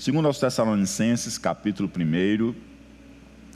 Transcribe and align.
Segundo 0.00 0.24
aos 0.24 0.38
Tessalonicenses, 0.38 1.36
capítulo 1.36 1.86
1, 1.94 2.54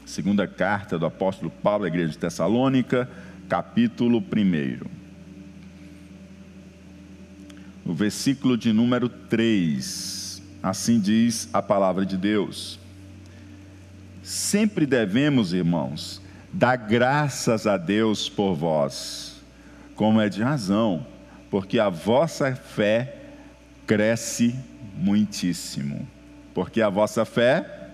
segunda 0.04 0.46
carta 0.46 0.98
do 0.98 1.06
apóstolo 1.06 1.50
Paulo 1.50 1.84
à 1.84 1.88
igreja 1.88 2.10
de 2.10 2.18
Tessalônica, 2.18 3.08
capítulo 3.48 4.18
1. 4.18 4.86
No 7.82 7.94
versículo 7.94 8.58
de 8.58 8.74
número 8.74 9.08
3, 9.08 10.42
assim 10.62 11.00
diz 11.00 11.48
a 11.50 11.62
palavra 11.62 12.04
de 12.04 12.18
Deus. 12.18 12.78
Sempre 14.22 14.84
devemos, 14.84 15.54
irmãos, 15.54 16.20
dar 16.52 16.76
graças 16.76 17.66
a 17.66 17.78
Deus 17.78 18.28
por 18.28 18.54
vós, 18.54 19.42
como 19.94 20.20
é 20.20 20.28
de 20.28 20.42
razão, 20.42 21.06
porque 21.50 21.78
a 21.78 21.88
vossa 21.88 22.54
fé 22.54 23.16
cresce 23.86 24.54
muitíssimo 24.94 26.06
porque 26.54 26.80
a 26.80 26.88
vossa 26.88 27.24
fé 27.24 27.90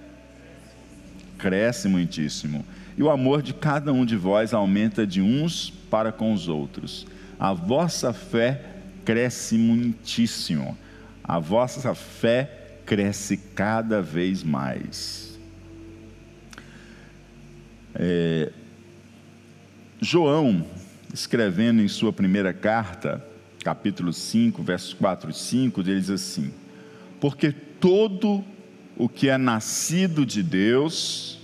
cresce 1.39 1.89
muitíssimo, 1.89 2.65
e 2.97 3.03
o 3.03 3.09
amor 3.09 3.41
de 3.41 3.55
cada 3.55 3.93
um 3.93 4.05
de 4.05 4.15
vós 4.15 4.53
aumenta 4.53 5.07
de 5.07 5.23
uns 5.23 5.71
para 5.71 6.13
com 6.13 6.35
os 6.35 6.49
outros. 6.49 7.07
A 7.39 7.55
vossa 7.55 8.13
fé 8.13 8.63
cresce 9.05 9.57
muitíssimo, 9.57 10.77
a 11.25 11.39
vossa 11.39 11.95
fé 11.95 12.77
cresce 12.85 13.37
cada 13.37 14.03
vez 14.03 14.43
mais. 14.43 15.39
É, 17.95 18.53
João, 20.01 20.65
escrevendo 21.13 21.83
em 21.83 21.89
sua 21.89 22.13
primeira 22.13 22.53
carta, 22.53 23.25
capítulo 23.65 24.13
5, 24.13 24.63
versos 24.63 24.95
4 24.95 25.31
e 25.31 25.35
5, 25.35 25.81
ele 25.81 26.01
diz 26.01 26.11
assim: 26.11 26.53
Porque 27.21 27.53
todo 27.53 28.45
o 29.01 29.09
que 29.09 29.31
é 29.31 29.39
nascido 29.39 30.27
de 30.27 30.43
Deus 30.43 31.39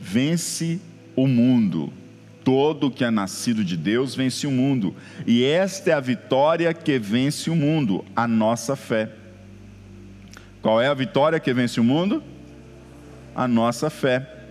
vence 0.00 0.80
o 1.14 1.26
mundo. 1.26 1.92
Todo 2.42 2.86
o 2.86 2.90
que 2.90 3.04
é 3.04 3.10
nascido 3.10 3.62
de 3.62 3.76
Deus 3.76 4.14
vence 4.14 4.46
o 4.46 4.50
mundo. 4.50 4.96
E 5.26 5.44
esta 5.44 5.90
é 5.90 5.92
a 5.92 6.00
vitória 6.00 6.72
que 6.72 6.98
vence 6.98 7.50
o 7.50 7.54
mundo, 7.54 8.02
a 8.16 8.26
nossa 8.26 8.74
fé. 8.74 9.10
Qual 10.62 10.80
é 10.80 10.86
a 10.86 10.94
vitória 10.94 11.38
que 11.38 11.52
vence 11.52 11.78
o 11.78 11.84
mundo? 11.84 12.22
A 13.36 13.46
nossa 13.46 13.90
fé. 13.90 14.46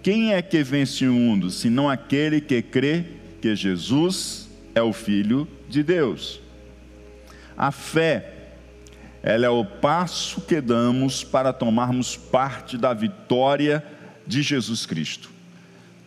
Quem 0.00 0.32
é 0.32 0.40
que 0.40 0.62
vence 0.62 1.04
o 1.04 1.12
mundo, 1.12 1.50
senão 1.50 1.90
aquele 1.90 2.40
que 2.40 2.62
crê 2.62 3.06
que 3.42 3.56
Jesus 3.56 4.48
é 4.72 4.82
o 4.82 4.92
Filho 4.92 5.48
de 5.68 5.82
Deus? 5.82 6.40
A 7.56 7.72
fé 7.72 8.37
ela 9.28 9.44
é 9.44 9.50
o 9.50 9.62
passo 9.62 10.40
que 10.40 10.58
damos 10.58 11.22
para 11.22 11.52
tomarmos 11.52 12.16
parte 12.16 12.78
da 12.78 12.94
vitória 12.94 13.84
de 14.26 14.40
Jesus 14.40 14.86
Cristo. 14.86 15.28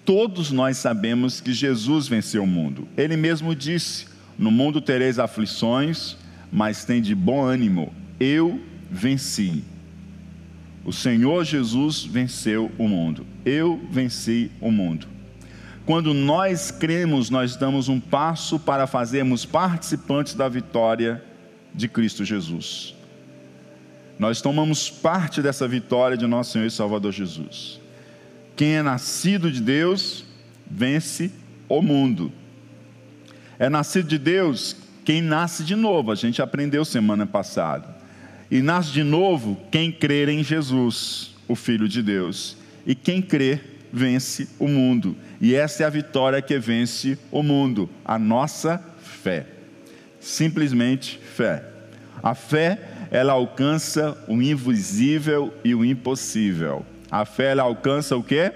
Todos 0.03 0.51
nós 0.51 0.77
sabemos 0.77 1.39
que 1.39 1.53
Jesus 1.53 2.07
venceu 2.07 2.43
o 2.43 2.47
mundo. 2.47 2.87
Ele 2.97 3.15
mesmo 3.15 3.53
disse: 3.53 4.07
No 4.39 4.49
mundo 4.49 4.81
tereis 4.81 5.19
aflições, 5.19 6.17
mas 6.51 6.83
tem 6.83 6.99
de 6.99 7.13
bom 7.13 7.43
ânimo. 7.43 7.93
Eu 8.19 8.59
venci. 8.89 9.63
O 10.83 10.91
Senhor 10.91 11.43
Jesus 11.43 12.03
venceu 12.03 12.71
o 12.75 12.87
mundo. 12.87 13.23
Eu 13.45 13.79
venci 13.91 14.49
o 14.59 14.71
mundo. 14.71 15.05
Quando 15.85 16.11
nós 16.11 16.71
cremos, 16.71 17.29
nós 17.29 17.55
damos 17.55 17.87
um 17.87 17.99
passo 17.99 18.57
para 18.57 18.87
fazermos 18.87 19.45
participantes 19.45 20.33
da 20.33 20.49
vitória 20.49 21.23
de 21.71 21.87
Cristo 21.87 22.25
Jesus. 22.25 22.99
Nós 24.21 24.39
tomamos 24.39 24.87
parte 24.87 25.41
dessa 25.41 25.67
vitória 25.67 26.15
de 26.15 26.27
nosso 26.27 26.51
Senhor 26.51 26.67
e 26.67 26.69
Salvador 26.69 27.11
Jesus. 27.11 27.81
Quem 28.55 28.75
é 28.75 28.83
nascido 28.83 29.51
de 29.51 29.59
Deus 29.59 30.23
vence 30.69 31.31
o 31.67 31.81
mundo. 31.81 32.31
É 33.57 33.67
nascido 33.67 34.07
de 34.07 34.19
Deus 34.19 34.75
quem 35.03 35.23
nasce 35.23 35.63
de 35.63 35.75
novo, 35.75 36.11
a 36.11 36.15
gente 36.15 36.39
aprendeu 36.39 36.85
semana 36.85 37.25
passada. 37.25 37.97
E 38.51 38.61
nasce 38.61 38.91
de 38.91 39.03
novo 39.03 39.57
quem 39.71 39.91
crer 39.91 40.29
em 40.29 40.43
Jesus, 40.43 41.33
o 41.47 41.55
Filho 41.55 41.89
de 41.89 42.03
Deus. 42.03 42.55
E 42.85 42.93
quem 42.93 43.23
crê 43.23 43.59
vence 43.91 44.47
o 44.59 44.67
mundo. 44.67 45.17
E 45.41 45.55
essa 45.55 45.81
é 45.81 45.85
a 45.87 45.89
vitória 45.89 46.43
que 46.43 46.59
vence 46.59 47.17
o 47.31 47.41
mundo, 47.41 47.89
a 48.05 48.19
nossa 48.19 48.79
fé. 49.01 49.47
Simplesmente 50.19 51.17
fé. 51.17 51.65
A 52.21 52.35
fé 52.35 52.90
ela 53.11 53.33
alcança 53.33 54.17
o 54.25 54.41
invisível 54.41 55.53
e 55.65 55.75
o 55.75 55.83
impossível. 55.83 56.85
A 57.11 57.25
fé 57.25 57.51
ela 57.51 57.63
alcança 57.63 58.15
o 58.15 58.23
quê? 58.23 58.53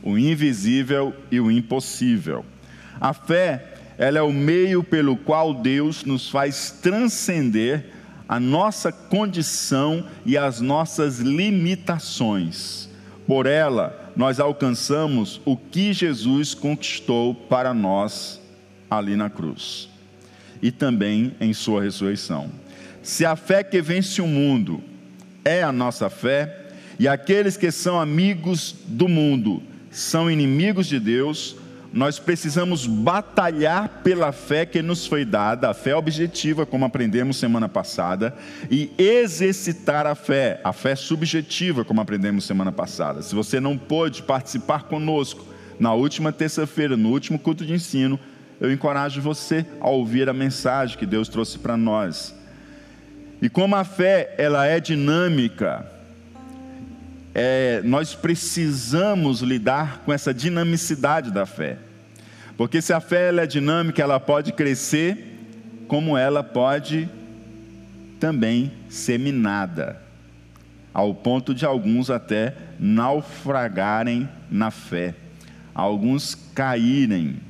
O 0.00 0.16
invisível 0.16 1.12
e 1.28 1.40
o 1.40 1.50
impossível. 1.50 2.44
A 3.00 3.12
fé, 3.12 3.74
ela 3.98 4.20
é 4.20 4.22
o 4.22 4.32
meio 4.32 4.84
pelo 4.84 5.16
qual 5.16 5.52
Deus 5.52 6.04
nos 6.04 6.30
faz 6.30 6.70
transcender 6.70 7.86
a 8.28 8.38
nossa 8.38 8.92
condição 8.92 10.06
e 10.24 10.38
as 10.38 10.60
nossas 10.60 11.18
limitações. 11.18 12.88
Por 13.26 13.44
ela, 13.44 14.12
nós 14.14 14.38
alcançamos 14.38 15.40
o 15.44 15.56
que 15.56 15.92
Jesus 15.92 16.54
conquistou 16.54 17.34
para 17.34 17.74
nós 17.74 18.40
ali 18.88 19.16
na 19.16 19.28
cruz 19.28 19.89
e 20.62 20.70
também 20.70 21.34
em 21.40 21.52
sua 21.52 21.82
ressurreição. 21.82 22.50
Se 23.02 23.24
a 23.24 23.36
fé 23.36 23.62
que 23.62 23.80
vence 23.80 24.20
o 24.20 24.26
mundo 24.26 24.82
é 25.44 25.62
a 25.62 25.72
nossa 25.72 26.10
fé, 26.10 26.68
e 26.98 27.08
aqueles 27.08 27.56
que 27.56 27.70
são 27.70 27.98
amigos 27.98 28.74
do 28.86 29.08
mundo 29.08 29.62
são 29.90 30.30
inimigos 30.30 30.86
de 30.86 31.00
Deus, 31.00 31.56
nós 31.92 32.18
precisamos 32.18 32.86
batalhar 32.86 34.02
pela 34.04 34.30
fé 34.32 34.64
que 34.64 34.80
nos 34.80 35.06
foi 35.06 35.24
dada, 35.24 35.70
a 35.70 35.74
fé 35.74 35.96
objetiva, 35.96 36.64
como 36.64 36.84
aprendemos 36.84 37.36
semana 37.36 37.68
passada, 37.68 38.34
e 38.70 38.90
exercitar 38.96 40.06
a 40.06 40.14
fé, 40.14 40.60
a 40.62 40.72
fé 40.72 40.94
subjetiva, 40.94 41.84
como 41.84 42.00
aprendemos 42.00 42.44
semana 42.44 42.70
passada. 42.70 43.22
Se 43.22 43.34
você 43.34 43.58
não 43.58 43.76
pôde 43.76 44.22
participar 44.22 44.84
conosco 44.84 45.44
na 45.80 45.92
última 45.94 46.30
terça-feira, 46.30 46.96
no 46.96 47.10
último 47.10 47.38
culto 47.38 47.64
de 47.64 47.72
ensino, 47.72 48.20
eu 48.60 48.70
encorajo 48.70 49.22
você 49.22 49.64
a 49.80 49.88
ouvir 49.88 50.28
a 50.28 50.34
mensagem 50.34 50.98
que 50.98 51.06
Deus 51.06 51.28
trouxe 51.28 51.58
para 51.58 51.78
nós. 51.78 52.34
E 53.40 53.48
como 53.48 53.74
a 53.74 53.84
fé 53.84 54.34
ela 54.36 54.66
é 54.66 54.78
dinâmica, 54.78 55.86
é, 57.34 57.80
nós 57.82 58.14
precisamos 58.14 59.40
lidar 59.40 60.02
com 60.04 60.12
essa 60.12 60.34
dinamicidade 60.34 61.30
da 61.30 61.46
fé. 61.46 61.78
Porque 62.54 62.82
se 62.82 62.92
a 62.92 63.00
fé 63.00 63.28
ela 63.28 63.42
é 63.42 63.46
dinâmica, 63.46 64.02
ela 64.02 64.20
pode 64.20 64.52
crescer, 64.52 65.38
como 65.88 66.18
ela 66.18 66.42
pode 66.42 67.08
também 68.18 68.70
ser 68.90 69.18
minada, 69.18 69.98
ao 70.92 71.14
ponto 71.14 71.54
de 71.54 71.64
alguns 71.64 72.10
até 72.10 72.54
naufragarem 72.78 74.28
na 74.50 74.70
fé, 74.70 75.14
alguns 75.74 76.34
caírem 76.54 77.40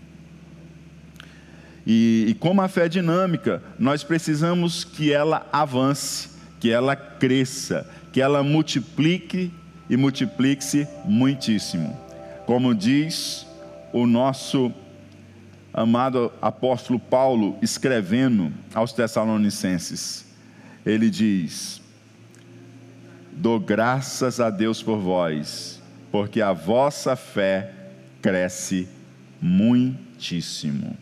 e, 1.93 2.27
e 2.28 2.34
como 2.34 2.62
a 2.62 2.69
fé 2.69 2.84
é 2.84 2.89
dinâmica, 2.89 3.61
nós 3.77 4.05
precisamos 4.05 4.84
que 4.84 5.12
ela 5.12 5.45
avance, 5.53 6.28
que 6.61 6.71
ela 6.71 6.95
cresça, 6.95 7.84
que 8.12 8.21
ela 8.21 8.45
multiplique 8.45 9.53
e 9.89 9.97
multiplique-se 9.97 10.87
muitíssimo. 11.05 11.99
Como 12.47 12.77
diz 12.77 13.45
o 13.93 14.06
nosso 14.06 14.73
amado 15.75 16.33
apóstolo 16.41 17.01
Paulo, 17.01 17.59
escrevendo 17.61 18.53
aos 18.72 18.93
Tessalonicenses, 18.93 20.25
ele 20.87 21.11
diz: 21.11 21.83
Dou 23.33 23.59
graças 23.59 24.39
a 24.39 24.48
Deus 24.48 24.81
por 24.81 25.01
vós, 25.01 25.83
porque 26.13 26.41
a 26.41 26.53
vossa 26.53 27.16
fé 27.16 27.72
cresce 28.22 28.89
muitíssimo. 29.43 30.97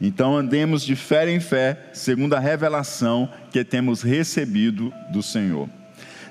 Então 0.00 0.36
andemos 0.36 0.84
de 0.84 0.96
fé 0.96 1.30
em 1.30 1.40
fé, 1.40 1.90
segundo 1.92 2.34
a 2.34 2.40
revelação 2.40 3.28
que 3.50 3.64
temos 3.64 4.02
recebido 4.02 4.92
do 5.10 5.22
Senhor. 5.22 5.68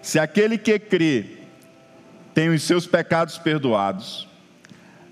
Se 0.02 0.20
aquele 0.20 0.58
que 0.58 0.78
crê 0.78 1.26
tem 2.34 2.50
os 2.50 2.64
seus 2.64 2.86
pecados 2.86 3.38
perdoados, 3.38 4.28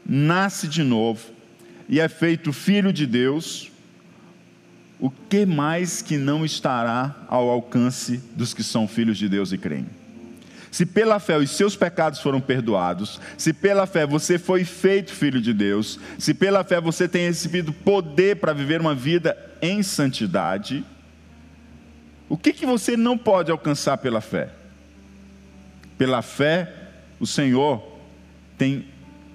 nasce 0.06 0.68
de 0.68 0.84
novo 0.84 1.30
e 1.88 2.00
é 2.00 2.10
feito 2.10 2.52
filho 2.52 2.92
de 2.92 3.06
Deus, 3.06 3.72
o 5.00 5.10
que 5.10 5.46
mais 5.46 6.02
que 6.02 6.18
não 6.18 6.46
estará 6.46 7.26
ao 7.28 7.50
alcance 7.50 8.18
dos 8.36 8.54
que 8.54 8.64
são 8.64 8.88
filhos 8.88 9.18
de 9.18 9.28
Deus 9.28 9.52
e 9.52 9.58
creem? 9.58 10.01
Se 10.72 10.86
pela 10.86 11.20
fé 11.20 11.38
os 11.38 11.52
seus 11.52 11.76
pecados 11.76 12.22
foram 12.22 12.40
perdoados, 12.40 13.20
se 13.38 13.52
pela 13.52 13.86
fé 13.86 14.08
você 14.08 14.40
foi 14.40 14.64
feito 14.64 15.12
filho 15.14 15.42
de 15.42 15.54
Deus, 15.54 16.00
se 16.18 16.34
pela 16.34 16.64
fé 16.64 16.80
você 16.80 17.08
tem 17.08 17.28
recebido 17.28 17.74
poder 17.74 18.38
para 18.38 18.54
viver 18.54 18.80
uma 18.80 18.96
vida 18.96 19.38
em 19.62 19.84
santidade, 19.84 20.84
O 22.32 22.38
que, 22.38 22.54
que 22.54 22.66
você 22.66 22.96
não 22.96 23.18
pode 23.18 23.52
alcançar 23.52 23.98
pela 23.98 24.22
fé? 24.22 24.48
Pela 25.98 26.22
fé, 26.22 26.74
o 27.20 27.28
Senhor 27.28 27.86
tem 28.58 28.86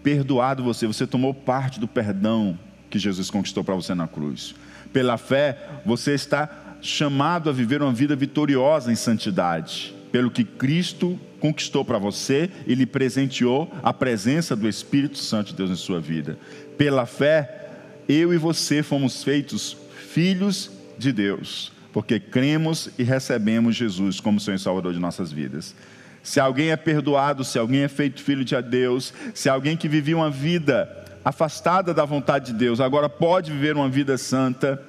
perdoado 0.03 0.65
você, 0.65 0.87
você 0.87 1.07
tomou 1.07 1.35
parte 1.35 1.79
do 1.79 1.87
perdão 1.87 2.59
que 2.89 2.99
Jesus 2.99 3.29
conquistou 3.29 3.63
para 3.63 3.75
você 3.75 3.95
na 3.95 4.09
cruz. 4.09 4.55
Pela 4.95 5.19
fé, 5.19 5.59
você 5.85 6.15
está 6.15 6.49
chamado 6.81 7.51
a 7.51 7.53
viver 7.53 7.83
uma 7.83 7.93
vida 7.93 8.17
vitoriosa 8.17 8.91
em 8.91 8.97
santidade, 8.97 9.95
pelo 10.11 10.31
que 10.31 10.43
Cristo 10.43 11.21
conquistou 11.41 11.85
para 11.85 11.99
você 11.99 12.51
e 12.67 12.75
lhe 12.75 12.87
presenteou 12.87 13.73
a 13.83 13.93
presença 13.93 14.57
do 14.57 14.69
Espírito 14.69 15.19
Santo 15.19 15.49
de 15.49 15.55
Deus 15.55 15.71
em 15.71 15.77
sua 15.77 16.01
vida. 16.01 16.39
Pela 16.77 17.07
fé, 17.07 17.71
eu 18.09 18.33
e 18.33 18.39
você 18.39 18.83
fomos 18.83 19.23
feitos 19.23 19.77
filhos 20.11 20.71
de 20.99 21.13
Deus, 21.13 21.73
porque 21.93 22.19
cremos 22.19 22.89
e 22.99 23.03
recebemos 23.03 23.77
Jesus 23.77 24.21
como 24.21 24.41
Senhor 24.41 24.57
e 24.57 24.61
Salvador 24.61 24.93
de 24.93 24.99
nossas 24.99 25.31
vidas. 25.31 25.75
Se 26.23 26.41
alguém 26.41 26.71
é 26.71 26.77
perdoado, 26.77 27.45
se 27.45 27.59
alguém 27.59 27.83
é 27.83 27.89
feito 27.89 28.23
filho 28.23 28.45
de 28.45 28.61
Deus, 28.63 29.15
se 29.35 29.49
alguém 29.49 29.77
que 29.77 29.89
vivia 29.89 30.17
uma 30.17 30.31
vida 30.31 30.89
afastada 31.25 31.93
da 31.93 32.05
vontade 32.05 32.53
de 32.53 32.59
Deus, 32.59 32.81
agora 32.81 33.09
pode 33.09 33.53
viver 33.53 33.77
uma 33.77 33.89
vida 33.89 34.17
santa, 34.17 34.83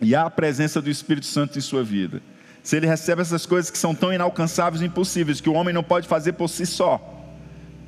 e 0.00 0.14
há 0.14 0.24
a 0.24 0.30
presença 0.30 0.80
do 0.80 0.88
Espírito 0.88 1.26
Santo 1.26 1.58
em 1.58 1.60
sua 1.60 1.82
vida. 1.82 2.22
Se 2.62 2.76
ele 2.76 2.86
recebe 2.86 3.22
essas 3.22 3.46
coisas 3.46 3.70
que 3.70 3.78
são 3.78 3.94
tão 3.94 4.12
inalcançáveis 4.12 4.82
e 4.82 4.86
impossíveis, 4.86 5.40
que 5.40 5.48
o 5.48 5.54
homem 5.54 5.72
não 5.72 5.82
pode 5.82 6.06
fazer 6.06 6.32
por 6.32 6.48
si 6.48 6.66
só, 6.66 7.00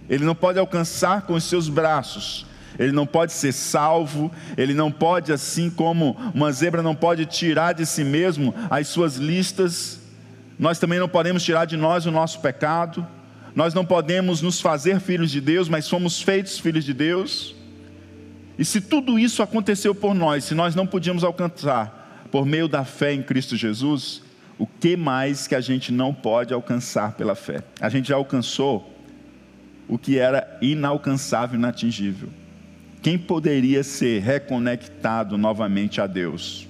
ele 0.09 0.25
não 0.25 0.35
pode 0.35 0.59
alcançar 0.59 1.23
com 1.23 1.35
os 1.35 1.45
seus 1.45 1.69
braços, 1.69 2.47
ele 2.79 2.93
não 2.93 3.07
pode 3.07 3.33
ser 3.33 3.53
salvo, 3.53 4.31
ele 4.57 4.75
não 4.75 4.91
pode, 4.91 5.33
assim 5.33 5.71
como 5.71 6.17
uma 6.35 6.51
zebra 6.51 6.83
não 6.83 6.95
pode 6.95 7.27
tirar 7.27 7.75
de 7.75 7.85
si 7.85 8.03
mesmo 8.03 8.55
as 8.71 8.89
suas 8.89 9.17
listas, 9.17 10.01
nós 10.59 10.79
também 10.79 10.99
não 10.99 11.09
podemos 11.09 11.43
tirar 11.43 11.65
de 11.65 11.77
nós 11.77 12.07
o 12.07 12.11
nosso 12.11 12.41
pecado, 12.41 13.07
nós 13.55 13.75
não 13.75 13.85
podemos 13.85 14.43
nos 14.43 14.61
fazer 14.61 15.01
filhos 15.01 15.31
de 15.31 15.41
Deus, 15.41 15.69
mas 15.69 15.85
somos 15.85 16.23
feitos 16.23 16.59
filhos 16.59 16.85
de 16.85 16.95
Deus. 16.95 17.55
E 18.59 18.65
se 18.65 18.81
tudo 18.81 19.19
isso 19.19 19.43
aconteceu 19.43 19.95
por 19.95 20.15
nós, 20.15 20.45
se 20.45 20.55
nós 20.55 20.75
não 20.75 20.87
podíamos 20.87 21.25
alcançar 21.25 22.29
por 22.31 22.45
meio 22.45 22.69
da 22.69 22.85
fé 22.85 23.13
em 23.13 23.23
Cristo 23.23 23.57
Jesus, 23.57 24.23
o 24.61 24.67
que 24.67 24.95
mais 24.95 25.47
que 25.47 25.55
a 25.55 25.61
gente 25.63 25.91
não 25.91 26.13
pode 26.13 26.53
alcançar 26.53 27.13
pela 27.13 27.35
fé? 27.35 27.65
A 27.81 27.89
gente 27.89 28.11
já 28.11 28.17
alcançou 28.17 28.95
o 29.89 29.97
que 29.97 30.19
era 30.19 30.59
inalcançável 30.61 31.59
inatingível. 31.59 32.29
Quem 33.01 33.17
poderia 33.17 33.83
ser 33.83 34.21
reconectado 34.21 35.39
novamente 35.39 35.99
a 35.99 36.07
Deus? 36.07 36.69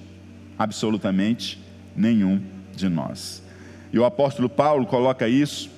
Absolutamente 0.57 1.61
nenhum 1.93 2.41
de 2.73 2.87
nós. 2.87 3.43
E 3.91 3.99
o 3.99 4.05
apóstolo 4.05 4.47
Paulo 4.47 4.85
coloca 4.85 5.27
isso 5.27 5.69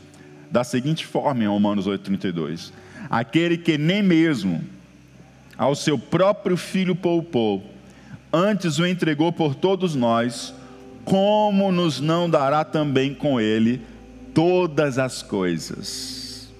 da 0.52 0.64
seguinte 0.64 1.08
forma 1.08 1.44
em 1.44 1.48
Romanos 1.48 1.88
8,32: 1.88 2.72
Aquele 3.10 3.58
que 3.58 3.76
nem 3.76 4.04
mesmo 4.04 4.64
ao 5.58 5.74
seu 5.74 5.98
próprio 5.98 6.58
filho 6.58 6.96
poupou, 6.96 7.68
antes 8.32 8.78
o 8.78 8.86
entregou 8.86 9.34
por 9.34 9.56
todos 9.56 9.96
nós, 9.96 10.54
como 11.06 11.72
nos 11.72 12.00
não 12.00 12.30
dará 12.30 12.64
também 12.64 13.14
com 13.14 13.40
ele 13.40 13.82
todas 14.34 14.98
as 14.98 15.22
coisas? 15.22 16.52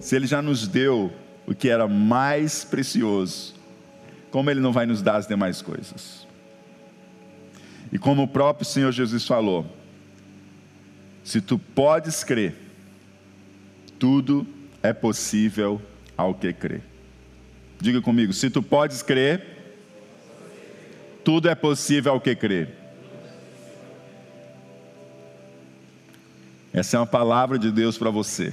Se 0.00 0.14
ele 0.14 0.26
já 0.26 0.40
nos 0.40 0.68
deu 0.68 1.12
o 1.46 1.54
que 1.54 1.68
era 1.68 1.86
mais 1.86 2.64
precioso, 2.64 3.54
como 4.30 4.50
Ele 4.50 4.60
não 4.60 4.72
vai 4.72 4.84
nos 4.84 5.00
dar 5.00 5.16
as 5.16 5.26
demais 5.26 5.62
coisas? 5.62 6.26
E 7.90 7.98
como 7.98 8.24
o 8.24 8.28
próprio 8.28 8.66
Senhor 8.66 8.92
Jesus 8.92 9.26
falou, 9.26 9.64
se 11.22 11.40
tu 11.40 11.58
podes 11.58 12.22
crer, 12.22 12.54
tudo 13.98 14.46
é 14.82 14.92
possível 14.92 15.80
ao 16.16 16.34
que 16.34 16.52
crê. 16.52 16.80
Diga 17.80 18.02
comigo, 18.02 18.32
se 18.32 18.50
tu 18.50 18.62
podes 18.62 19.02
crer, 19.02 19.42
tudo 21.24 21.48
é 21.48 21.54
possível 21.54 22.12
ao 22.12 22.20
que 22.20 22.34
crê. 22.34 22.68
Essa 26.76 26.98
é 26.98 27.00
uma 27.00 27.06
palavra 27.06 27.58
de 27.58 27.72
Deus 27.72 27.96
para 27.96 28.10
você. 28.10 28.52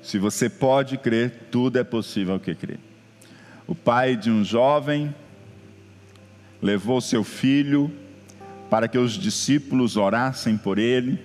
Se 0.00 0.20
você 0.20 0.48
pode 0.48 0.96
crer, 0.96 1.48
tudo 1.50 1.80
é 1.80 1.82
possível 1.82 2.38
que 2.38 2.54
crer. 2.54 2.78
O 3.66 3.74
pai 3.74 4.14
de 4.14 4.30
um 4.30 4.44
jovem 4.44 5.12
levou 6.62 7.00
seu 7.00 7.24
filho 7.24 7.92
para 8.70 8.86
que 8.86 8.96
os 8.96 9.14
discípulos 9.14 9.96
orassem 9.96 10.56
por 10.56 10.78
ele 10.78 11.18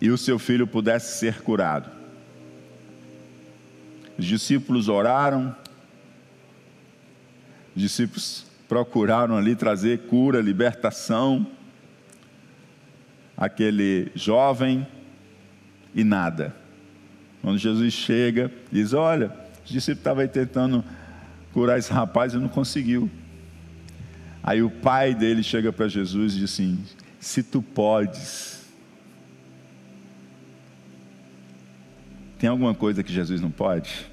e 0.00 0.08
o 0.08 0.16
seu 0.16 0.38
filho 0.38 0.66
pudesse 0.66 1.18
ser 1.18 1.42
curado. 1.42 1.90
Os 4.18 4.24
discípulos 4.24 4.88
oraram, 4.88 5.54
os 7.74 7.82
discípulos 7.82 8.46
procuraram 8.66 9.36
ali 9.36 9.54
trazer 9.54 10.06
cura, 10.06 10.40
libertação. 10.40 11.46
Aquele 13.36 14.10
jovem 14.14 14.86
e 15.94 16.02
nada. 16.02 16.54
Quando 17.42 17.58
Jesus 17.58 17.92
chega, 17.92 18.50
diz: 18.72 18.92
Olha, 18.92 19.32
os 19.64 19.70
discípulos 19.70 19.98
estavam 19.98 20.26
tentando 20.28 20.84
curar 21.52 21.78
esse 21.78 21.92
rapaz 21.92 22.34
e 22.34 22.38
não 22.38 22.48
conseguiu. 22.48 23.10
Aí 24.42 24.62
o 24.62 24.70
pai 24.70 25.14
dele 25.14 25.42
chega 25.42 25.72
para 25.72 25.88
Jesus 25.88 26.34
e 26.34 26.40
diz 26.40 26.52
assim: 26.52 26.84
Se 27.18 27.42
tu 27.42 27.60
podes. 27.60 28.64
Tem 32.38 32.50
alguma 32.50 32.74
coisa 32.74 33.02
que 33.02 33.12
Jesus 33.12 33.40
não 33.40 33.50
pode? 33.50 34.06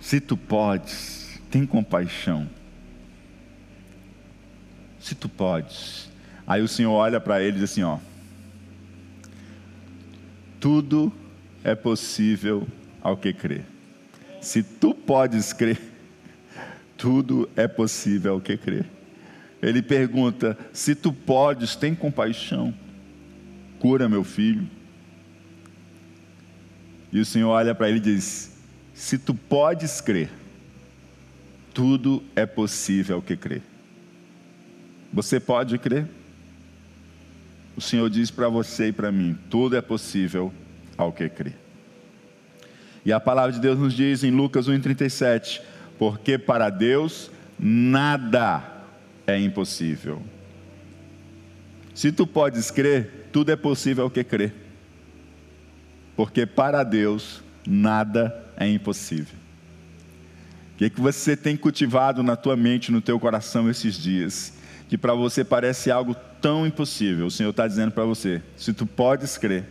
Se 0.00 0.20
tu 0.20 0.36
podes, 0.36 1.40
tem 1.50 1.66
compaixão. 1.66 2.48
Se 5.00 5.14
tu 5.14 5.28
podes. 5.28 6.08
Aí 6.46 6.62
o 6.62 6.68
Senhor 6.68 6.92
olha 6.92 7.20
para 7.20 7.40
ele 7.40 7.56
e 7.56 7.60
diz 7.60 7.70
assim: 7.70 7.82
Ó 7.82 7.98
tudo 10.64 11.12
é 11.62 11.74
possível 11.74 12.66
ao 13.02 13.18
que 13.18 13.34
crê. 13.34 13.60
Se 14.40 14.62
tu 14.62 14.94
podes 14.94 15.52
crer, 15.52 15.78
tudo 16.96 17.46
é 17.54 17.68
possível 17.68 18.32
ao 18.32 18.40
que 18.40 18.56
crê. 18.56 18.82
Ele 19.60 19.82
pergunta: 19.82 20.56
se 20.72 20.94
tu 20.94 21.12
podes, 21.12 21.76
tem 21.76 21.94
compaixão, 21.94 22.72
cura 23.78 24.08
meu 24.08 24.24
filho. 24.24 24.66
E 27.12 27.20
o 27.20 27.26
Senhor 27.26 27.50
olha 27.50 27.74
para 27.74 27.90
ele 27.90 27.98
e 27.98 28.00
diz: 28.00 28.56
se 28.94 29.18
tu 29.18 29.34
podes 29.34 30.00
crer, 30.00 30.30
tudo 31.74 32.24
é 32.34 32.46
possível 32.46 33.16
ao 33.16 33.22
que 33.22 33.36
crê. 33.36 33.60
Você 35.12 35.38
pode 35.38 35.76
crer? 35.76 36.08
O 37.76 37.80
Senhor 37.80 38.08
diz 38.08 38.30
para 38.30 38.48
você 38.48 38.88
e 38.88 38.92
para 38.92 39.10
mim: 39.10 39.38
tudo 39.50 39.76
é 39.76 39.80
possível 39.80 40.52
ao 40.96 41.12
que 41.12 41.28
crê. 41.28 41.52
E 43.04 43.12
a 43.12 43.20
palavra 43.20 43.52
de 43.52 43.60
Deus 43.60 43.78
nos 43.78 43.92
diz 43.92 44.24
em 44.24 44.30
Lucas 44.30 44.68
1,37: 44.68 45.60
porque 45.98 46.38
para 46.38 46.70
Deus 46.70 47.30
nada 47.58 48.62
é 49.26 49.38
impossível. 49.38 50.22
Se 51.94 52.10
tu 52.10 52.26
podes 52.26 52.70
crer, 52.70 53.28
tudo 53.32 53.52
é 53.52 53.56
possível 53.56 54.04
ao 54.04 54.10
que 54.10 54.24
crê. 54.24 54.52
Porque 56.16 56.46
para 56.46 56.82
Deus 56.82 57.42
nada 57.66 58.44
é 58.56 58.68
impossível. 58.68 59.38
O 60.74 60.76
que, 60.76 60.84
é 60.86 60.90
que 60.90 61.00
você 61.00 61.36
tem 61.36 61.56
cultivado 61.56 62.22
na 62.22 62.34
tua 62.34 62.56
mente, 62.56 62.90
no 62.90 63.00
teu 63.00 63.18
coração 63.20 63.70
esses 63.70 63.94
dias? 63.94 64.52
Que 64.88 64.98
para 64.98 65.14
você 65.14 65.44
parece 65.44 65.90
algo 65.90 66.14
tão 66.40 66.66
impossível, 66.66 67.26
o 67.26 67.30
Senhor 67.30 67.50
está 67.50 67.66
dizendo 67.66 67.92
para 67.92 68.04
você: 68.04 68.42
se 68.56 68.72
tu 68.72 68.86
podes 68.86 69.38
crer, 69.38 69.64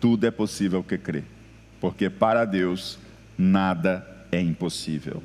tudo 0.00 0.26
é 0.26 0.30
possível 0.30 0.82
que 0.82 0.98
crê, 0.98 1.22
porque 1.80 2.10
para 2.10 2.44
Deus 2.44 2.98
nada 3.38 4.06
é 4.30 4.40
impossível. 4.40 5.22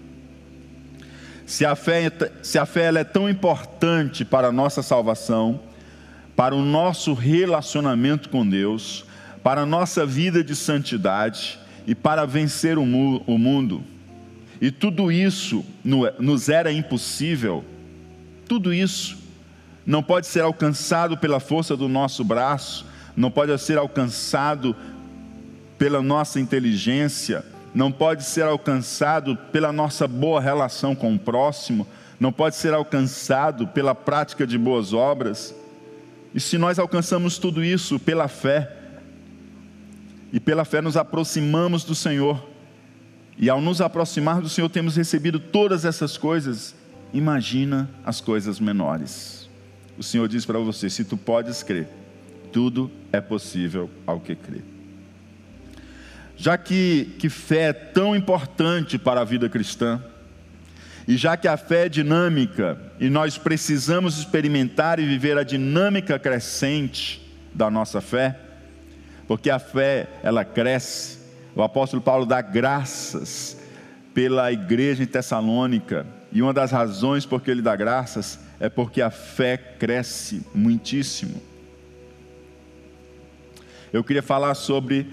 Se 1.46 1.66
a 1.66 1.76
fé, 1.76 2.12
se 2.44 2.60
a 2.60 2.66
fé 2.66 2.84
ela 2.84 3.00
é 3.00 3.04
tão 3.04 3.28
importante 3.28 4.24
para 4.24 4.50
a 4.50 4.52
nossa 4.52 4.84
salvação, 4.84 5.60
para 6.36 6.56
o 6.56 6.64
nosso 6.64 7.14
relacionamento 7.14 8.30
com 8.30 8.48
Deus, 8.48 9.04
para 9.44 9.62
a 9.62 9.66
nossa 9.66 10.06
vida 10.06 10.44
de 10.44 10.56
santidade 10.56 11.60
e 11.88 11.96
para 11.96 12.26
vencer 12.26 12.78
o, 12.78 12.86
mu 12.86 13.24
o 13.26 13.38
mundo, 13.38 13.84
e 14.62 14.70
tudo 14.70 15.12
isso 15.12 15.66
nos 15.84 16.48
era 16.50 16.72
impossível, 16.72 17.66
tudo 18.50 18.74
isso 18.74 19.16
não 19.86 20.02
pode 20.02 20.26
ser 20.26 20.42
alcançado 20.42 21.16
pela 21.16 21.40
força 21.40 21.78
do 21.78 21.88
nosso 21.88 22.24
braço, 22.24 22.86
não 23.16 23.30
pode 23.30 23.56
ser 23.60 23.78
alcançado 23.78 24.76
pela 25.78 26.02
nossa 26.02 26.40
inteligência, 26.40 27.46
não 27.74 27.92
pode 27.92 28.24
ser 28.24 28.44
alcançado 28.44 29.36
pela 29.52 29.72
nossa 29.72 30.08
boa 30.08 30.42
relação 30.42 30.96
com 30.96 31.14
o 31.14 31.20
próximo, 31.20 31.88
não 32.20 32.32
pode 32.32 32.56
ser 32.56 32.74
alcançado 32.74 33.68
pela 33.68 33.94
prática 33.94 34.46
de 34.46 34.58
boas 34.58 34.94
obras. 34.94 35.56
E 36.34 36.40
se 36.40 36.58
nós 36.58 36.80
alcançamos 36.80 37.38
tudo 37.38 37.64
isso 37.64 38.00
pela 38.00 38.28
fé, 38.28 38.76
e 40.34 40.40
pela 40.40 40.66
fé 40.66 40.82
nos 40.82 40.98
aproximamos 40.98 41.84
do 41.84 41.94
Senhor, 41.94 42.44
e 43.38 43.50
ao 43.50 43.62
nos 43.62 43.80
aproximar 43.80 44.42
do 44.42 44.50
Senhor 44.50 44.70
temos 44.70 44.96
recebido 44.96 45.40
todas 45.40 45.86
essas 45.86 46.18
coisas, 46.18 46.76
imagina 47.14 47.90
as 48.06 48.22
coisas 48.22 48.60
menores. 48.60 49.50
O 49.98 50.04
Senhor 50.04 50.28
diz 50.28 50.46
para 50.46 50.60
você: 50.60 50.90
se 50.90 51.04
tu 51.04 51.18
podes 51.18 51.64
crer, 51.64 51.88
tudo 52.52 52.90
é 53.12 53.20
possível 53.20 53.90
ao 54.06 54.20
que 54.20 54.36
crê. 54.36 54.62
Já 56.38 56.58
que, 56.58 57.16
que 57.20 57.28
fé 57.30 57.70
é 57.70 57.74
tão 57.74 58.16
importante 58.16 58.98
para 58.98 59.22
a 59.22 59.26
vida 59.26 59.50
cristã, 59.50 60.02
e 61.06 61.18
já 61.18 61.36
que 61.36 61.48
a 61.48 61.58
fé 61.58 61.88
é 61.88 61.90
dinâmica 61.90 62.80
e 63.00 63.10
nós 63.10 63.38
precisamos 63.38 64.20
experimentar 64.20 65.00
e 65.00 65.06
viver 65.06 65.38
a 65.38 65.44
dinâmica 65.44 66.20
crescente 66.20 67.20
da 67.54 67.70
nossa 67.70 68.00
fé, 68.00 68.40
porque 69.28 69.50
a 69.50 69.60
fé 69.60 70.08
ela 70.24 70.46
cresce. 70.46 71.18
O 71.56 71.64
apóstolo 71.64 72.02
Paulo 72.02 72.26
dá 72.26 72.42
graças 72.42 73.58
pela 74.14 74.52
igreja 74.52 75.04
em 75.04 75.08
Tessalônica, 75.08 76.06
e 76.32 76.42
uma 76.42 76.54
das 76.54 76.72
razões 76.72 77.26
por 77.26 77.42
que 77.42 77.50
ele 77.50 77.62
dá 77.62 77.76
graças 77.76 78.40
é 78.60 78.70
porque 78.70 79.02
a 79.02 79.10
fé 79.10 79.58
cresce 79.58 80.46
muitíssimo. 80.54 81.42
Eu 83.92 84.04
queria 84.04 84.22
falar 84.22 84.54
sobre 84.54 85.08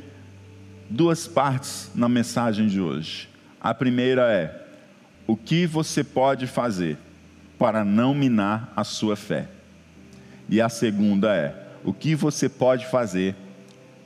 duas 0.91 1.27
partes 1.27 1.91
na 1.95 2.09
mensagem 2.09 2.67
de 2.67 2.81
hoje. 2.81 3.29
A 3.61 3.73
primeira 3.73 4.31
é 4.31 4.67
o 5.27 5.37
que 5.37 5.67
você 5.67 6.05
pode 6.05 6.47
fazer 6.47 6.99
para 7.59 7.85
não 7.85 8.15
minar 8.15 8.73
a 8.77 8.85
sua 8.85 9.17
fé? 9.17 9.49
E 10.49 10.61
a 10.61 10.69
segunda 10.69 11.35
é: 11.35 11.55
o 11.83 11.93
que 11.93 12.15
você 12.15 12.49
pode 12.49 12.87
fazer 12.87 13.35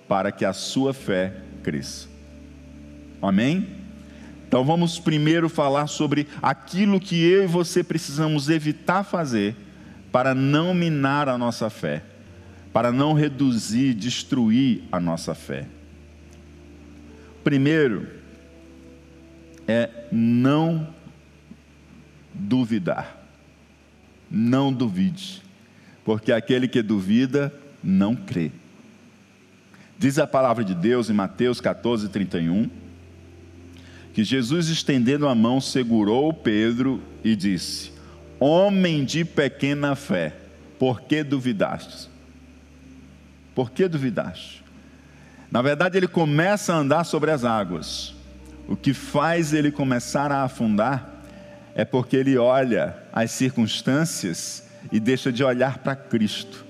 para 0.08 0.30
que 0.30 0.44
a 0.44 0.52
sua 0.52 0.94
fé 0.94 1.34
cresça? 1.62 2.08
Amém? 3.20 3.79
Então 4.50 4.64
vamos 4.64 4.98
primeiro 4.98 5.48
falar 5.48 5.86
sobre 5.86 6.26
aquilo 6.42 6.98
que 6.98 7.22
eu 7.22 7.44
e 7.44 7.46
você 7.46 7.84
precisamos 7.84 8.48
evitar 8.48 9.04
fazer 9.04 9.54
para 10.10 10.34
não 10.34 10.74
minar 10.74 11.28
a 11.28 11.38
nossa 11.38 11.70
fé, 11.70 12.02
para 12.72 12.90
não 12.90 13.12
reduzir, 13.12 13.94
destruir 13.94 14.82
a 14.90 14.98
nossa 14.98 15.36
fé. 15.36 15.68
Primeiro 17.44 18.08
é 19.68 19.88
não 20.10 20.88
duvidar. 22.34 23.18
Não 24.28 24.72
duvide, 24.72 25.44
porque 26.04 26.32
aquele 26.32 26.66
que 26.66 26.82
duvida 26.82 27.54
não 27.84 28.16
crê. 28.16 28.50
Diz 29.96 30.18
a 30.18 30.26
palavra 30.26 30.64
de 30.64 30.74
Deus 30.74 31.08
em 31.08 31.12
Mateus 31.12 31.60
14, 31.60 32.08
31, 32.08 32.68
que 34.12 34.24
Jesus, 34.24 34.68
estendendo 34.68 35.28
a 35.28 35.34
mão, 35.34 35.60
segurou 35.60 36.32
Pedro 36.32 37.02
e 37.22 37.36
disse: 37.36 37.92
Homem 38.38 39.04
de 39.04 39.24
pequena 39.24 39.94
fé, 39.94 40.34
por 40.78 41.02
que 41.02 41.22
duvidaste? 41.22 42.08
Por 43.54 43.70
que 43.70 43.86
duvidaste? 43.86 44.64
Na 45.50 45.62
verdade, 45.62 45.96
ele 45.96 46.08
começa 46.08 46.72
a 46.72 46.76
andar 46.76 47.04
sobre 47.04 47.30
as 47.30 47.44
águas. 47.44 48.14
O 48.68 48.76
que 48.76 48.94
faz 48.94 49.52
ele 49.52 49.70
começar 49.70 50.30
a 50.30 50.44
afundar 50.44 51.22
é 51.74 51.84
porque 51.84 52.16
ele 52.16 52.36
olha 52.38 52.96
as 53.12 53.30
circunstâncias 53.32 54.64
e 54.92 55.00
deixa 55.00 55.32
de 55.32 55.42
olhar 55.42 55.78
para 55.78 55.96
Cristo. 55.96 56.64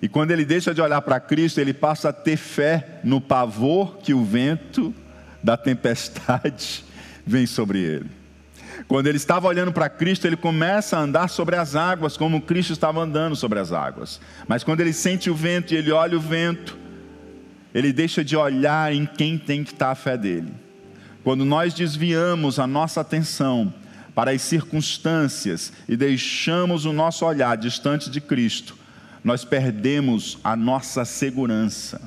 E 0.00 0.08
quando 0.08 0.30
ele 0.30 0.44
deixa 0.44 0.72
de 0.72 0.80
olhar 0.80 1.02
para 1.02 1.20
Cristo, 1.20 1.60
ele 1.60 1.74
passa 1.74 2.08
a 2.08 2.12
ter 2.12 2.36
fé 2.36 3.00
no 3.04 3.20
pavor 3.20 3.98
que 3.98 4.14
o 4.14 4.24
vento 4.24 4.94
da 5.42 5.56
tempestade 5.56 6.84
vem 7.26 7.46
sobre 7.46 7.78
ele. 7.78 8.10
Quando 8.88 9.06
ele 9.06 9.16
estava 9.16 9.46
olhando 9.46 9.72
para 9.72 9.88
Cristo, 9.88 10.26
ele 10.26 10.36
começa 10.36 10.96
a 10.96 11.00
andar 11.00 11.28
sobre 11.28 11.56
as 11.56 11.76
águas, 11.76 12.16
como 12.16 12.40
Cristo 12.40 12.72
estava 12.72 13.00
andando 13.00 13.36
sobre 13.36 13.58
as 13.58 13.72
águas. 13.72 14.20
Mas 14.48 14.64
quando 14.64 14.80
ele 14.80 14.92
sente 14.92 15.30
o 15.30 15.34
vento 15.34 15.72
e 15.72 15.76
ele 15.76 15.92
olha 15.92 16.16
o 16.16 16.20
vento, 16.20 16.76
ele 17.74 17.92
deixa 17.92 18.24
de 18.24 18.36
olhar 18.36 18.92
em 18.92 19.06
quem 19.06 19.38
tem 19.38 19.62
que 19.62 19.72
estar 19.72 19.90
a 19.90 19.94
fé 19.94 20.16
dele. 20.16 20.52
Quando 21.22 21.44
nós 21.44 21.74
desviamos 21.74 22.58
a 22.58 22.66
nossa 22.66 23.00
atenção 23.00 23.72
para 24.14 24.32
as 24.32 24.42
circunstâncias 24.42 25.72
e 25.88 25.96
deixamos 25.96 26.84
o 26.84 26.92
nosso 26.92 27.24
olhar 27.24 27.56
distante 27.56 28.10
de 28.10 28.20
Cristo, 28.20 28.76
nós 29.22 29.44
perdemos 29.44 30.38
a 30.42 30.56
nossa 30.56 31.04
segurança. 31.04 32.00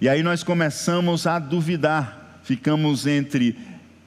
E 0.00 0.08
aí 0.08 0.22
nós 0.22 0.42
começamos 0.42 1.26
a 1.26 1.38
duvidar, 1.38 2.25
ficamos 2.46 3.08
entre 3.08 3.58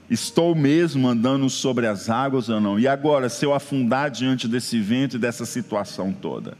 estou 0.10 0.55
mesmo 0.55 1.10
andando 1.10 1.50
sobre 1.50 1.86
as 1.86 2.10
águas 2.10 2.48
ou 2.48 2.62
não? 2.62 2.79
E 2.79 2.88
agora, 2.88 3.27
se 3.27 3.46
eu 3.46 3.53
afundar 3.53 4.10
diante 4.10 4.48
desse 4.48 4.79
vento 4.79 5.17
e 5.17 5.19
dessa 5.19 5.46
situação 5.46 6.13
toda? 6.13 6.58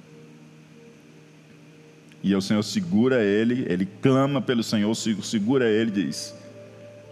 E 2.22 2.36
o 2.36 2.42
Senhor 2.42 2.62
segura 2.64 3.24
ele, 3.24 3.66
ele 3.70 3.88
clama 4.02 4.42
pelo 4.42 4.62
Senhor, 4.62 4.94
segura 4.94 5.70
ele 5.70 5.90
e 5.90 6.06
diz: 6.06 6.36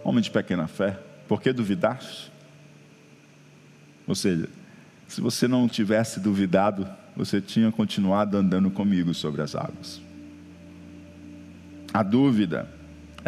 Homem 0.04 0.20
de 0.20 0.30
pequena 0.30 0.66
fé, 0.66 0.98
por 1.26 1.40
que 1.40 1.50
duvidaste? 1.50 2.30
Ou 4.06 4.14
seja, 4.14 4.50
se 5.06 5.22
você 5.22 5.48
não 5.48 5.66
tivesse 5.66 6.20
duvidado, 6.20 6.86
você 7.16 7.40
tinha 7.40 7.72
continuado 7.72 8.36
andando 8.36 8.70
comigo 8.70 9.14
sobre 9.14 9.40
as 9.40 9.54
águas. 9.54 10.00
A 11.92 12.02
dúvida, 12.02 12.68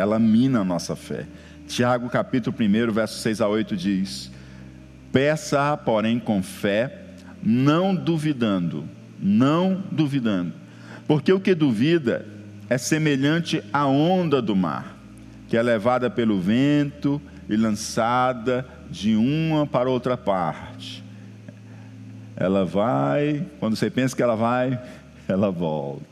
ela 0.01 0.19
mina 0.19 0.61
a 0.61 0.65
nossa 0.65 0.97
fé. 0.97 1.27
Tiago 1.69 2.09
capítulo 2.09 2.57
1, 2.59 2.93
verso 2.93 3.19
6 3.19 3.41
a 3.41 3.49
8 3.49 3.77
diz: 3.77 4.31
Peça, 5.13 5.77
porém, 5.77 6.19
com 6.19 6.43
fé, 6.43 7.05
não 7.43 7.95
duvidando, 7.95 8.89
não 9.21 9.85
duvidando, 9.93 10.53
porque 11.07 11.33
o 11.33 11.39
que 11.39 11.55
duvida 11.55 12.27
é 12.69 12.79
semelhante 12.79 13.63
à 13.73 13.87
onda 13.87 14.41
do 14.41 14.57
mar, 14.57 14.97
que 15.49 15.57
é 15.57 15.63
levada 15.63 16.09
pelo 16.09 16.41
vento 16.41 17.21
e 17.49 17.57
lançada 17.57 18.67
de 18.91 19.15
uma 19.15 19.67
para 19.67 19.91
outra 19.91 20.17
parte. 20.17 21.05
Ela 22.37 22.65
vai, 22.65 23.47
quando 23.59 23.77
você 23.77 23.91
pensa 23.91 24.17
que 24.17 24.23
ela 24.23 24.35
vai, 24.37 24.81
ela 25.29 25.51
volta. 25.51 26.10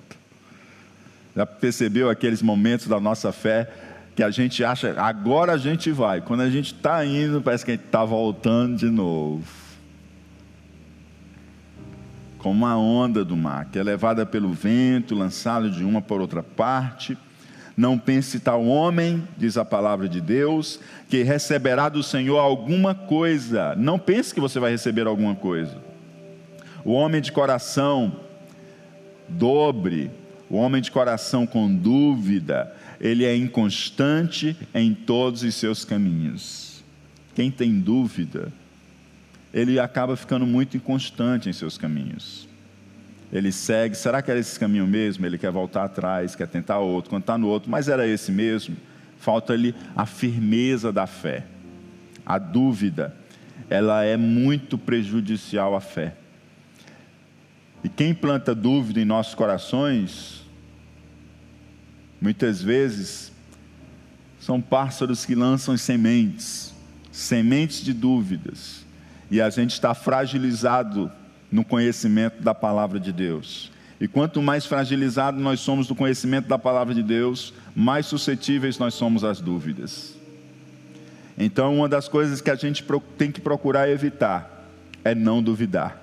Já 1.35 1.47
percebeu 1.47 2.11
aqueles 2.11 2.43
momentos 2.43 2.87
da 2.87 2.99
nossa 2.99 3.33
fé 3.33 3.71
que 4.19 4.23
a 4.25 4.31
gente 4.31 4.65
acha, 4.65 5.01
agora 5.01 5.53
a 5.53 5.57
gente 5.57 5.93
vai. 5.93 6.21
Quando 6.21 6.41
a 6.41 6.51
gente 6.51 6.75
está 6.75 7.05
indo, 7.05 7.41
parece 7.41 7.65
que 7.65 7.71
a 7.71 7.75
gente 7.75 7.87
está 7.87 8.05
voltando 8.05 8.77
de 8.77 8.91
novo. 8.91 9.45
Como 12.39 12.65
uma 12.65 12.77
onda 12.77 13.25
do 13.25 13.37
mar, 13.37 13.67
que 13.67 13.79
é 13.79 13.83
levada 13.83 14.27
pelo 14.27 14.53
vento, 14.53 15.15
lançada 15.15 15.71
de 15.71 15.85
uma 15.85 16.03
para 16.03 16.21
outra 16.21 16.43
parte. 16.43 17.17
Não 17.77 17.97
pense 17.97 18.41
tal 18.41 18.65
homem, 18.67 19.23
diz 19.37 19.57
a 19.57 19.65
palavra 19.65 20.09
de 20.09 20.21
Deus, 20.21 20.81
que 21.09 21.23
receberá 21.23 21.89
do 21.89 22.03
Senhor 22.03 22.39
alguma 22.39 22.97
coisa. 22.97 23.77
Não 23.77 24.01
pense 24.01 24.35
que 24.35 24.41
você 24.41 24.59
vai 24.59 24.73
receber 24.73 25.07
alguma 25.07 25.37
coisa. 25.37 25.77
O 26.85 26.91
homem 26.91 27.21
de 27.21 27.31
coração 27.31 28.17
dobre, 29.29 30.11
o 30.51 30.57
homem 30.57 30.81
de 30.81 30.91
coração 30.91 31.47
com 31.47 31.73
dúvida, 31.73 32.75
ele 33.01 33.25
é 33.25 33.37
inconstante 33.37 34.57
em 34.75 34.95
todos 34.95 35.43
os 35.43 35.55
seus 35.55 35.85
caminhos. 35.85 36.83
Quem 37.35 37.51
tem 37.51 37.79
dúvida, 37.79 38.53
ele 39.53 39.79
acaba 39.79 40.17
ficando 40.17 40.47
muito 40.47 40.77
inconstante 40.77 41.49
em 41.49 41.53
seus 41.53 41.79
caminhos 41.79 42.49
ele 43.33 43.53
segue, 43.53 43.95
será 43.95 44.23
que 44.23 44.31
era 44.31 44.41
esse 44.41 44.59
caminho 44.59 44.87
mesmo? 44.87 45.25
Ele 45.27 45.37
quer 45.37 45.51
voltar 45.51 45.85
atrás, 45.85 46.35
quer 46.35 46.49
tentar 46.49 46.79
outro, 46.79 47.11
quando 47.11 47.23
está 47.23 47.37
no 47.37 47.47
outro, 47.47 47.71
mas 47.71 47.89
era 47.89 48.07
esse 48.07 48.33
mesmo? 48.33 48.77
Falta-lhe 49.19 49.75
a 49.95 50.07
firmeza 50.07 50.91
da 50.91 51.07
fé. 51.07 51.45
A 52.25 52.39
dúvida, 52.39 53.15
ela 53.69 54.03
é 54.03 54.17
muito 54.17 54.79
prejudicial 54.79 55.77
à 55.77 55.81
fé. 55.81 56.15
E 57.85 57.89
quem 57.89 58.15
planta 58.15 58.55
dúvida 58.55 59.01
em 59.01 59.05
nossos 59.05 59.35
corações, 59.35 60.38
muitas 62.21 62.63
vezes, 62.63 63.33
são 64.41 64.61
pássaros 64.61 65.25
que 65.25 65.35
lançam 65.35 65.77
sementes, 65.77 66.73
sementes 67.13 67.83
de 67.83 67.93
dúvidas, 67.93 68.85
e 69.31 69.41
a 69.41 69.51
gente 69.51 69.73
está 69.73 69.95
fragilizado 69.95 71.11
no 71.51 71.65
conhecimento 71.65 72.43
da 72.43 72.55
palavra 72.55 72.99
de 72.99 73.13
Deus. 73.13 73.71
E 74.01 74.07
quanto 74.07 74.41
mais 74.41 74.65
fragilizado 74.65 75.41
nós 75.41 75.61
somos 75.61 75.87
do 75.87 75.95
conhecimento 75.95 76.47
da 76.47 76.59
palavra 76.59 76.95
de 76.95 77.03
Deus, 77.03 77.53
mais 77.75 78.07
suscetíveis 78.07 78.79
nós 78.79 78.95
somos 78.95 79.25
às 79.25 79.41
dúvidas. 79.41 80.15
Então, 81.37 81.77
uma 81.77 81.89
das 81.89 82.09
coisas 82.09 82.41
que 82.41 82.51
a 82.51 82.55
gente 82.55 82.85
tem 83.17 83.31
que 83.31 83.41
procurar 83.41 83.89
evitar 83.89 84.67
é 85.05 85.15
não 85.15 85.43
duvidar. 85.43 86.01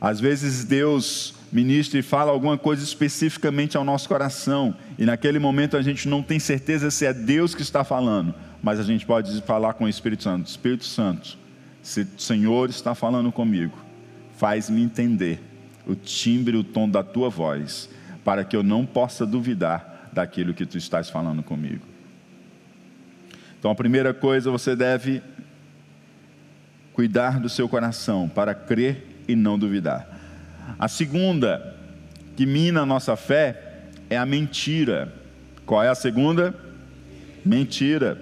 Às 0.00 0.20
vezes 0.20 0.64
Deus 0.64 1.34
ministra 1.50 1.98
e 1.98 2.02
fala 2.02 2.30
alguma 2.30 2.58
coisa 2.58 2.82
especificamente 2.82 3.76
ao 3.76 3.84
nosso 3.84 4.08
coração, 4.08 4.74
e 4.98 5.04
naquele 5.04 5.38
momento 5.38 5.76
a 5.76 5.82
gente 5.82 6.08
não 6.08 6.22
tem 6.22 6.38
certeza 6.38 6.90
se 6.90 7.06
é 7.06 7.12
Deus 7.12 7.54
que 7.54 7.62
está 7.62 7.84
falando, 7.84 8.34
mas 8.62 8.78
a 8.78 8.82
gente 8.82 9.06
pode 9.06 9.40
falar 9.42 9.74
com 9.74 9.84
o 9.84 9.88
Espírito 9.88 10.22
Santo: 10.22 10.46
Espírito 10.46 10.84
Santo, 10.84 11.38
se 11.82 12.02
o 12.02 12.20
Senhor 12.20 12.68
está 12.68 12.94
falando 12.94 13.32
comigo, 13.32 13.78
faz-me 14.36 14.82
entender 14.82 15.40
o 15.86 15.94
timbre, 15.94 16.56
o 16.56 16.64
tom 16.64 16.88
da 16.88 17.02
tua 17.02 17.30
voz, 17.30 17.88
para 18.24 18.44
que 18.44 18.54
eu 18.54 18.62
não 18.62 18.84
possa 18.84 19.24
duvidar 19.24 20.10
daquilo 20.12 20.52
que 20.52 20.66
tu 20.66 20.76
estás 20.76 21.08
falando 21.08 21.42
comigo. 21.42 21.86
Então, 23.58 23.70
a 23.70 23.74
primeira 23.74 24.12
coisa, 24.14 24.50
você 24.50 24.76
deve 24.76 25.22
cuidar 26.92 27.40
do 27.40 27.48
seu 27.48 27.68
coração 27.68 28.28
para 28.28 28.54
crer 28.54 29.22
e 29.26 29.34
não 29.34 29.58
duvidar. 29.58 30.17
A 30.78 30.88
segunda, 30.88 31.76
que 32.36 32.44
mina 32.44 32.82
a 32.82 32.86
nossa 32.86 33.16
fé, 33.16 33.84
é 34.10 34.16
a 34.16 34.26
mentira. 34.26 35.12
Qual 35.64 35.82
é 35.82 35.88
a 35.88 35.94
segunda? 35.94 36.54
Mentira. 37.44 38.18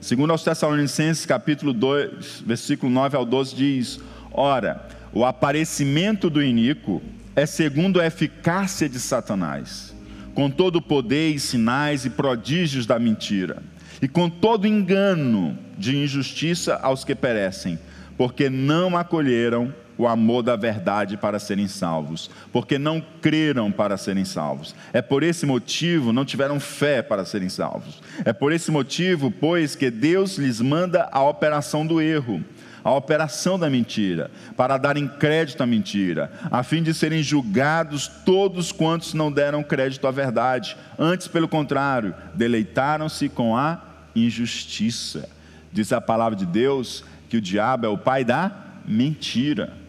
Segundo 0.00 0.30
aos 0.30 0.44
Tessalonicenses, 0.44 1.26
capítulo 1.26 1.72
2, 1.72 2.44
versículo 2.46 2.92
9 2.92 3.16
ao 3.16 3.24
12, 3.24 3.56
diz: 3.56 4.00
Ora, 4.30 4.86
o 5.12 5.24
aparecimento 5.24 6.30
do 6.30 6.42
iníquo 6.42 7.02
é 7.34 7.44
segundo 7.46 8.00
a 8.00 8.06
eficácia 8.06 8.88
de 8.88 9.00
Satanás, 9.00 9.94
com 10.34 10.50
todo 10.50 10.76
o 10.76 10.82
poder 10.82 11.30
e 11.30 11.40
sinais 11.40 12.04
e 12.04 12.10
prodígios 12.10 12.86
da 12.86 12.98
mentira, 12.98 13.62
e 14.00 14.06
com 14.06 14.28
todo 14.30 14.66
engano 14.66 15.58
de 15.76 15.96
injustiça 15.96 16.76
aos 16.76 17.04
que 17.04 17.14
perecem, 17.14 17.78
porque 18.16 18.48
não 18.48 18.96
acolheram 18.96 19.72
o 19.98 20.06
amor 20.06 20.42
da 20.42 20.56
verdade 20.56 21.16
para 21.16 21.38
serem 21.38 21.68
salvos, 21.68 22.30
porque 22.52 22.78
não 22.78 23.02
creram 23.20 23.72
para 23.72 23.96
serem 23.96 24.24
salvos. 24.24 24.74
É 24.92 25.00
por 25.00 25.22
esse 25.22 25.46
motivo 25.46 26.12
não 26.12 26.24
tiveram 26.24 26.60
fé 26.60 27.02
para 27.02 27.24
serem 27.24 27.48
salvos. 27.48 28.02
É 28.24 28.32
por 28.32 28.52
esse 28.52 28.70
motivo, 28.70 29.30
pois, 29.30 29.74
que 29.74 29.90
Deus 29.90 30.36
lhes 30.36 30.60
manda 30.60 31.08
a 31.10 31.22
operação 31.22 31.86
do 31.86 32.00
erro, 32.00 32.44
a 32.84 32.92
operação 32.92 33.58
da 33.58 33.68
mentira, 33.68 34.30
para 34.56 34.76
darem 34.76 35.08
crédito 35.08 35.62
à 35.62 35.66
mentira, 35.66 36.30
a 36.50 36.62
fim 36.62 36.82
de 36.82 36.94
serem 36.94 37.22
julgados 37.22 38.06
todos 38.24 38.70
quantos 38.70 39.12
não 39.12 39.32
deram 39.32 39.62
crédito 39.62 40.06
à 40.06 40.10
verdade. 40.10 40.76
Antes, 40.98 41.26
pelo 41.26 41.48
contrário, 41.48 42.14
deleitaram-se 42.34 43.28
com 43.28 43.56
a 43.56 43.80
injustiça. 44.14 45.28
Diz 45.72 45.92
a 45.92 46.00
palavra 46.00 46.36
de 46.36 46.46
Deus 46.46 47.04
que 47.28 47.36
o 47.36 47.40
diabo 47.40 47.86
é 47.86 47.88
o 47.88 47.98
pai 47.98 48.24
da 48.24 48.52
mentira. 48.86 49.85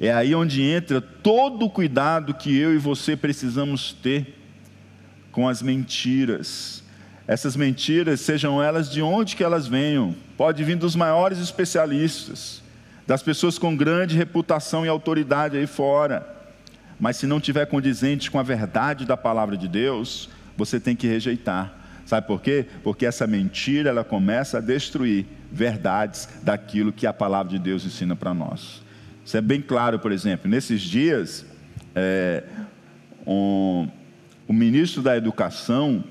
É 0.00 0.12
aí 0.12 0.34
onde 0.34 0.62
entra 0.62 1.00
todo 1.00 1.64
o 1.64 1.70
cuidado 1.70 2.34
que 2.34 2.56
eu 2.56 2.74
e 2.74 2.78
você 2.78 3.16
precisamos 3.16 3.92
ter 3.92 4.34
com 5.32 5.48
as 5.48 5.62
mentiras. 5.62 6.82
Essas 7.26 7.56
mentiras, 7.56 8.20
sejam 8.20 8.62
elas 8.62 8.90
de 8.90 9.02
onde 9.02 9.34
que 9.34 9.42
elas 9.42 9.66
venham, 9.66 10.14
pode 10.36 10.62
vir 10.62 10.76
dos 10.76 10.94
maiores 10.94 11.38
especialistas, 11.38 12.62
das 13.06 13.22
pessoas 13.22 13.58
com 13.58 13.76
grande 13.76 14.16
reputação 14.16 14.84
e 14.84 14.88
autoridade 14.88 15.56
aí 15.56 15.66
fora. 15.66 16.26
Mas 17.00 17.16
se 17.16 17.26
não 17.26 17.40
tiver 17.40 17.66
condizente 17.66 18.30
com 18.30 18.38
a 18.38 18.42
verdade 18.42 19.04
da 19.04 19.16
palavra 19.16 19.56
de 19.56 19.66
Deus, 19.66 20.28
você 20.56 20.78
tem 20.78 20.94
que 20.94 21.06
rejeitar. 21.06 21.74
Sabe 22.04 22.26
por 22.26 22.40
quê? 22.40 22.66
Porque 22.84 23.04
essa 23.04 23.26
mentira 23.26 23.90
ela 23.90 24.04
começa 24.04 24.58
a 24.58 24.60
destruir 24.60 25.26
verdades 25.50 26.28
daquilo 26.42 26.92
que 26.92 27.06
a 27.06 27.12
palavra 27.12 27.50
de 27.50 27.58
Deus 27.58 27.84
ensina 27.84 28.14
para 28.14 28.32
nós. 28.32 28.85
Isso 29.26 29.36
é 29.36 29.40
bem 29.40 29.60
claro, 29.60 29.98
por 29.98 30.12
exemplo, 30.12 30.48
nesses 30.48 30.80
dias, 30.80 31.44
é, 31.96 32.44
um, 33.26 33.88
o 34.46 34.52
ministro 34.52 35.02
da 35.02 35.16
Educação, 35.16 36.04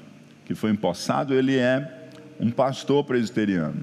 que 0.43 0.53
foi 0.53 0.71
empossado, 0.71 1.33
ele 1.33 1.55
é 1.55 2.09
um 2.37 2.51
pastor 2.51 3.05
presbiteriano. 3.05 3.81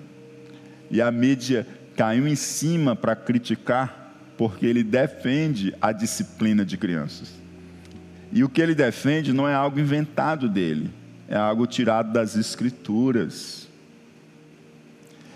E 0.91 1.01
a 1.01 1.11
mídia 1.11 1.67
caiu 1.97 2.29
em 2.29 2.37
cima 2.37 2.95
para 2.95 3.17
criticar, 3.17 4.13
porque 4.37 4.67
ele 4.67 4.85
defende 4.85 5.75
a 5.81 5.93
disciplina 5.93 6.63
de 6.63 6.77
crianças. 6.77 7.33
E 8.31 8.45
o 8.45 8.51
que 8.51 8.61
ele 8.61 8.75
defende 8.75 9.33
não 9.33 9.49
é 9.49 9.55
algo 9.55 9.81
inventado 9.81 10.47
dele, 10.47 10.91
é 11.27 11.37
algo 11.37 11.67
tirado 11.67 12.13
das 12.13 12.37
Escrituras. 12.37 13.67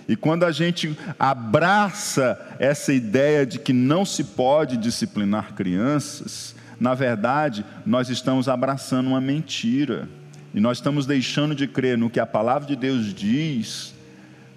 E 0.09 0.15
quando 0.15 0.45
a 0.45 0.53
gente 0.53 0.97
abraça 1.19 2.39
essa 2.59 2.93
ideia 2.93 3.45
de 3.45 3.59
que 3.59 3.73
não 3.73 4.05
se 4.05 4.23
pode 4.23 4.77
disciplinar 4.77 5.55
crianças, 5.55 6.55
na 6.79 6.95
verdade, 6.95 7.65
nós 7.85 8.09
estamos 8.09 8.49
abraçando 8.49 9.09
uma 9.09 9.21
mentira. 9.21 10.09
E 10.55 10.61
nós 10.61 10.79
estamos 10.79 11.07
deixando 11.07 11.55
de 11.55 11.67
crer 11.67 11.99
no 11.99 12.09
que 12.09 12.21
a 12.21 12.27
palavra 12.27 12.67
de 12.67 12.77
Deus 12.77 13.13
diz 13.13 13.95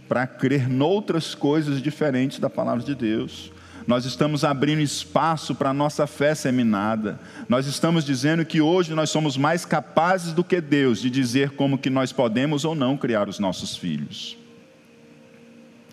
para 0.07 0.25
crer 0.25 0.69
noutras 0.69 1.35
coisas 1.35 1.81
diferentes 1.81 2.39
da 2.39 2.49
palavra 2.49 2.83
de 2.83 2.95
Deus. 2.95 3.51
Nós 3.85 4.05
estamos 4.05 4.43
abrindo 4.43 4.81
espaço 4.81 5.55
para 5.55 5.71
a 5.71 5.73
nossa 5.73 6.05
fé 6.05 6.35
seminada. 6.35 7.19
Nós 7.49 7.65
estamos 7.65 8.05
dizendo 8.05 8.45
que 8.45 8.62
hoje 8.62 8.93
nós 8.93 9.09
somos 9.09 9.35
mais 9.35 9.65
capazes 9.65 10.31
do 10.31 10.43
que 10.43 10.62
Deus 10.62 11.01
de 11.01 11.09
dizer 11.09 11.51
como 11.51 11.77
que 11.77 11.89
nós 11.89 12.12
podemos 12.12 12.63
ou 12.65 12.75
não 12.75 12.95
criar 12.95 13.27
os 13.27 13.39
nossos 13.39 13.75
filhos. 13.75 14.38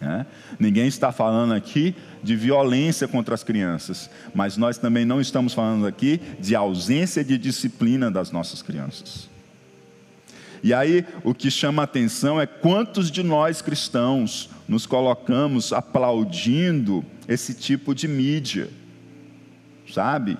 Né? 0.00 0.26
Ninguém 0.58 0.86
está 0.86 1.10
falando 1.10 1.54
aqui 1.54 1.94
de 2.22 2.36
violência 2.36 3.08
contra 3.08 3.34
as 3.34 3.42
crianças, 3.42 4.10
mas 4.34 4.56
nós 4.56 4.78
também 4.78 5.04
não 5.04 5.20
estamos 5.20 5.54
falando 5.54 5.86
aqui 5.86 6.20
de 6.38 6.54
ausência 6.54 7.24
de 7.24 7.38
disciplina 7.38 8.10
das 8.10 8.30
nossas 8.30 8.62
crianças. 8.62 9.28
E 10.62 10.74
aí 10.74 11.04
o 11.22 11.32
que 11.32 11.50
chama 11.50 11.82
atenção 11.82 12.40
é 12.40 12.46
quantos 12.46 13.10
de 13.10 13.22
nós 13.22 13.62
cristãos 13.62 14.50
nos 14.68 14.86
colocamos 14.86 15.72
aplaudindo 15.72 17.04
esse 17.28 17.54
tipo 17.54 17.94
de 17.94 18.08
mídia, 18.08 18.68
sabe? 19.92 20.36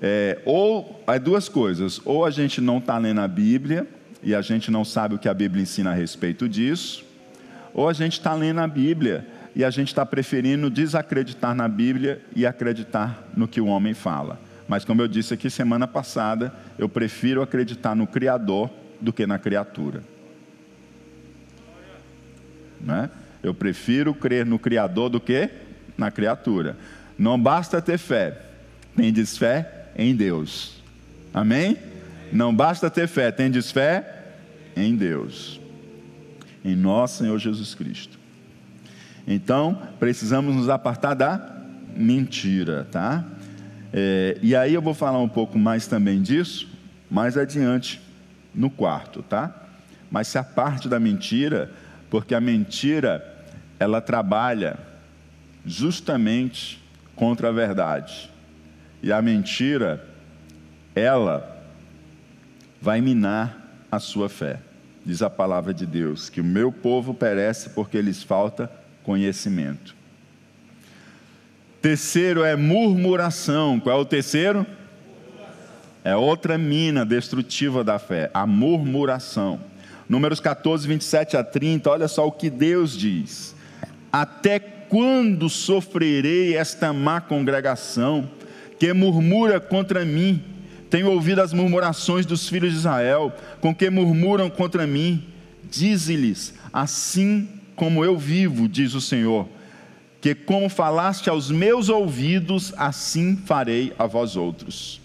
É, 0.00 0.40
ou 0.44 1.02
é 1.06 1.18
duas 1.18 1.48
coisas: 1.48 2.00
ou 2.04 2.24
a 2.24 2.30
gente 2.30 2.60
não 2.60 2.78
está 2.78 2.98
lendo 2.98 3.20
a 3.20 3.28
Bíblia 3.28 3.86
e 4.22 4.34
a 4.34 4.40
gente 4.40 4.70
não 4.70 4.84
sabe 4.84 5.14
o 5.14 5.18
que 5.18 5.28
a 5.28 5.34
Bíblia 5.34 5.62
ensina 5.62 5.90
a 5.90 5.94
respeito 5.94 6.48
disso, 6.48 7.04
ou 7.76 7.90
a 7.90 7.92
gente 7.92 8.14
está 8.14 8.32
lendo 8.32 8.58
a 8.60 8.66
Bíblia 8.66 9.26
e 9.54 9.62
a 9.62 9.68
gente 9.68 9.88
está 9.88 10.06
preferindo 10.06 10.70
desacreditar 10.70 11.54
na 11.54 11.68
Bíblia 11.68 12.22
e 12.34 12.46
acreditar 12.46 13.28
no 13.36 13.46
que 13.46 13.60
o 13.60 13.66
homem 13.66 13.92
fala. 13.92 14.40
Mas, 14.66 14.82
como 14.82 15.02
eu 15.02 15.06
disse 15.06 15.34
aqui 15.34 15.50
semana 15.50 15.86
passada, 15.86 16.54
eu 16.78 16.88
prefiro 16.88 17.42
acreditar 17.42 17.94
no 17.94 18.06
Criador 18.06 18.70
do 18.98 19.12
que 19.12 19.26
na 19.26 19.38
criatura. 19.38 20.02
Né? 22.80 23.10
Eu 23.42 23.52
prefiro 23.52 24.14
crer 24.14 24.46
no 24.46 24.58
Criador 24.58 25.10
do 25.10 25.20
que 25.20 25.50
na 25.98 26.10
criatura. 26.10 26.78
Não 27.18 27.38
basta 27.38 27.82
ter 27.82 27.98
fé, 27.98 28.40
tendes 28.96 29.36
fé 29.36 29.90
em 29.94 30.16
Deus. 30.16 30.82
Amém? 31.32 31.76
Não 32.32 32.56
basta 32.56 32.88
ter 32.88 33.06
fé, 33.06 33.30
tendes 33.30 33.70
fé 33.70 34.24
em 34.74 34.96
Deus 34.96 35.60
em 36.66 36.74
nosso 36.74 37.18
Senhor 37.18 37.38
Jesus 37.38 37.76
Cristo. 37.76 38.18
Então, 39.24 39.80
precisamos 40.00 40.54
nos 40.54 40.68
apartar 40.68 41.14
da 41.14 41.56
mentira, 41.96 42.86
tá? 42.90 43.24
É, 43.92 44.36
e 44.42 44.54
aí 44.56 44.74
eu 44.74 44.82
vou 44.82 44.92
falar 44.92 45.20
um 45.20 45.28
pouco 45.28 45.56
mais 45.56 45.86
também 45.86 46.20
disso, 46.20 46.68
mais 47.08 47.38
adiante, 47.38 48.00
no 48.52 48.68
quarto, 48.68 49.22
tá? 49.22 49.54
Mas 50.10 50.26
se 50.26 50.38
a 50.38 50.42
parte 50.42 50.88
da 50.88 50.98
mentira, 50.98 51.70
porque 52.10 52.34
a 52.34 52.40
mentira, 52.40 53.24
ela 53.78 54.00
trabalha 54.00 54.76
justamente 55.64 56.82
contra 57.14 57.48
a 57.48 57.52
verdade. 57.52 58.28
E 59.02 59.12
a 59.12 59.22
mentira, 59.22 60.04
ela 60.96 61.62
vai 62.82 63.00
minar 63.00 63.86
a 63.90 64.00
sua 64.00 64.28
fé 64.28 64.65
diz 65.06 65.22
a 65.22 65.30
palavra 65.30 65.72
de 65.72 65.86
Deus, 65.86 66.28
que 66.28 66.40
o 66.40 66.44
meu 66.44 66.72
povo 66.72 67.14
perece 67.14 67.70
porque 67.70 68.02
lhes 68.02 68.24
falta 68.24 68.68
conhecimento. 69.04 69.94
Terceiro 71.80 72.42
é 72.42 72.56
murmuração. 72.56 73.78
Qual 73.78 73.96
é 73.96 74.00
o 74.00 74.04
terceiro? 74.04 74.66
É 76.02 76.16
outra 76.16 76.58
mina 76.58 77.06
destrutiva 77.06 77.84
da 77.84 78.00
fé, 78.00 78.28
a 78.34 78.44
murmuração. 78.44 79.60
Números 80.08 80.40
14, 80.40 80.88
27 80.88 81.36
a 81.36 81.44
30, 81.44 81.88
olha 81.88 82.08
só 82.08 82.26
o 82.26 82.32
que 82.32 82.50
Deus 82.50 82.96
diz: 82.96 83.54
Até 84.12 84.58
quando 84.58 85.48
sofrerei 85.48 86.56
esta 86.56 86.92
má 86.92 87.20
congregação 87.20 88.28
que 88.78 88.92
murmura 88.92 89.60
contra 89.60 90.04
mim? 90.04 90.55
Tenho 90.96 91.10
ouvido 91.10 91.42
as 91.42 91.52
murmurações 91.52 92.24
dos 92.24 92.48
filhos 92.48 92.72
de 92.72 92.78
Israel, 92.78 93.30
com 93.60 93.74
que 93.74 93.90
murmuram 93.90 94.48
contra 94.48 94.86
mim. 94.86 95.26
Dize-lhes: 95.70 96.54
Assim 96.72 97.50
como 97.74 98.02
eu 98.02 98.16
vivo, 98.16 98.66
diz 98.66 98.94
o 98.94 99.00
Senhor, 99.02 99.46
que 100.22 100.34
como 100.34 100.70
falaste 100.70 101.28
aos 101.28 101.50
meus 101.50 101.90
ouvidos, 101.90 102.72
assim 102.78 103.36
farei 103.36 103.92
a 103.98 104.06
vós 104.06 104.36
outros. 104.36 104.98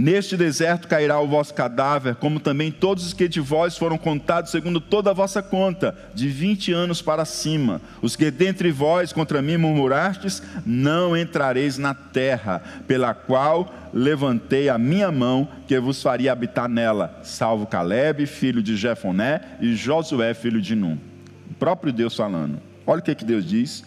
Neste 0.00 0.36
deserto 0.36 0.86
cairá 0.86 1.18
o 1.18 1.26
vosso 1.26 1.52
cadáver, 1.52 2.14
como 2.14 2.38
também 2.38 2.70
todos 2.70 3.04
os 3.04 3.12
que 3.12 3.26
de 3.26 3.40
vós 3.40 3.76
foram 3.76 3.98
contados 3.98 4.52
segundo 4.52 4.80
toda 4.80 5.10
a 5.10 5.12
vossa 5.12 5.42
conta, 5.42 5.92
de 6.14 6.28
vinte 6.28 6.72
anos 6.72 7.02
para 7.02 7.24
cima. 7.24 7.80
Os 8.00 8.14
que 8.14 8.30
dentre 8.30 8.70
vós 8.70 9.12
contra 9.12 9.42
mim 9.42 9.56
murmurastes, 9.56 10.40
não 10.64 11.16
entrareis 11.16 11.78
na 11.78 11.94
terra, 11.94 12.62
pela 12.86 13.12
qual 13.12 13.74
levantei 13.92 14.68
a 14.68 14.78
minha 14.78 15.10
mão, 15.10 15.48
que 15.66 15.76
vos 15.80 16.00
faria 16.00 16.30
habitar 16.30 16.68
nela, 16.68 17.18
salvo 17.24 17.66
Caleb, 17.66 18.24
filho 18.24 18.62
de 18.62 18.76
Jefoné, 18.76 19.40
e 19.60 19.74
Josué, 19.74 20.32
filho 20.32 20.62
de 20.62 20.76
Num. 20.76 20.96
O 21.50 21.54
próprio 21.54 21.92
Deus 21.92 22.14
falando. 22.14 22.60
Olha 22.86 23.00
o 23.00 23.02
que, 23.02 23.16
que 23.16 23.24
Deus 23.24 23.44
diz 23.44 23.84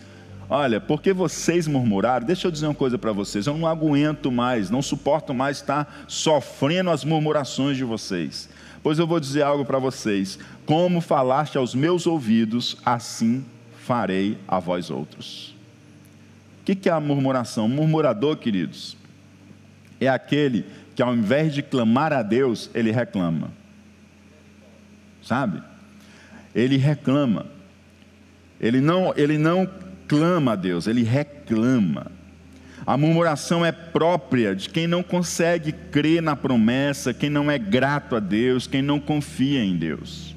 Olha, 0.53 0.81
porque 0.81 1.13
vocês 1.13 1.65
murmuraram, 1.65 2.25
deixa 2.25 2.45
eu 2.45 2.51
dizer 2.51 2.65
uma 2.65 2.75
coisa 2.75 2.97
para 2.97 3.13
vocês, 3.13 3.47
eu 3.47 3.57
não 3.57 3.65
aguento 3.65 4.29
mais, 4.29 4.69
não 4.69 4.81
suporto 4.81 5.33
mais 5.33 5.59
estar 5.59 6.03
sofrendo 6.09 6.89
as 6.89 7.05
murmurações 7.05 7.77
de 7.77 7.85
vocês. 7.85 8.49
Pois 8.83 8.99
eu 8.99 9.07
vou 9.07 9.17
dizer 9.17 9.43
algo 9.43 9.63
para 9.63 9.79
vocês: 9.79 10.37
como 10.65 10.99
falaste 10.99 11.57
aos 11.57 11.73
meus 11.73 12.05
ouvidos, 12.05 12.75
assim 12.85 13.45
farei 13.85 14.37
a 14.45 14.59
vós 14.59 14.89
outros. 14.89 15.55
O 16.59 16.65
que 16.65 16.89
é 16.89 16.91
a 16.91 16.99
murmuração? 16.99 17.69
murmurador, 17.69 18.35
queridos, 18.35 18.97
é 20.01 20.09
aquele 20.09 20.65
que 20.93 21.01
ao 21.01 21.15
invés 21.15 21.53
de 21.53 21.63
clamar 21.63 22.11
a 22.11 22.21
Deus, 22.21 22.69
ele 22.73 22.91
reclama. 22.91 23.51
Sabe? 25.23 25.63
Ele 26.53 26.75
reclama. 26.75 27.45
Ele 28.59 28.81
não, 28.81 29.13
ele 29.15 29.37
não 29.37 29.65
clama 30.11 30.51
a 30.51 30.55
Deus, 30.57 30.87
ele 30.87 31.03
reclama. 31.03 32.11
A 32.85 32.97
murmuração 32.97 33.65
é 33.65 33.71
própria 33.71 34.53
de 34.53 34.67
quem 34.67 34.85
não 34.85 35.01
consegue 35.01 35.71
crer 35.71 36.21
na 36.21 36.35
promessa, 36.35 37.13
quem 37.13 37.29
não 37.29 37.49
é 37.49 37.57
grato 37.57 38.17
a 38.17 38.19
Deus, 38.19 38.67
quem 38.67 38.81
não 38.81 38.99
confia 38.99 39.63
em 39.63 39.77
Deus. 39.77 40.35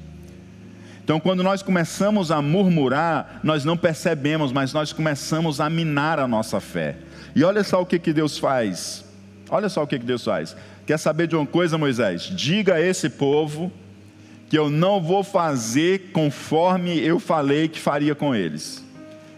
Então, 1.03 1.19
quando 1.19 1.43
nós 1.43 1.61
começamos 1.61 2.31
a 2.31 2.41
murmurar, 2.41 3.41
nós 3.43 3.65
não 3.65 3.75
percebemos, 3.75 4.53
mas 4.53 4.71
nós 4.71 4.93
começamos 4.93 5.59
a 5.59 5.69
minar 5.69 6.19
a 6.19 6.27
nossa 6.27 6.61
fé. 6.61 6.95
E 7.35 7.43
olha 7.43 7.61
só 7.61 7.81
o 7.81 7.85
que, 7.85 7.99
que 7.99 8.13
Deus 8.13 8.37
faz. 8.37 9.03
Olha 9.49 9.67
só 9.67 9.83
o 9.83 9.87
que, 9.87 9.99
que 9.99 10.05
Deus 10.05 10.23
faz. 10.23 10.55
Quer 10.87 10.97
saber 10.97 11.27
de 11.27 11.35
uma 11.35 11.45
coisa, 11.45 11.77
Moisés? 11.77 12.21
Diga 12.21 12.75
a 12.75 12.81
esse 12.81 13.09
povo 13.09 13.69
que 14.49 14.57
eu 14.57 14.69
não 14.69 15.01
vou 15.01 15.21
fazer 15.21 16.11
conforme 16.13 16.97
eu 16.97 17.19
falei 17.19 17.67
que 17.67 17.79
faria 17.79 18.15
com 18.15 18.33
eles. 18.33 18.84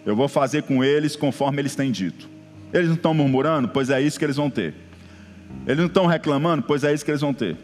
Eu 0.08 0.16
vou 0.16 0.30
fazer 0.30 0.64
com 0.64 0.82
eles 0.82 1.18
conforme 1.18 1.62
eles 1.62 1.76
têm 1.76 1.92
dito. 1.92 2.30
Eles 2.74 2.88
não 2.88 2.96
estão 2.96 3.14
murmurando? 3.14 3.68
Pois 3.68 3.90
é 3.90 4.02
isso 4.02 4.18
que 4.18 4.24
eles 4.24 4.38
vão 4.38 4.50
ter. 4.50 4.74
Eles 5.66 5.80
não 5.80 5.88
estão 5.88 6.06
reclamando? 6.06 6.64
Pois 6.64 6.86
é 6.86 6.94
isso 6.94 7.04
que 7.04 7.12
eles 7.12 7.20
vão 7.20 7.34
ter. 7.34 7.58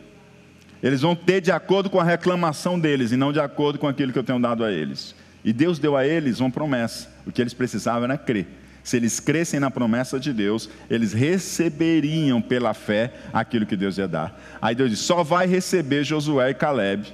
Eles 0.82 1.00
vão 1.00 1.16
ter 1.16 1.40
de 1.40 1.54
acordo 1.54 1.90
com 1.90 2.02
a 2.02 2.04
reclamação 2.04 2.78
deles 2.78 3.14
e 3.14 3.16
não 3.16 3.32
de 3.32 3.40
acordo 3.40 3.80
com 3.80 3.88
aquilo 3.88 4.12
que 4.12 4.20
eu 4.20 4.26
tenho 4.26 4.42
dado 4.42 4.66
a 4.66 4.74
eles. 4.74 5.16
E 5.42 5.54
Deus 5.54 5.80
deu 5.80 5.96
a 5.96 6.06
eles 6.06 6.42
uma 6.42 6.52
promessa. 6.52 7.10
O 7.26 7.32
que 7.32 7.42
eles 7.42 7.54
precisavam 7.54 8.04
era 8.04 8.18
crer. 8.18 8.46
Se 8.84 8.98
eles 8.98 9.22
crescem 9.22 9.62
na 9.62 9.72
promessa 9.72 10.20
de 10.20 10.34
Deus, 10.34 10.70
eles 10.90 11.14
receberiam 11.14 12.42
pela 12.42 12.74
fé 12.74 13.14
aquilo 13.32 13.66
que 13.66 13.78
Deus 13.78 13.98
ia 13.98 14.08
dar. 14.10 14.38
Aí 14.62 14.76
Deus 14.76 14.90
diz: 14.90 15.00
só 15.00 15.24
vai 15.24 15.48
receber 15.48 16.04
Josué 16.04 16.50
e 16.50 16.54
Caleb 16.54 17.08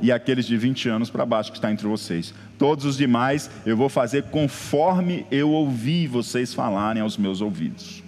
e 0.00 0.10
aqueles 0.10 0.46
de 0.46 0.56
20 0.56 0.88
anos 0.88 1.10
para 1.10 1.26
baixo 1.26 1.50
que 1.50 1.58
está 1.58 1.70
entre 1.70 1.86
vocês. 1.86 2.32
Todos 2.62 2.84
os 2.84 2.96
demais 2.96 3.50
eu 3.66 3.76
vou 3.76 3.88
fazer 3.88 4.22
conforme 4.30 5.26
eu 5.32 5.50
ouvi 5.50 6.06
vocês 6.06 6.54
falarem 6.54 7.02
aos 7.02 7.16
meus 7.16 7.40
ouvidos. 7.40 8.04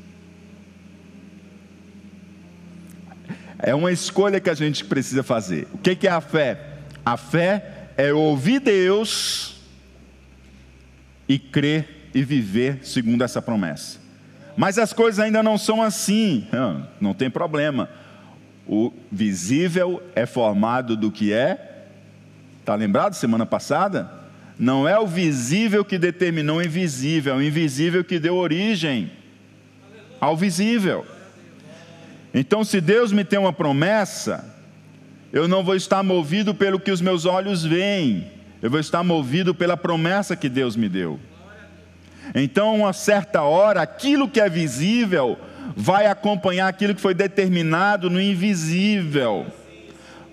É 3.58 3.74
uma 3.74 3.90
escolha 3.90 4.38
que 4.38 4.48
a 4.48 4.54
gente 4.54 4.84
precisa 4.84 5.24
fazer. 5.24 5.66
O 5.74 5.78
que 5.78 6.06
é 6.06 6.10
a 6.12 6.20
fé? 6.20 6.76
A 7.04 7.16
fé 7.16 7.88
é 7.96 8.12
ouvir 8.12 8.60
Deus 8.60 9.56
e 11.28 11.36
crer 11.36 12.10
e 12.14 12.22
viver 12.22 12.78
segundo 12.84 13.24
essa 13.24 13.42
promessa. 13.42 13.98
Mas 14.56 14.78
as 14.78 14.92
coisas 14.92 15.18
ainda 15.18 15.42
não 15.42 15.58
são 15.58 15.82
assim. 15.82 16.46
Não, 16.52 16.88
não 17.00 17.12
tem 17.12 17.28
problema. 17.28 17.88
O 18.68 18.92
visível 19.10 20.00
é 20.14 20.24
formado 20.26 20.96
do 20.96 21.10
que 21.10 21.32
é 21.32 21.72
Está 22.60 22.76
lembrado 22.76 23.12
semana 23.12 23.44
passada? 23.44 24.23
Não 24.58 24.86
é 24.88 24.98
o 24.98 25.06
visível 25.06 25.84
que 25.84 25.98
determinou 25.98 26.58
o 26.58 26.62
invisível, 26.62 27.34
é 27.34 27.36
o 27.36 27.42
invisível 27.42 28.04
que 28.04 28.18
deu 28.18 28.36
origem 28.36 29.10
ao 30.20 30.36
visível. 30.36 31.04
Então, 32.32 32.64
se 32.64 32.80
Deus 32.80 33.12
me 33.12 33.24
tem 33.24 33.38
uma 33.38 33.52
promessa, 33.52 34.44
eu 35.32 35.48
não 35.48 35.64
vou 35.64 35.74
estar 35.74 36.02
movido 36.02 36.54
pelo 36.54 36.78
que 36.78 36.90
os 36.90 37.00
meus 37.00 37.24
olhos 37.24 37.64
veem, 37.64 38.30
eu 38.62 38.70
vou 38.70 38.80
estar 38.80 39.02
movido 39.02 39.54
pela 39.54 39.76
promessa 39.76 40.36
que 40.36 40.48
Deus 40.48 40.76
me 40.76 40.88
deu. 40.88 41.18
Então, 42.34 42.76
uma 42.76 42.92
certa 42.92 43.42
hora, 43.42 43.82
aquilo 43.82 44.28
que 44.28 44.40
é 44.40 44.48
visível 44.48 45.38
vai 45.76 46.06
acompanhar 46.06 46.68
aquilo 46.68 46.94
que 46.94 47.00
foi 47.00 47.14
determinado 47.14 48.08
no 48.08 48.20
invisível 48.20 49.46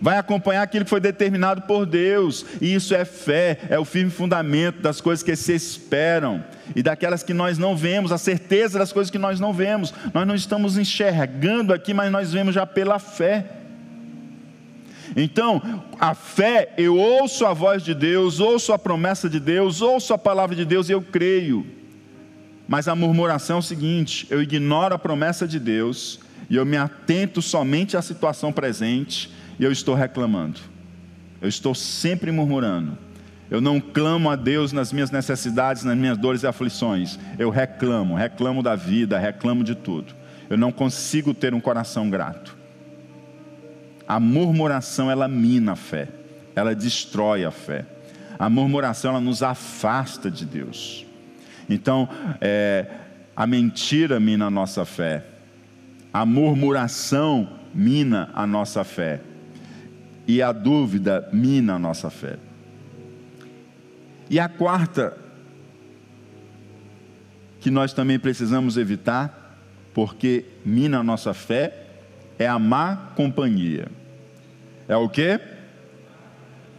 vai 0.01 0.17
acompanhar 0.17 0.63
aquilo 0.63 0.83
que 0.83 0.89
foi 0.89 0.99
determinado 0.99 1.61
por 1.61 1.85
Deus, 1.85 2.43
e 2.59 2.73
isso 2.73 2.95
é 2.95 3.05
fé, 3.05 3.59
é 3.69 3.77
o 3.77 3.85
firme 3.85 4.09
fundamento 4.09 4.81
das 4.81 4.99
coisas 4.99 5.21
que 5.21 5.35
se 5.35 5.53
esperam 5.53 6.43
e 6.75 6.81
daquelas 6.81 7.21
que 7.21 7.33
nós 7.33 7.59
não 7.59 7.77
vemos, 7.77 8.11
a 8.11 8.17
certeza 8.17 8.79
das 8.79 8.91
coisas 8.91 9.11
que 9.11 9.19
nós 9.19 9.39
não 9.39 9.53
vemos. 9.53 9.93
Nós 10.13 10.25
não 10.25 10.33
estamos 10.33 10.77
enxergando 10.77 11.73
aqui, 11.73 11.93
mas 11.93 12.11
nós 12.11 12.33
vemos 12.33 12.55
já 12.55 12.65
pela 12.65 12.97
fé. 12.97 13.45
Então, 15.15 15.61
a 15.99 16.15
fé, 16.15 16.73
eu 16.77 16.97
ouço 16.97 17.45
a 17.45 17.53
voz 17.53 17.83
de 17.83 17.93
Deus, 17.93 18.39
ouço 18.39 18.71
a 18.73 18.79
promessa 18.79 19.29
de 19.29 19.39
Deus, 19.39 19.81
ouço 19.81 20.13
a 20.13 20.17
palavra 20.17 20.55
de 20.55 20.65
Deus 20.65 20.89
e 20.89 20.93
eu 20.93 21.01
creio. 21.01 21.65
Mas 22.67 22.87
a 22.87 22.95
murmuração 22.95 23.57
é 23.57 23.59
o 23.59 23.63
seguinte: 23.63 24.25
eu 24.29 24.41
ignoro 24.41 24.95
a 24.95 24.99
promessa 24.99 25.45
de 25.45 25.59
Deus 25.59 26.21
e 26.49 26.55
eu 26.55 26.65
me 26.65 26.77
atento 26.77 27.41
somente 27.41 27.97
à 27.97 28.01
situação 28.01 28.53
presente 28.53 29.29
e 29.61 29.63
eu 29.63 29.71
estou 29.71 29.93
reclamando. 29.93 30.59
Eu 31.39 31.47
estou 31.47 31.75
sempre 31.75 32.31
murmurando. 32.31 32.97
Eu 33.47 33.61
não 33.61 33.79
clamo 33.79 34.27
a 34.27 34.35
Deus 34.35 34.73
nas 34.73 34.91
minhas 34.91 35.11
necessidades, 35.11 35.83
nas 35.83 35.95
minhas 35.95 36.17
dores 36.17 36.41
e 36.41 36.47
aflições. 36.47 37.19
Eu 37.37 37.51
reclamo, 37.51 38.15
reclamo 38.15 38.63
da 38.63 38.75
vida, 38.75 39.19
reclamo 39.19 39.63
de 39.63 39.75
tudo. 39.75 40.15
Eu 40.49 40.57
não 40.57 40.71
consigo 40.71 41.31
ter 41.31 41.53
um 41.53 41.59
coração 41.59 42.09
grato. 42.09 42.57
A 44.07 44.19
murmuração 44.19 45.11
ela 45.11 45.27
mina 45.27 45.73
a 45.73 45.75
fé, 45.75 46.07
ela 46.55 46.73
destrói 46.73 47.45
a 47.45 47.51
fé. 47.51 47.85
A 48.39 48.49
murmuração 48.49 49.11
ela 49.11 49.21
nos 49.21 49.43
afasta 49.43 50.31
de 50.31 50.43
Deus. 50.43 51.05
Então, 51.69 52.09
é, 52.41 52.87
a 53.35 53.45
mentira 53.45 54.19
mina 54.19 54.47
a 54.47 54.49
nossa 54.49 54.85
fé. 54.85 55.23
A 56.11 56.25
murmuração 56.25 57.47
mina 57.75 58.31
a 58.33 58.47
nossa 58.47 58.83
fé 58.83 59.21
e 60.31 60.41
a 60.41 60.53
dúvida 60.53 61.27
mina 61.33 61.73
a 61.73 61.79
nossa 61.79 62.09
fé. 62.09 62.37
E 64.29 64.39
a 64.39 64.47
quarta, 64.47 65.17
que 67.59 67.69
nós 67.69 67.91
também 67.91 68.17
precisamos 68.17 68.77
evitar, 68.77 69.59
porque 69.93 70.45
mina 70.65 70.99
a 70.99 71.03
nossa 71.03 71.33
fé, 71.33 71.85
é 72.39 72.47
a 72.47 72.57
má 72.57 73.11
companhia. 73.13 73.89
É 74.87 74.95
o 74.95 75.09
que? 75.09 75.37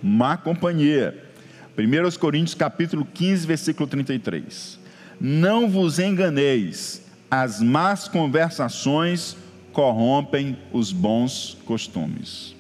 Má 0.03 0.39
companhia. 0.39 1.23
1 1.77 2.19
Coríntios 2.19 2.55
capítulo 2.55 3.05
15, 3.05 3.47
versículo 3.47 3.87
33. 3.87 4.79
Não 5.21 5.69
vos 5.69 5.99
enganeis, 5.99 7.03
as 7.31 7.61
más 7.61 8.09
conversações 8.09 9.37
corrompem 9.75 10.57
os 10.73 10.91
bons 10.91 11.59
costumes. 11.67 12.52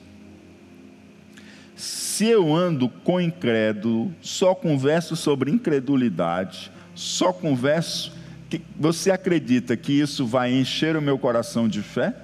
Se 2.22 2.28
eu 2.28 2.54
ando 2.54 2.88
com 2.88 3.20
incrédulo, 3.20 4.14
só 4.20 4.54
converso 4.54 5.16
sobre 5.16 5.50
incredulidade, 5.50 6.70
só 6.94 7.32
converso. 7.32 8.12
Que, 8.48 8.62
você 8.78 9.10
acredita 9.10 9.76
que 9.76 9.92
isso 9.92 10.24
vai 10.24 10.52
encher 10.52 10.96
o 10.96 11.02
meu 11.02 11.18
coração 11.18 11.66
de 11.66 11.82
fé? 11.82 12.14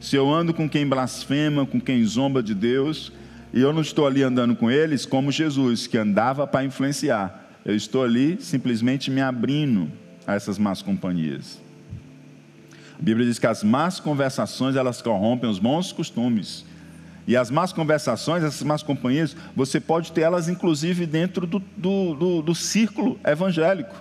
Se 0.00 0.16
eu 0.16 0.32
ando 0.32 0.54
com 0.54 0.66
quem 0.66 0.88
blasfema, 0.88 1.66
com 1.66 1.78
quem 1.78 2.02
zomba 2.02 2.42
de 2.42 2.54
Deus, 2.54 3.12
e 3.52 3.60
eu 3.60 3.74
não 3.74 3.82
estou 3.82 4.06
ali 4.06 4.22
andando 4.22 4.56
com 4.56 4.70
eles 4.70 5.04
como 5.04 5.30
Jesus, 5.30 5.86
que 5.86 5.98
andava 5.98 6.46
para 6.46 6.64
influenciar, 6.64 7.46
eu 7.62 7.76
estou 7.76 8.04
ali 8.04 8.38
simplesmente 8.40 9.10
me 9.10 9.20
abrindo 9.20 9.92
a 10.26 10.34
essas 10.34 10.56
más 10.56 10.80
companhias. 10.80 11.60
A 12.98 13.02
Bíblia 13.02 13.26
diz 13.26 13.38
que 13.38 13.46
as 13.46 13.62
más 13.62 14.00
conversações 14.00 14.76
elas 14.76 15.02
corrompem 15.02 15.50
os 15.50 15.58
bons 15.58 15.92
costumes. 15.92 16.71
E 17.26 17.36
as 17.36 17.50
más 17.50 17.72
conversações, 17.72 18.42
essas 18.42 18.62
más 18.62 18.82
companhias, 18.82 19.36
você 19.54 19.78
pode 19.80 20.12
ter 20.12 20.22
elas 20.22 20.48
inclusive 20.48 21.06
dentro 21.06 21.46
do, 21.46 21.60
do, 21.76 22.14
do, 22.14 22.42
do 22.42 22.54
círculo 22.54 23.18
evangélico. 23.24 23.94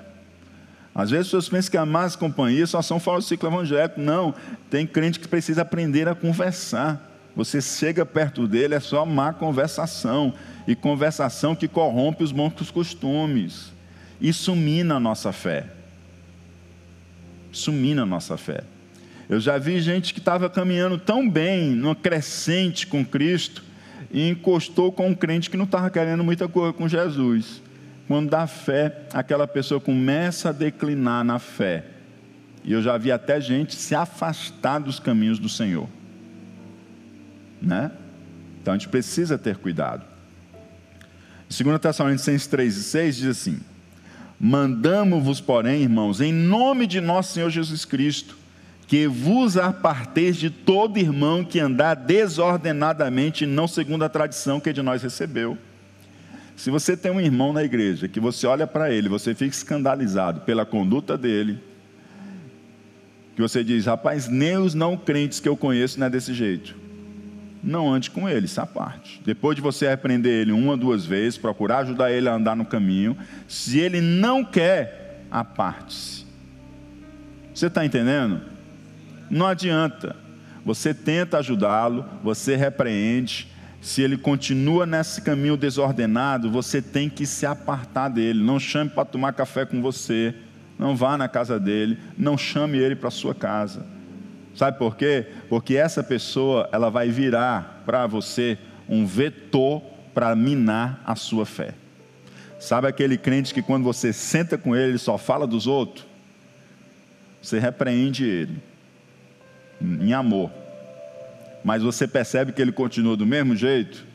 Às 0.93 1.09
vezes 1.09 1.27
as 1.27 1.27
pessoas 1.27 1.49
pensam 1.49 1.71
que 1.71 1.77
as 1.77 1.87
más 1.87 2.15
companhias 2.15 2.71
só 2.71 2.81
são 2.81 2.99
fora 2.99 3.19
do 3.19 3.23
ciclo 3.23 3.47
evangélico. 3.47 4.01
Não, 4.01 4.33
tem 4.69 4.85
crente 4.85 5.19
que 5.19 5.27
precisa 5.27 5.61
aprender 5.61 6.07
a 6.07 6.15
conversar. 6.15 7.09
Você 7.35 7.61
chega 7.61 8.05
perto 8.05 8.45
dele, 8.47 8.75
é 8.75 8.79
só 8.79 9.05
má 9.05 9.31
conversação. 9.31 10.33
E 10.67 10.75
conversação 10.75 11.55
que 11.55 11.67
corrompe 11.67 12.23
os 12.23 12.31
bons 12.31 12.69
costumes. 12.71 13.71
Isso 14.19 14.55
mina 14.55 14.95
a 14.95 14.99
nossa 14.99 15.31
fé. 15.31 15.67
Isso 17.51 17.71
mina 17.71 18.03
a 18.03 18.05
nossa 18.05 18.35
fé. 18.37 18.63
Eu 19.31 19.39
já 19.39 19.57
vi 19.57 19.79
gente 19.79 20.13
que 20.13 20.19
estava 20.19 20.49
caminhando 20.49 20.97
tão 20.97 21.27
bem, 21.27 21.69
numa 21.69 21.95
crescente 21.95 22.85
com 22.85 23.05
Cristo, 23.05 23.63
e 24.11 24.27
encostou 24.27 24.91
com 24.91 25.07
um 25.07 25.15
crente 25.15 25.49
que 25.49 25.55
não 25.55 25.63
estava 25.63 25.89
querendo 25.89 26.21
muita 26.21 26.49
coisa 26.49 26.73
com 26.73 26.85
Jesus. 26.85 27.61
Quando 28.09 28.29
dá 28.29 28.45
fé, 28.45 29.03
aquela 29.13 29.47
pessoa 29.47 29.79
começa 29.79 30.49
a 30.49 30.51
declinar 30.51 31.23
na 31.23 31.39
fé. 31.39 31.85
E 32.61 32.73
eu 32.73 32.81
já 32.81 32.97
vi 32.97 33.09
até 33.09 33.39
gente 33.39 33.73
se 33.73 33.95
afastar 33.95 34.79
dos 34.79 34.99
caminhos 34.99 35.39
do 35.39 35.47
Senhor. 35.47 35.87
Né? 37.61 37.89
Então 38.61 38.73
a 38.73 38.77
gente 38.77 38.89
precisa 38.89 39.37
ter 39.37 39.55
cuidado. 39.55 40.03
2 41.47 41.79
Tessalonicenses 41.79 42.47
3 42.47 42.75
e 42.75 42.83
6 42.83 43.15
diz 43.15 43.27
assim: 43.27 43.61
Mandamos-vos, 44.37 45.39
porém, 45.39 45.83
irmãos, 45.83 46.19
em 46.19 46.33
nome 46.33 46.85
de 46.85 46.99
nosso 46.99 47.33
Senhor 47.33 47.49
Jesus 47.49 47.85
Cristo, 47.85 48.40
que 48.91 49.07
vos 49.07 49.55
aparteis 49.55 50.35
de 50.35 50.49
todo 50.49 50.97
irmão 50.97 51.45
que 51.45 51.61
andar 51.61 51.95
desordenadamente, 51.95 53.45
não 53.45 53.65
segundo 53.65 54.03
a 54.03 54.09
tradição 54.09 54.59
que 54.59 54.73
de 54.73 54.81
nós 54.81 55.01
recebeu. 55.01 55.57
Se 56.57 56.69
você 56.69 56.97
tem 56.97 57.09
um 57.09 57.21
irmão 57.21 57.53
na 57.53 57.63
igreja 57.63 58.09
que 58.09 58.19
você 58.19 58.45
olha 58.45 58.67
para 58.67 58.91
ele, 58.91 59.07
você 59.07 59.33
fica 59.33 59.55
escandalizado 59.55 60.41
pela 60.41 60.65
conduta 60.65 61.17
dele, 61.17 61.57
que 63.33 63.41
você 63.41 63.63
diz, 63.63 63.85
rapaz, 63.85 64.27
nem 64.27 64.57
os 64.57 64.73
não 64.73 64.97
crentes 64.97 65.39
que 65.39 65.47
eu 65.47 65.55
conheço 65.55 65.97
não 65.97 66.07
é 66.07 66.09
desse 66.09 66.33
jeito. 66.33 66.75
Não 67.63 67.93
ande 67.93 68.11
com 68.11 68.27
ele, 68.27 68.43
essa 68.43 68.65
parte. 68.65 69.21
Depois 69.23 69.55
de 69.55 69.61
você 69.61 69.87
repreender 69.87 70.33
ele 70.33 70.51
uma, 70.51 70.75
duas 70.75 71.05
vezes, 71.05 71.37
procurar 71.37 71.77
ajudar 71.77 72.11
ele 72.11 72.27
a 72.27 72.33
andar 72.33 72.57
no 72.57 72.65
caminho, 72.65 73.15
se 73.47 73.79
ele 73.79 74.01
não 74.01 74.43
quer, 74.43 75.23
aparte-se. 75.31 76.25
Você 77.53 77.67
está 77.67 77.85
entendendo? 77.85 78.50
Não 79.31 79.47
adianta. 79.47 80.13
Você 80.65 80.93
tenta 80.93 81.37
ajudá-lo, 81.37 82.05
você 82.21 82.57
repreende. 82.57 83.47
Se 83.79 84.01
ele 84.01 84.17
continua 84.17 84.85
nesse 84.85 85.21
caminho 85.21 85.55
desordenado, 85.55 86.51
você 86.51 86.81
tem 86.81 87.09
que 87.09 87.25
se 87.25 87.45
apartar 87.45 88.09
dele. 88.09 88.43
Não 88.43 88.59
chame 88.59 88.89
para 88.89 89.05
tomar 89.05 89.31
café 89.31 89.65
com 89.65 89.81
você. 89.81 90.35
Não 90.77 90.97
vá 90.97 91.17
na 91.17 91.29
casa 91.29 91.57
dele. 91.57 91.97
Não 92.17 92.37
chame 92.37 92.77
ele 92.77 92.93
para 92.93 93.09
sua 93.09 93.33
casa. 93.33 93.85
Sabe 94.53 94.77
por 94.77 94.97
quê? 94.97 95.25
Porque 95.47 95.77
essa 95.77 96.03
pessoa 96.03 96.67
ela 96.73 96.89
vai 96.89 97.09
virar 97.09 97.83
para 97.85 98.05
você 98.07 98.57
um 98.87 99.05
vetor 99.05 99.81
para 100.13 100.35
minar 100.35 101.01
a 101.05 101.15
sua 101.15 101.45
fé. 101.45 101.73
Sabe 102.59 102.85
aquele 102.85 103.17
crente 103.17 103.53
que 103.53 103.61
quando 103.61 103.85
você 103.85 104.11
senta 104.11 104.57
com 104.57 104.75
ele, 104.75 104.89
ele 104.89 104.97
só 104.97 105.17
fala 105.17 105.47
dos 105.47 105.67
outros? 105.67 106.05
Você 107.41 107.59
repreende 107.59 108.25
ele 108.25 108.70
em 109.81 110.13
amor. 110.13 110.51
Mas 111.63 111.83
você 111.83 112.07
percebe 112.07 112.51
que 112.51 112.61
ele 112.61 112.71
continua 112.71 113.17
do 113.17 113.25
mesmo 113.25 113.55
jeito? 113.55 114.05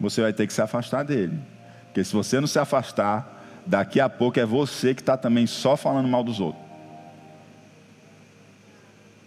Você 0.00 0.20
vai 0.20 0.32
ter 0.32 0.46
que 0.46 0.52
se 0.52 0.60
afastar 0.60 1.02
dele. 1.02 1.38
Porque 1.86 2.04
se 2.04 2.12
você 2.12 2.38
não 2.40 2.46
se 2.46 2.58
afastar, 2.58 3.44
daqui 3.64 4.00
a 4.00 4.08
pouco 4.08 4.38
é 4.38 4.44
você 4.44 4.94
que 4.94 5.00
está 5.00 5.16
também 5.16 5.46
só 5.46 5.76
falando 5.76 6.08
mal 6.08 6.22
dos 6.22 6.40
outros. 6.40 6.64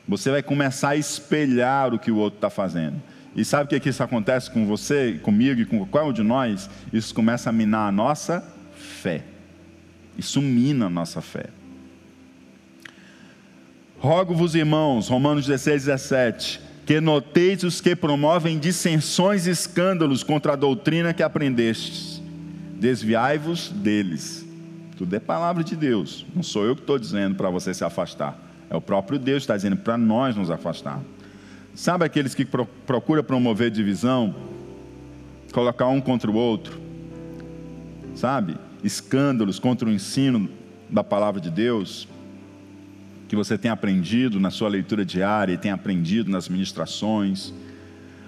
Você 0.08 0.32
vai 0.32 0.42
começar 0.42 0.90
a 0.90 0.96
espelhar 0.96 1.94
o 1.94 2.00
que 2.00 2.12
o 2.12 2.18
outro 2.18 2.38
está 2.38 2.50
fazendo. 2.50 3.02
E 3.36 3.46
sabe 3.46 3.66
o 3.66 3.68
que, 3.68 3.80
que 3.80 3.90
isso 3.90 4.02
acontece 4.02 4.50
com 4.50 4.66
você, 4.66 5.20
comigo 5.22 5.62
e 5.62 5.66
com 5.66 5.86
qual 5.86 6.12
de 6.12 6.24
nós? 6.24 6.70
Isso 6.92 7.14
começa 7.14 7.50
a 7.50 7.54
minar 7.54 7.88
a 7.88 7.92
nossa 7.92 8.44
fé. 8.76 9.24
Isso 10.18 10.42
mina 10.42 10.88
a 10.88 10.90
nossa 10.90 11.22
fé. 11.22 11.46
Rogo-vos, 14.00 14.56
irmãos, 14.56 15.10
Romanos 15.10 15.46
16, 15.46 15.84
17, 15.84 16.62
que 16.86 17.02
noteis 17.02 17.64
os 17.64 17.82
que 17.82 17.94
promovem 17.98 18.58
dissensões 18.58 19.46
e 19.46 19.50
escândalos 19.50 20.24
contra 20.24 20.54
a 20.54 20.56
doutrina 20.56 21.14
que 21.14 21.22
aprendestes. 21.22 22.22
Desviai-vos 22.76 23.68
deles. 23.70 24.46
Tudo 24.98 25.14
é 25.18 25.20
palavra 25.20 25.66
de 25.66 25.76
Deus. 25.76 26.26
Não 26.34 26.42
sou 26.42 26.64
eu 26.64 26.76
que 26.78 26.82
estou 26.82 26.98
dizendo 26.98 27.36
para 27.36 27.50
você 27.50 27.74
se 27.74 27.84
afastar. 27.84 28.40
É 28.70 28.76
o 28.76 28.80
próprio 28.80 29.20
Deus 29.20 29.40
que 29.40 29.44
está 29.44 29.58
dizendo 29.58 29.76
para 29.76 29.98
nós 29.98 30.34
nos 30.34 30.50
afastar. 30.50 31.02
Sabe 31.76 32.06
aqueles 32.06 32.34
que 32.34 32.46
procuram 32.46 33.22
promover 33.22 33.70
divisão, 33.70 34.34
colocar 35.52 35.88
um 35.88 36.00
contra 36.00 36.32
o 36.32 36.36
outro? 36.36 36.80
Sabe? 38.16 38.56
Escândalos 38.82 39.60
contra 39.60 39.90
o 39.90 39.92
ensino 39.92 40.50
da 40.90 41.04
palavra 41.04 41.42
de 41.42 41.50
Deus 41.50 42.08
que 43.30 43.36
você 43.36 43.60
tem 43.60 43.70
aprendido 43.70 44.40
na 44.40 44.50
sua 44.50 44.68
leitura 44.68 45.06
diária 45.06 45.54
e 45.54 45.58
tem 45.58 45.70
aprendido 45.70 46.32
nas 46.32 46.50
ministrações. 46.50 47.54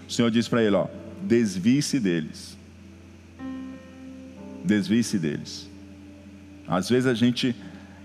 O 0.08 0.12
Senhor 0.12 0.30
diz 0.30 0.48
para 0.48 0.64
ele: 0.64 0.76
ó, 0.76 0.86
desvie-se 1.24 2.00
deles. 2.00 2.56
Desvie-se 4.64 5.18
deles. 5.18 5.68
Às 6.68 6.88
vezes 6.88 7.08
a 7.08 7.16
gente 7.16 7.56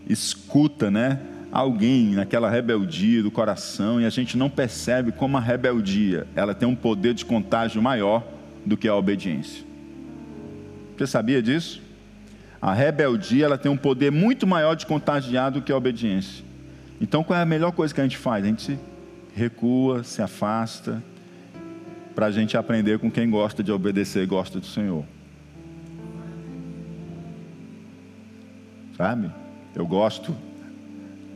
escuta, 0.08 0.90
né? 0.90 1.20
Alguém 1.52 2.14
naquela 2.14 2.50
rebeldia 2.50 3.22
do 3.22 3.30
coração 3.30 4.00
e 4.00 4.06
a 4.06 4.10
gente 4.10 4.36
não 4.36 4.48
percebe 4.48 5.12
como 5.12 5.36
a 5.36 5.40
rebeldia 5.40 6.26
ela 6.34 6.54
tem 6.54 6.66
um 6.66 6.74
poder 6.74 7.12
de 7.12 7.24
contágio 7.24 7.80
maior 7.80 8.26
do 8.64 8.76
que 8.76 8.88
a 8.88 8.94
obediência. 8.94 9.64
Você 10.96 11.06
sabia 11.06 11.42
disso? 11.42 11.82
A 12.60 12.72
rebeldia 12.72 13.44
ela 13.44 13.58
tem 13.58 13.70
um 13.70 13.76
poder 13.76 14.10
muito 14.10 14.46
maior 14.46 14.74
de 14.74 14.86
contagiar 14.86 15.50
do 15.50 15.60
que 15.60 15.70
a 15.70 15.76
obediência. 15.76 16.45
Então 17.00 17.22
qual 17.22 17.38
é 17.38 17.42
a 17.42 17.46
melhor 17.46 17.72
coisa 17.72 17.94
que 17.94 18.00
a 18.00 18.04
gente 18.04 18.16
faz? 18.16 18.44
A 18.44 18.48
gente 18.48 18.78
recua, 19.34 20.02
se 20.02 20.22
afasta, 20.22 21.02
para 22.14 22.26
a 22.26 22.30
gente 22.30 22.56
aprender 22.56 22.98
com 22.98 23.10
quem 23.10 23.28
gosta 23.28 23.62
de 23.62 23.70
obedecer 23.70 24.22
e 24.22 24.26
gosta 24.26 24.58
do 24.58 24.64
Senhor. 24.64 25.04
Sabe? 28.96 29.30
Eu 29.74 29.86
gosto 29.86 30.34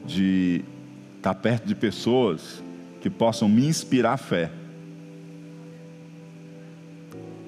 de 0.07 0.65
estar 1.19 1.35
perto 1.35 1.67
de 1.67 1.75
pessoas 1.75 2.63
que 3.03 3.11
possam 3.11 3.47
me 3.47 3.67
inspirar 3.67 4.17
fé. 4.17 4.51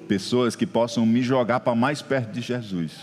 Pessoas 0.07 0.55
que 0.55 0.67
possam 0.67 1.03
me 1.03 1.23
jogar 1.23 1.61
para 1.61 1.73
mais 1.73 2.03
perto 2.03 2.31
de 2.31 2.41
Jesus. 2.41 2.99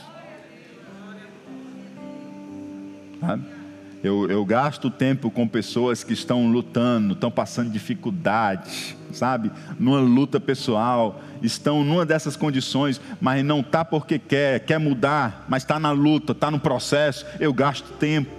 Sabe? 3.19 3.60
Eu, 4.03 4.31
eu 4.31 4.45
gasto 4.47 4.91
tempo 4.91 5.31
com 5.31 5.47
pessoas 5.47 6.03
que 6.03 6.15
estão 6.15 6.51
lutando, 6.51 7.13
estão 7.13 7.31
passando 7.31 7.71
dificuldade, 7.71 8.97
sabe? 9.13 9.51
Numa 9.79 10.01
luta 10.01 10.41
pessoal, 10.41 11.21
estão 11.43 11.85
numa 11.85 12.07
dessas 12.07 12.35
condições, 12.35 12.99
mas 13.21 13.45
não 13.45 13.61
está 13.61 13.85
porque 13.85 14.19
quer, 14.19 14.61
quer 14.61 14.79
mudar, 14.79 15.45
mas 15.49 15.63
está 15.63 15.79
na 15.79 15.91
luta, 15.91 16.33
está 16.33 16.51
no 16.51 16.59
processo. 16.59 17.27
Eu 17.39 17.53
gasto 17.53 17.93
tempo, 17.99 18.31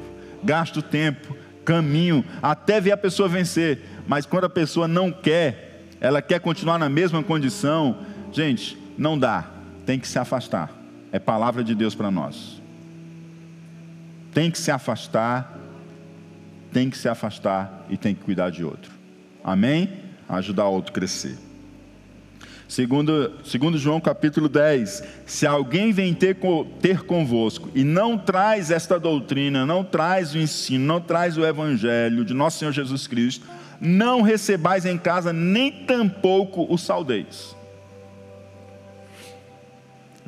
gasto 0.43 0.82
tempo, 0.82 1.38
caminho, 1.63 2.26
até 2.41 2.82
ver 2.82 2.93
a 2.93 2.97
pessoa 2.97 3.30
vencer. 3.30 3.84
Mas 4.08 4.26
quando 4.26 4.45
a 4.45 4.50
pessoa 4.50 4.88
não 4.88 5.12
quer, 5.12 5.86
ela 6.00 6.24
quer 6.24 6.39
continuar 6.39 6.80
na 6.80 6.89
mesma 6.89 7.21
condição, 7.21 8.00
gente, 8.32 8.76
não 8.97 9.17
dá, 9.17 9.45
tem 9.86 10.00
que 10.00 10.08
se 10.08 10.17
afastar. 10.17 10.71
É 11.12 11.19
palavra 11.19 11.63
de 11.63 11.76
Deus 11.76 11.93
para 11.93 12.10
nós 12.10 12.61
tem 14.34 14.50
que 14.50 14.58
se 14.58 14.72
afastar, 14.72 15.58
tem 16.72 16.89
que 16.89 16.98
se 16.98 17.10
afastar 17.10 17.86
e 17.89 17.98
tem 17.98 18.15
que 18.15 18.24
cuidar 18.24 18.50
de 18.50 18.63
outro. 18.63 18.91
Amém? 19.44 19.89
Ajudar 20.28 20.67
o 20.67 20.74
outro 20.74 20.91
a 20.91 20.94
crescer. 20.94 21.38
Segundo, 22.67 23.34
segundo 23.44 23.78
João 23.78 24.00
capítulo 24.00 24.48
10, 24.48 25.04
se 25.26 25.46
alguém 25.46 25.91
vem 25.91 26.13
ter, 26.13 26.38
ter 26.80 27.04
convosco 27.04 27.70
e 27.76 27.84
não 27.84 28.17
traz 28.17 28.72
esta 28.72 28.98
doutrina, 28.98 29.65
não 29.65 29.84
traz 29.84 30.34
o 30.34 30.38
ensino, 30.38 30.86
não 30.86 31.02
traz 31.02 31.38
o 31.38 31.46
evangelho 31.46 32.24
de 32.24 32.34
nosso 32.34 32.60
Senhor 32.60 32.72
Jesus 32.72 33.08
Cristo, 33.08 33.46
não 33.82 34.22
recebais 34.22 34.86
em 34.86 34.98
casa, 34.98 35.34
nem 35.34 35.70
tampouco 35.70 36.65
o 36.70 36.78
saudeis. 36.78 37.54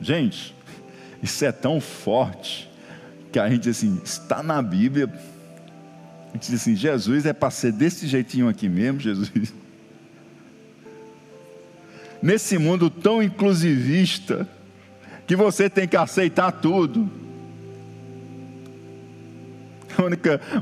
Gente, 0.01 0.53
isso 1.21 1.45
é 1.45 1.51
tão 1.53 1.79
forte 1.79 2.69
que 3.33 3.39
a 3.39 3.49
gente 3.49 3.67
assim, 3.67 3.99
está 4.03 4.43
na 4.43 4.61
Bíblia. 4.61 5.11
A 6.29 6.33
gente 6.33 6.51
diz 6.51 6.61
assim, 6.61 6.75
Jesus 6.75 7.25
é 7.25 7.33
para 7.33 7.49
ser 7.49 7.71
desse 7.71 8.07
jeitinho 8.07 8.47
aqui 8.47 8.69
mesmo, 8.69 8.99
Jesus. 8.99 9.31
nesse 12.21 12.57
mundo 12.57 12.89
tão 12.89 13.21
inclusivista, 13.21 14.47
que 15.27 15.35
você 15.35 15.69
tem 15.69 15.87
que 15.87 15.97
aceitar 15.97 16.51
tudo. 16.51 17.09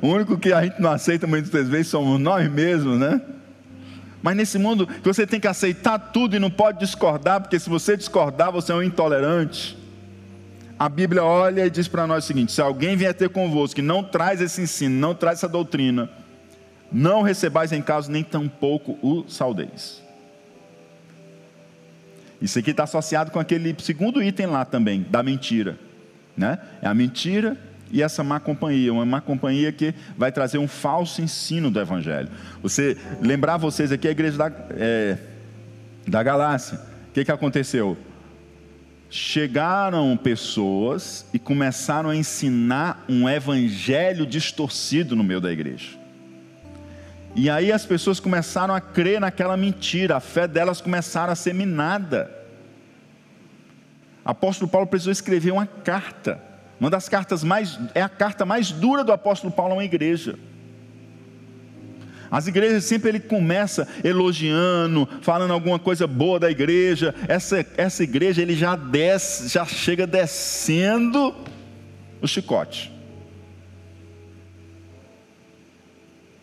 o 0.02 0.08
único 0.08 0.38
que 0.38 0.54
a 0.54 0.64
gente 0.64 0.82
não 0.82 0.92
aceita 0.92 1.28
muitas 1.28 1.68
vezes 1.68 1.88
somos 1.88 2.20
nós 2.20 2.50
mesmos, 2.50 3.00
né? 3.00 3.22
Mas 4.24 4.36
nesse 4.36 4.58
mundo 4.58 4.88
você 5.04 5.28
tem 5.28 5.40
que 5.40 5.48
aceitar 5.48 6.00
tudo 6.00 6.36
e 6.36 6.40
não 6.40 6.50
pode 6.50 6.80
discordar, 6.80 7.42
porque 7.42 7.60
se 7.60 7.70
você 7.70 7.98
discordar, 7.98 8.52
você 8.52 8.72
é 8.72 8.76
um 8.76 8.84
intolerante. 8.84 9.81
A 10.82 10.90
Bíblia 10.90 11.24
olha 11.24 11.64
e 11.64 11.70
diz 11.70 11.88
para 11.88 12.08
nós 12.08 12.24
o 12.24 12.28
seguinte: 12.28 12.52
se 12.52 12.60
alguém 12.60 12.98
vier 12.98 13.14
ter 13.14 13.30
convosco 13.30 13.76
que 13.76 13.84
não 13.84 14.04
traz 14.04 14.42
esse 14.42 14.62
ensino, 14.62 14.96
não 14.96 15.14
traz 15.14 15.38
essa 15.38 15.48
doutrina, 15.48 16.10
não 16.92 17.22
recebais 17.22 17.72
em 17.72 17.84
casa 17.84 18.12
nem 18.12 18.24
tampouco 18.24 18.98
o 19.00 19.24
saudeis. 19.30 20.02
Isso 22.42 22.58
aqui 22.58 22.72
está 22.72 22.86
associado 22.86 23.30
com 23.30 23.40
aquele 23.40 23.76
segundo 23.78 24.24
item 24.24 24.48
lá 24.48 24.66
também, 24.66 25.06
da 25.08 25.22
mentira. 25.22 25.78
Né? 26.36 26.58
É 26.82 26.88
a 26.88 26.96
mentira 26.96 27.56
e 27.92 28.02
essa 28.02 28.24
má 28.24 28.40
companhia, 28.40 28.92
uma 28.92 29.06
má 29.06 29.22
companhia 29.22 29.72
que 29.72 29.94
vai 30.18 30.32
trazer 30.32 30.58
um 30.58 30.68
falso 30.68 31.22
ensino 31.22 31.70
do 31.70 31.80
Evangelho. 31.80 32.30
Você 32.64 32.98
lembrar 33.22 33.58
vocês 33.58 33.92
aqui 33.92 34.08
a 34.08 34.12
igreja 34.12 34.36
da, 34.36 34.52
é, 34.72 35.16
da 36.08 36.24
Galácia, 36.24 36.80
o 37.10 37.14
que, 37.14 37.24
que 37.24 37.32
aconteceu? 37.32 37.96
Chegaram 39.14 40.16
pessoas 40.16 41.26
e 41.34 41.38
começaram 41.38 42.10
a 42.10 42.16
ensinar 42.16 43.04
um 43.10 43.28
evangelho 43.28 44.26
distorcido 44.26 45.18
no 45.18 45.24
meio 45.24 45.42
da 45.42 45.52
igreja. 45.52 46.00
E 47.36 47.50
aí 47.50 47.74
as 47.74 47.86
pessoas 47.86 48.22
começaram 48.22 48.74
a 48.74 48.80
crer 48.80 49.20
naquela 49.20 49.58
mentira, 49.58 50.16
a 50.16 50.22
fé 50.22 50.48
delas 50.48 50.80
começaram 50.80 51.34
a 51.34 51.36
ser 51.36 51.54
minada. 51.54 52.32
Apóstolo 54.24 54.72
Paulo 54.72 54.88
precisou 54.88 55.12
escrever 55.12 55.52
uma 55.52 55.66
carta, 55.66 56.42
uma 56.80 56.90
das 56.90 57.10
cartas 57.10 57.44
mais, 57.44 57.78
é 57.94 58.02
a 58.02 58.08
carta 58.08 58.46
mais 58.46 58.72
dura 58.72 59.04
do 59.04 59.12
apóstolo 59.12 59.52
Paulo 59.52 59.74
a 59.74 59.76
uma 59.76 59.84
igreja. 59.84 60.40
As 62.32 62.48
igrejas 62.48 62.86
sempre 62.86 63.10
ele 63.10 63.20
começa 63.20 63.86
elogiando, 64.06 65.08
falando 65.22 65.52
alguma 65.52 65.78
coisa 65.78 66.08
boa 66.08 66.40
da 66.40 66.50
igreja. 66.50 67.14
Essa, 67.28 67.66
essa 67.76 68.04
igreja 68.04 68.42
ele 68.42 68.56
já 68.56 68.78
desce, 68.78 69.50
já 69.50 69.66
chega 69.66 70.08
descendo 70.08 71.36
o 72.22 72.28
chicote. 72.28 72.90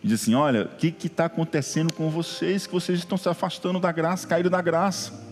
E 0.03 0.07
diz 0.07 0.21
assim: 0.21 0.35
olha, 0.35 0.65
o 0.65 0.77
que 0.77 1.07
está 1.07 1.25
acontecendo 1.25 1.91
com 1.91 2.07
vocês? 2.11 2.67
Que 2.67 2.73
vocês 2.73 2.99
estão 2.99 3.17
se 3.17 3.27
afastando 3.27 3.79
da 3.79 3.91
graça, 3.91 4.27
caíram 4.27 4.51
da 4.51 4.61
graça. 4.61 5.27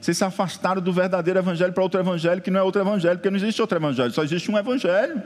Vocês 0.00 0.16
se 0.16 0.24
afastaram 0.24 0.80
do 0.80 0.92
verdadeiro 0.92 1.40
evangelho 1.40 1.74
para 1.74 1.82
outro 1.82 2.00
evangelho 2.00 2.40
que 2.40 2.50
não 2.50 2.60
é 2.60 2.62
outro 2.62 2.80
evangelho, 2.80 3.16
porque 3.18 3.28
não 3.28 3.36
existe 3.36 3.60
outro 3.60 3.76
evangelho, 3.76 4.12
só 4.12 4.22
existe 4.22 4.50
um 4.50 4.56
evangelho. 4.56 5.22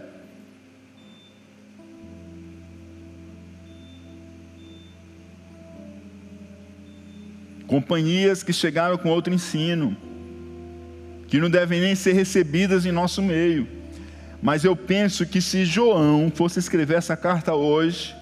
Companhias 7.72 8.42
que 8.42 8.52
chegaram 8.52 8.98
com 8.98 9.08
outro 9.08 9.32
ensino, 9.32 9.96
que 11.26 11.40
não 11.40 11.48
devem 11.48 11.80
nem 11.80 11.94
ser 11.94 12.12
recebidas 12.12 12.84
em 12.84 12.92
nosso 12.92 13.22
meio. 13.22 13.66
Mas 14.42 14.62
eu 14.62 14.76
penso 14.76 15.24
que 15.24 15.40
se 15.40 15.64
João 15.64 16.30
fosse 16.30 16.58
escrever 16.58 16.98
essa 16.98 17.16
carta 17.16 17.54
hoje, 17.54 18.14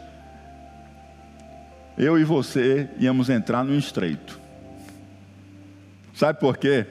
eu 1.98 2.16
e 2.16 2.22
você 2.22 2.88
íamos 2.96 3.28
entrar 3.28 3.64
no 3.64 3.76
estreito. 3.76 4.38
Sabe 6.14 6.38
por 6.38 6.56
quê? 6.56 6.86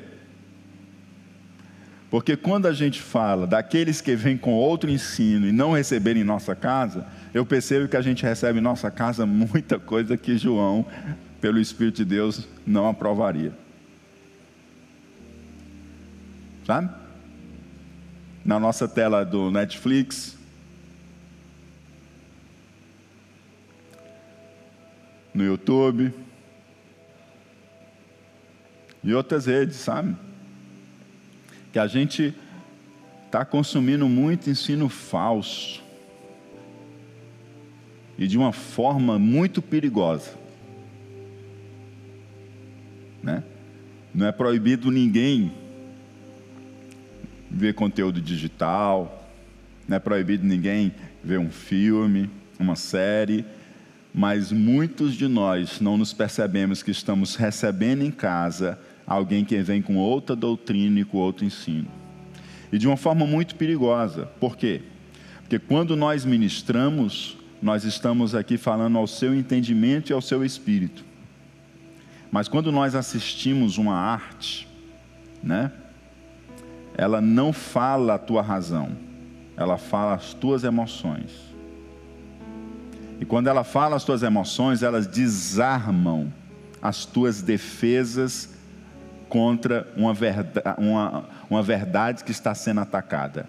Porque 2.11 2.35
quando 2.35 2.65
a 2.65 2.73
gente 2.73 3.01
fala 3.01 3.47
daqueles 3.47 4.01
que 4.01 4.17
vêm 4.17 4.37
com 4.37 4.51
outro 4.51 4.89
ensino 4.89 5.47
e 5.47 5.53
não 5.53 5.71
receberem 5.71 6.23
em 6.23 6.25
nossa 6.25 6.53
casa, 6.53 7.07
eu 7.33 7.45
percebo 7.45 7.87
que 7.87 7.95
a 7.95 8.01
gente 8.01 8.23
recebe 8.23 8.59
em 8.59 8.61
nossa 8.61 8.91
casa 8.91 9.23
muita 9.25 9.79
coisa 9.79 10.17
que 10.17 10.37
João, 10.37 10.85
pelo 11.41 11.59
Espírito 11.59 11.97
de 11.97 12.05
Deus, 12.05 12.47
não 12.65 12.87
aprovaria. 12.87 13.53
Sabe? 16.65 16.93
Na 18.43 18.59
nossa 18.59 18.87
tela 18.87 19.23
do 19.23 19.49
Netflix, 19.49 20.37
no 25.33 25.43
YouTube 25.43 26.13
e 29.03 29.13
outras 29.13 29.45
redes, 29.45 29.77
sabe? 29.77 30.15
Que 31.71 31.79
a 31.79 31.87
gente 31.87 32.33
está 33.25 33.45
consumindo 33.45 34.09
muito 34.09 34.49
ensino 34.49 34.89
falso 34.89 35.81
e 38.17 38.27
de 38.27 38.37
uma 38.37 38.51
forma 38.51 39.17
muito 39.17 39.61
perigosa, 39.61 40.31
né? 43.23 43.43
Não 44.13 44.25
é 44.25 44.31
proibido 44.31 44.91
ninguém 44.91 45.51
ver 47.49 47.73
conteúdo 47.73 48.21
digital, 48.21 49.27
não 49.87 49.97
é 49.97 49.99
proibido 49.99 50.45
ninguém 50.45 50.93
ver 51.23 51.39
um 51.39 51.49
filme, 51.49 52.29
uma 52.59 52.75
série 52.75 53.45
mas 54.13 54.51
muitos 54.51 55.13
de 55.13 55.27
nós 55.27 55.79
não 55.79 55.97
nos 55.97 56.13
percebemos 56.13 56.81
que 56.81 56.91
estamos 56.91 57.35
recebendo 57.35 58.01
em 58.01 58.11
casa 58.11 58.79
alguém 59.05 59.45
que 59.45 59.61
vem 59.61 59.81
com 59.81 59.97
outra 59.97 60.35
doutrina 60.35 60.99
e 60.99 61.05
com 61.05 61.17
outro 61.17 61.45
ensino. 61.45 61.87
E 62.71 62.77
de 62.77 62.87
uma 62.87 62.97
forma 62.97 63.25
muito 63.25 63.55
perigosa. 63.55 64.25
Por 64.39 64.55
quê? 64.55 64.81
Porque 65.41 65.57
quando 65.57 65.95
nós 65.95 66.25
ministramos, 66.25 67.37
nós 67.61 67.83
estamos 67.83 68.35
aqui 68.35 68.57
falando 68.57 68.97
ao 68.97 69.07
seu 69.07 69.33
entendimento 69.33 70.11
e 70.11 70.13
ao 70.13 70.21
seu 70.21 70.43
espírito. 70.43 71.03
Mas 72.31 72.47
quando 72.47 72.71
nós 72.71 72.95
assistimos 72.95 73.77
uma 73.77 73.95
arte, 73.95 74.67
né? 75.43 75.71
Ela 76.95 77.21
não 77.21 77.53
fala 77.53 78.15
a 78.15 78.19
tua 78.19 78.41
razão, 78.41 78.91
ela 79.55 79.77
fala 79.77 80.15
as 80.15 80.33
tuas 80.33 80.63
emoções. 80.63 81.31
E 83.19 83.25
quando 83.25 83.47
ela 83.47 83.63
fala 83.63 83.95
as 83.95 84.03
tuas 84.03 84.21
emoções, 84.23 84.83
elas 84.83 85.07
desarmam 85.07 86.31
as 86.81 87.05
tuas 87.05 87.41
defesas 87.41 88.49
contra 89.27 89.87
uma 89.95 90.13
verdade, 90.13 90.75
uma, 90.77 91.25
uma 91.49 91.61
verdade 91.61 92.23
que 92.23 92.31
está 92.31 92.55
sendo 92.55 92.79
atacada. 92.79 93.47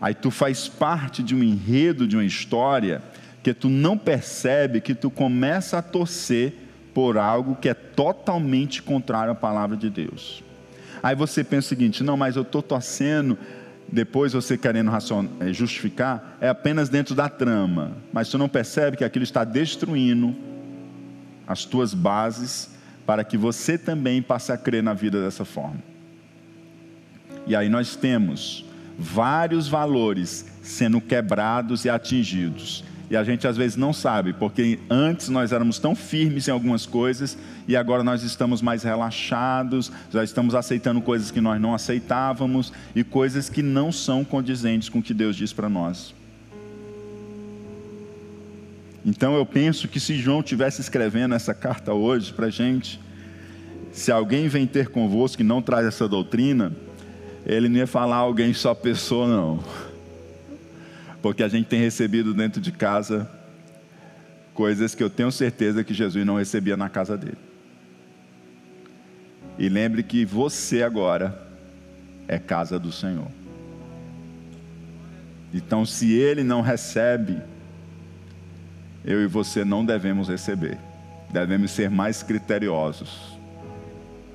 Aí 0.00 0.14
tu 0.14 0.30
faz 0.30 0.66
parte 0.66 1.22
de 1.22 1.34
um 1.34 1.42
enredo, 1.42 2.06
de 2.06 2.16
uma 2.16 2.24
história, 2.24 3.02
que 3.42 3.52
tu 3.52 3.68
não 3.68 3.98
percebe 3.98 4.80
que 4.80 4.94
tu 4.94 5.10
começa 5.10 5.78
a 5.78 5.82
torcer 5.82 6.69
por 6.94 7.18
algo 7.18 7.56
que 7.56 7.68
é 7.68 7.74
totalmente 7.74 8.82
contrário 8.82 9.32
à 9.32 9.34
palavra 9.34 9.76
de 9.76 9.88
Deus. 9.88 10.42
Aí 11.02 11.14
você 11.14 11.42
pensa 11.44 11.66
o 11.66 11.68
seguinte: 11.68 12.02
não, 12.02 12.16
mas 12.16 12.36
eu 12.36 12.42
estou 12.42 12.62
torcendo 12.62 13.38
depois 13.92 14.32
você 14.32 14.56
querendo 14.56 14.90
eh, 15.40 15.52
justificar, 15.52 16.36
é 16.40 16.48
apenas 16.48 16.88
dentro 16.88 17.14
da 17.14 17.28
trama, 17.28 17.96
mas 18.12 18.28
você 18.28 18.38
não 18.38 18.48
percebe 18.48 18.96
que 18.96 19.04
aquilo 19.04 19.24
está 19.24 19.42
destruindo 19.42 20.34
as 21.46 21.64
tuas 21.64 21.92
bases 21.92 22.70
para 23.04 23.24
que 23.24 23.36
você 23.36 23.76
também 23.76 24.22
passe 24.22 24.52
a 24.52 24.56
crer 24.56 24.82
na 24.82 24.94
vida 24.94 25.20
dessa 25.20 25.44
forma. 25.44 25.82
E 27.46 27.56
aí 27.56 27.68
nós 27.68 27.96
temos 27.96 28.64
vários 28.96 29.66
valores 29.66 30.46
sendo 30.62 31.00
quebrados 31.00 31.84
e 31.84 31.90
atingidos. 31.90 32.84
E 33.10 33.16
a 33.16 33.24
gente 33.24 33.44
às 33.48 33.56
vezes 33.56 33.76
não 33.76 33.92
sabe, 33.92 34.32
porque 34.32 34.78
antes 34.88 35.28
nós 35.28 35.50
éramos 35.50 35.80
tão 35.80 35.96
firmes 35.96 36.46
em 36.46 36.52
algumas 36.52 36.86
coisas 36.86 37.36
e 37.66 37.76
agora 37.76 38.04
nós 38.04 38.22
estamos 38.22 38.62
mais 38.62 38.84
relaxados, 38.84 39.90
já 40.12 40.22
estamos 40.22 40.54
aceitando 40.54 41.00
coisas 41.00 41.32
que 41.32 41.40
nós 41.40 41.60
não 41.60 41.74
aceitávamos 41.74 42.72
e 42.94 43.02
coisas 43.02 43.48
que 43.48 43.62
não 43.62 43.90
são 43.90 44.24
condizentes 44.24 44.88
com 44.88 45.00
o 45.00 45.02
que 45.02 45.12
Deus 45.12 45.34
diz 45.34 45.52
para 45.52 45.68
nós. 45.68 46.14
Então 49.04 49.34
eu 49.34 49.44
penso 49.44 49.88
que 49.88 49.98
se 49.98 50.14
João 50.14 50.40
tivesse 50.40 50.80
escrevendo 50.80 51.34
essa 51.34 51.52
carta 51.52 51.92
hoje 51.92 52.32
para 52.32 52.46
a 52.46 52.50
gente, 52.50 53.00
se 53.90 54.12
alguém 54.12 54.46
vem 54.46 54.68
ter 54.68 54.88
convosco 54.88 55.38
que 55.38 55.42
não 55.42 55.60
traz 55.60 55.84
essa 55.84 56.06
doutrina, 56.06 56.72
ele 57.44 57.68
não 57.68 57.78
ia 57.78 57.88
falar 57.88 58.18
alguém 58.18 58.54
só 58.54 58.72
pessoa, 58.72 59.26
não 59.26 59.89
porque 61.22 61.42
a 61.42 61.48
gente 61.48 61.66
tem 61.66 61.80
recebido 61.80 62.32
dentro 62.32 62.60
de 62.60 62.72
casa 62.72 63.30
coisas 64.54 64.94
que 64.94 65.02
eu 65.02 65.10
tenho 65.10 65.30
certeza 65.32 65.84
que 65.84 65.94
Jesus 65.94 66.24
não 66.26 66.36
recebia 66.36 66.76
na 66.76 66.88
casa 66.88 67.16
dele. 67.16 67.38
E 69.58 69.68
lembre 69.68 70.02
que 70.02 70.24
você 70.24 70.82
agora 70.82 71.48
é 72.26 72.38
casa 72.38 72.78
do 72.78 72.92
Senhor. 72.92 73.28
Então, 75.52 75.84
se 75.84 76.12
ele 76.12 76.44
não 76.44 76.60
recebe, 76.60 77.38
eu 79.04 79.22
e 79.22 79.26
você 79.26 79.64
não 79.64 79.84
devemos 79.84 80.28
receber. 80.28 80.78
Devemos 81.32 81.70
ser 81.70 81.90
mais 81.90 82.22
criteriosos. 82.22 83.38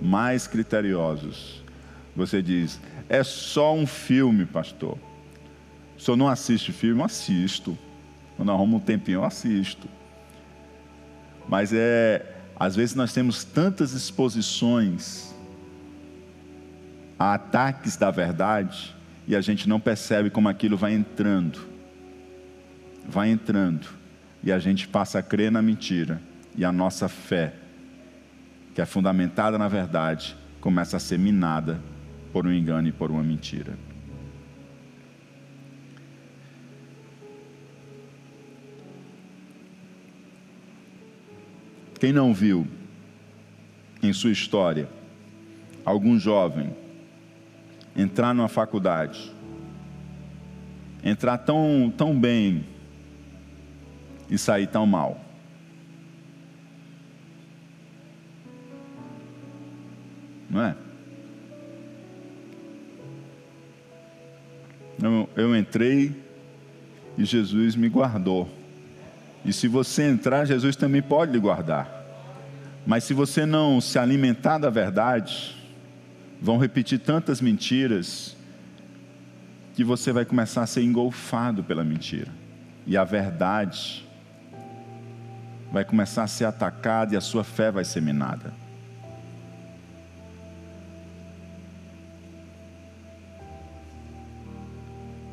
mais 0.02 0.46
criteriosos. 0.46 1.64
Você 2.16 2.42
diz: 2.42 2.80
é 3.08 3.24
só 3.24 3.74
um 3.74 3.88
filme, 3.88 4.46
pastor. 4.46 4.98
O 5.98 6.02
senhor 6.02 6.18
não 6.18 6.28
assiste 6.28 6.72
filme? 6.72 7.02
Eu 7.02 7.06
assisto. 7.06 7.78
Quando 8.36 8.52
arrumo 8.52 8.78
um 8.78 8.80
tempinho, 8.80 9.20
eu 9.20 9.24
assisto. 9.24 9.88
Mas 11.48 11.72
é, 11.74 12.36
às 12.60 12.76
vezes 12.76 12.96
nós 12.96 13.14
temos 13.14 13.44
tantas 13.44 13.94
exposições 13.94 15.34
a 17.18 17.34
ataques 17.34 17.96
da 17.96 18.12
verdade 18.12 18.96
e 19.28 19.36
a 19.36 19.42
gente 19.42 19.68
não 19.68 19.80
percebe 19.80 20.30
como 20.30 20.50
aquilo 20.50 20.78
vai 20.78 20.94
entrando. 20.94 21.60
Vai 23.08 23.30
entrando. 23.30 23.88
E 24.44 24.52
a 24.52 24.60
gente 24.60 24.88
passa 24.88 25.20
a 25.20 25.24
crer 25.24 25.52
na 25.52 25.62
mentira. 25.62 26.22
E 26.56 26.64
a 26.64 26.72
nossa 26.72 27.10
fé, 27.10 27.54
que 28.74 28.82
é 28.82 28.86
fundamentada 28.86 29.58
na 29.58 29.68
verdade, 29.68 30.36
começa 30.62 30.98
a 30.98 31.00
ser 31.00 31.18
minada 31.18 31.80
por 32.32 32.46
um 32.46 32.52
engano 32.52 32.88
e 32.88 32.92
por 32.92 33.10
uma 33.12 33.24
mentira. 33.24 33.78
Quem 42.00 42.12
não 42.12 42.34
viu 42.34 42.68
em 44.04 44.12
sua 44.12 44.32
história 44.32 44.90
algum 45.84 46.20
jovem 46.20 46.76
entrar 47.96 48.34
numa 48.34 48.50
faculdade, 48.50 49.34
entrar 51.04 51.38
tão, 51.38 51.94
tão 51.96 52.18
bem 52.20 52.66
e 54.30 54.38
sair 54.38 54.68
tão 54.68 54.86
mal? 54.86 55.22
Não 60.50 60.62
é? 60.62 60.76
Eu, 65.02 65.30
eu 65.36 65.56
entrei 65.56 66.16
e 67.18 67.26
Jesus 67.26 67.76
me 67.76 67.90
guardou. 67.90 68.65
E 69.46 69.54
se 69.54 69.68
você 69.68 70.04
entrar, 70.04 70.44
Jesus 70.46 70.76
também 70.76 71.04
pode 71.04 71.32
lhe 71.32 71.40
guardar. 71.40 72.04
Mas 72.86 73.04
se 73.04 73.14
você 73.14 73.46
não 73.46 73.80
se 73.80 74.00
alimentar 74.00 74.58
da 74.58 74.72
verdade, 74.72 75.56
vão 76.42 76.58
repetir 76.58 77.00
tantas 77.00 77.40
mentiras 77.40 78.36
que 79.76 79.84
você 79.84 80.12
vai 80.12 80.26
começar 80.26 80.64
a 80.64 80.68
ser 80.68 80.82
engolfado 80.82 81.64
pela 81.64 81.84
mentira. 81.84 82.32
E 82.88 82.98
a 82.98 83.04
verdade 83.04 84.04
vai 85.72 85.86
começar 85.86 86.24
a 86.24 86.28
ser 86.28 86.46
atacada 86.46 87.14
e 87.14 87.18
a 87.18 87.22
sua 87.22 87.44
fé 87.44 87.72
vai 87.72 87.86
ser 87.86 88.02
minada. 88.02 88.52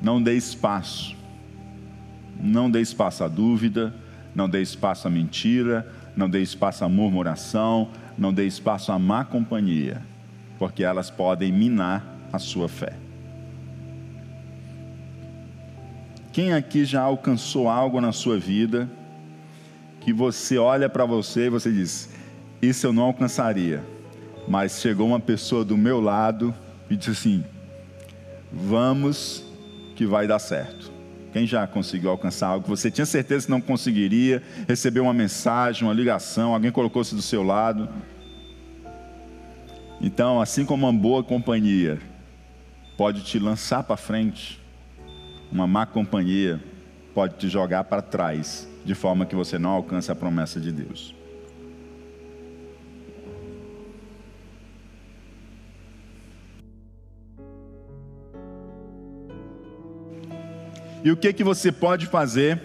Não 0.02 0.20
dê 0.20 0.34
espaço. 0.34 1.16
Não 2.40 2.68
dê 2.68 2.80
espaço 2.80 3.22
à 3.22 3.28
dúvida, 3.28 3.94
não 4.34 4.48
dê 4.48 4.62
espaço 4.62 5.06
à 5.06 5.10
mentira, 5.10 5.86
não 6.16 6.28
dê 6.28 6.40
espaço 6.40 6.84
à 6.84 6.88
murmuração, 6.88 7.90
não 8.16 8.32
dê 8.32 8.46
espaço 8.46 8.92
à 8.92 8.98
má 8.98 9.24
companhia, 9.24 10.02
porque 10.58 10.84
elas 10.84 11.10
podem 11.10 11.52
minar 11.52 12.04
a 12.32 12.38
sua 12.38 12.68
fé. 12.68 12.94
Quem 16.32 16.54
aqui 16.54 16.84
já 16.84 17.02
alcançou 17.02 17.68
algo 17.68 18.00
na 18.00 18.10
sua 18.10 18.38
vida 18.38 18.88
que 20.00 20.12
você 20.12 20.56
olha 20.56 20.88
para 20.88 21.04
você 21.04 21.46
e 21.46 21.50
você 21.50 21.70
diz: 21.70 22.08
Isso 22.60 22.86
eu 22.86 22.92
não 22.92 23.02
alcançaria, 23.02 23.84
mas 24.48 24.80
chegou 24.80 25.06
uma 25.06 25.20
pessoa 25.20 25.62
do 25.64 25.76
meu 25.76 26.00
lado 26.00 26.54
e 26.88 26.96
disse 26.96 27.10
assim: 27.10 27.44
Vamos 28.50 29.44
que 29.94 30.06
vai 30.06 30.26
dar 30.26 30.38
certo. 30.38 30.81
Quem 31.32 31.46
já 31.46 31.66
conseguiu 31.66 32.10
alcançar 32.10 32.48
algo 32.48 32.64
que 32.64 32.70
você 32.70 32.90
tinha 32.90 33.06
certeza 33.06 33.46
que 33.46 33.50
não 33.50 33.60
conseguiria, 33.60 34.42
recebeu 34.68 35.04
uma 35.04 35.14
mensagem, 35.14 35.84
uma 35.84 35.94
ligação, 35.94 36.52
alguém 36.52 36.70
colocou-se 36.70 37.14
do 37.14 37.22
seu 37.22 37.42
lado. 37.42 37.88
Então, 40.00 40.40
assim 40.40 40.66
como 40.66 40.86
uma 40.86 40.92
boa 40.92 41.24
companhia 41.24 41.98
pode 42.98 43.22
te 43.22 43.38
lançar 43.38 43.82
para 43.82 43.96
frente, 43.96 44.60
uma 45.50 45.66
má 45.66 45.86
companhia 45.86 46.62
pode 47.14 47.36
te 47.36 47.48
jogar 47.48 47.84
para 47.84 48.02
trás, 48.02 48.68
de 48.84 48.94
forma 48.94 49.24
que 49.24 49.34
você 49.34 49.58
não 49.58 49.70
alcance 49.70 50.10
a 50.12 50.14
promessa 50.14 50.60
de 50.60 50.70
Deus. 50.70 51.21
E 61.04 61.10
o 61.10 61.16
que 61.16 61.32
que 61.32 61.42
você 61.42 61.72
pode 61.72 62.06
fazer 62.06 62.60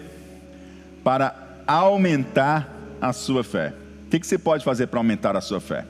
para 1.02 1.34
aumentar 1.66 2.72
a 3.00 3.12
sua 3.12 3.42
fé? 3.42 3.74
O 4.06 4.10
que, 4.10 4.20
que 4.20 4.26
você 4.26 4.38
pode 4.38 4.64
fazer 4.64 4.86
para 4.86 5.00
aumentar 5.00 5.36
a 5.36 5.40
sua 5.40 5.60
fé? 5.60 5.84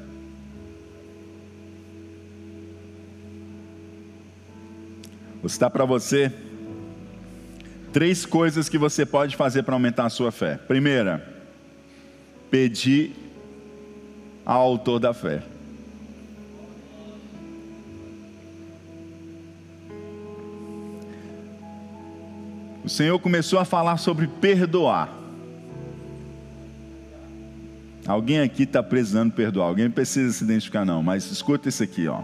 Vou 5.40 5.48
citar 5.48 5.70
para 5.70 5.84
você 5.84 6.32
três 7.92 8.26
coisas 8.26 8.68
que 8.68 8.76
você 8.76 9.06
pode 9.06 9.36
fazer 9.36 9.62
para 9.62 9.74
aumentar 9.74 10.06
a 10.06 10.10
sua 10.10 10.32
fé. 10.32 10.56
Primeira, 10.56 11.24
pedir 12.50 13.12
ao 14.44 14.62
autor 14.62 14.98
da 14.98 15.14
fé. 15.14 15.42
O 22.84 22.88
Senhor 22.88 23.18
começou 23.18 23.58
a 23.58 23.64
falar 23.64 23.96
sobre 23.96 24.26
perdoar. 24.26 25.12
Alguém 28.06 28.40
aqui 28.40 28.62
está 28.62 28.82
precisando 28.82 29.32
perdoar, 29.32 29.66
alguém 29.66 29.90
precisa 29.90 30.32
se 30.32 30.44
identificar, 30.44 30.84
não, 30.84 31.02
mas 31.02 31.30
escuta 31.30 31.68
isso 31.68 31.82
aqui, 31.82 32.08
ó. 32.08 32.20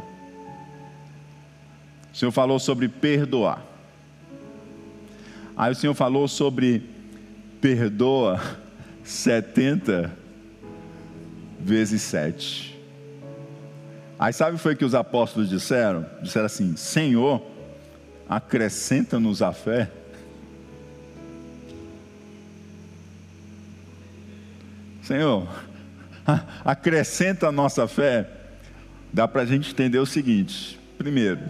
O 2.12 2.16
Senhor 2.16 2.32
falou 2.32 2.58
sobre 2.58 2.88
perdoar. 2.88 3.62
Aí 5.56 5.70
o 5.70 5.74
Senhor 5.74 5.94
falou 5.94 6.26
sobre 6.26 6.88
perdoa 7.60 8.40
70 9.04 10.10
vezes 11.60 12.02
7. 12.02 12.78
Aí 14.18 14.32
sabe 14.32 14.58
foi 14.58 14.76
que 14.76 14.84
os 14.84 14.94
apóstolos 14.94 15.48
disseram? 15.48 16.06
Disseram 16.22 16.46
assim: 16.46 16.76
Senhor, 16.76 17.42
acrescenta-nos 18.28 19.42
a 19.42 19.52
fé. 19.52 19.90
Senhor, 25.04 25.46
acrescenta 26.64 27.48
a 27.48 27.52
nossa 27.52 27.86
fé. 27.86 28.26
Dá 29.12 29.28
para 29.28 29.42
a 29.42 29.46
gente 29.46 29.70
entender 29.70 29.98
o 29.98 30.06
seguinte: 30.06 30.80
primeiro, 30.96 31.40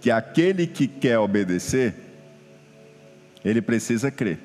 que 0.00 0.10
aquele 0.10 0.66
que 0.66 0.88
quer 0.88 1.18
obedecer, 1.18 1.94
ele 3.44 3.60
precisa 3.60 4.10
crer. 4.10 4.38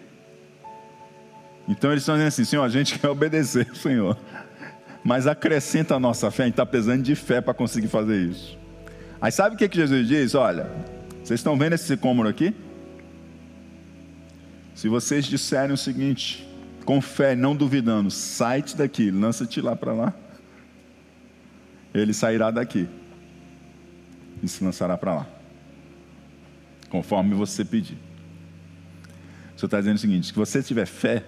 Então 1.67 1.91
eles 1.91 2.03
estão 2.03 2.15
dizendo 2.15 2.27
assim: 2.27 2.43
Senhor, 2.45 2.63
a 2.63 2.69
gente 2.69 2.97
quer 2.99 3.07
obedecer, 3.07 3.73
Senhor, 3.75 4.17
mas 5.03 5.25
acrescenta 5.25 5.95
a 5.95 5.99
nossa 5.99 6.29
fé, 6.29 6.43
a 6.43 6.45
gente 6.47 6.53
está 6.53 6.65
precisando 6.65 7.01
de 7.01 7.15
fé 7.15 7.39
para 7.39 7.53
conseguir 7.53 7.87
fazer 7.87 8.17
isso. 8.17 8.59
Aí 9.21 9.31
sabe 9.31 9.55
o 9.55 9.57
que, 9.57 9.69
que 9.69 9.77
Jesus 9.77 10.07
diz? 10.07 10.35
Olha, 10.35 10.69
vocês 11.23 11.39
estão 11.39 11.57
vendo 11.57 11.73
esse 11.73 11.95
cômodo 11.95 12.27
aqui? 12.27 12.53
Se 14.75 14.89
vocês 14.89 15.25
disserem 15.25 15.71
o 15.71 15.77
seguinte, 15.77 16.50
com 16.85 17.01
fé, 17.01 17.35
não 17.35 17.55
duvidando, 17.55 18.09
sai-te 18.09 18.75
daqui, 18.75 19.11
lança-te 19.11 19.61
lá 19.61 19.75
para 19.75 19.93
lá. 19.93 20.13
Ele 21.93 22.13
sairá 22.13 22.51
daqui 22.51 22.87
e 24.41 24.47
se 24.47 24.63
lançará 24.63 24.97
para 24.97 25.13
lá, 25.13 25.27
conforme 26.89 27.35
você 27.35 27.63
pedir. 27.65 27.97
O 29.55 29.59
Senhor 29.59 29.67
está 29.67 29.79
dizendo 29.79 29.97
o 29.97 29.99
seguinte: 29.99 30.27
se 30.27 30.33
você 30.33 30.63
tiver 30.63 30.85
fé, 30.85 31.23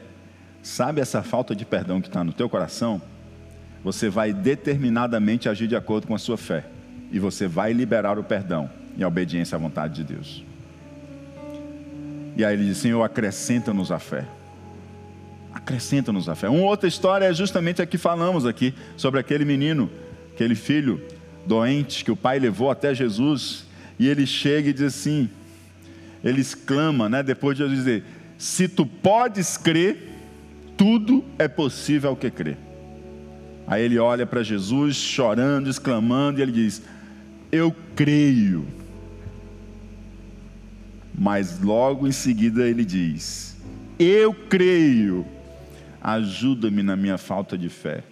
sabe 0.61 1.01
essa 1.01 1.21
falta 1.21 1.55
de 1.55 1.65
perdão 1.65 2.01
que 2.01 2.07
está 2.07 2.23
no 2.23 2.33
teu 2.33 2.49
coração, 2.49 3.01
você 3.83 4.09
vai 4.09 4.33
determinadamente 4.33 5.49
agir 5.49 5.67
de 5.67 5.75
acordo 5.75 6.07
com 6.07 6.15
a 6.15 6.19
sua 6.19 6.37
fé, 6.37 6.65
e 7.11 7.19
você 7.19 7.47
vai 7.47 7.73
liberar 7.73 8.17
o 8.17 8.23
perdão 8.23 8.69
e 8.97 9.03
a 9.03 9.07
obediência 9.07 9.55
à 9.55 9.59
vontade 9.59 9.95
de 9.95 10.13
Deus. 10.13 10.43
E 12.37 12.43
aí 12.43 12.55
ele 12.55 12.65
diz: 12.65 12.77
Senhor, 12.77 13.03
acrescenta-nos 13.03 13.91
a 13.91 13.99
fé 13.99 14.25
acrescenta-nos 15.53 16.27
a 16.27 16.35
fé. 16.35 16.49
Uma 16.49 16.65
outra 16.65 16.87
história 16.87 17.25
é 17.25 17.33
justamente 17.33 17.81
a 17.81 17.85
que 17.85 17.97
falamos 17.97 18.45
aqui, 18.45 18.73
sobre 18.97 19.19
aquele 19.19 19.45
menino, 19.45 19.89
aquele 20.33 20.55
filho 20.55 21.01
doente 21.45 22.03
que 22.03 22.11
o 22.11 22.15
pai 22.15 22.39
levou 22.39 22.71
até 22.71 22.93
Jesus, 22.93 23.65
e 23.99 24.07
ele 24.07 24.25
chega 24.25 24.69
e 24.69 24.73
diz 24.73 24.83
assim, 24.83 25.29
ele 26.23 26.39
exclama, 26.39 27.09
né, 27.09 27.21
depois 27.21 27.57
de 27.57 27.63
Jesus 27.63 27.77
dizer: 27.77 28.03
Se 28.37 28.67
tu 28.67 28.85
podes 28.85 29.57
crer, 29.57 30.09
tudo 30.77 31.23
é 31.37 31.47
possível 31.47 32.11
ao 32.11 32.15
que 32.15 32.31
crer. 32.31 32.57
Aí 33.67 33.83
ele 33.83 33.99
olha 33.99 34.25
para 34.25 34.41
Jesus, 34.41 34.95
chorando, 34.95 35.69
exclamando, 35.69 36.39
e 36.39 36.41
ele 36.41 36.51
diz: 36.51 36.81
Eu 37.51 37.75
creio. 37.95 38.65
Mas 41.13 41.61
logo 41.61 42.07
em 42.07 42.11
seguida 42.11 42.65
ele 42.65 42.85
diz: 42.85 43.57
Eu 43.99 44.33
creio, 44.33 45.25
ajuda-me 46.03 46.83
na 46.83 46.95
minha 46.95 47.17
falta 47.17 47.57
de 47.57 47.69
fé. 47.69 48.03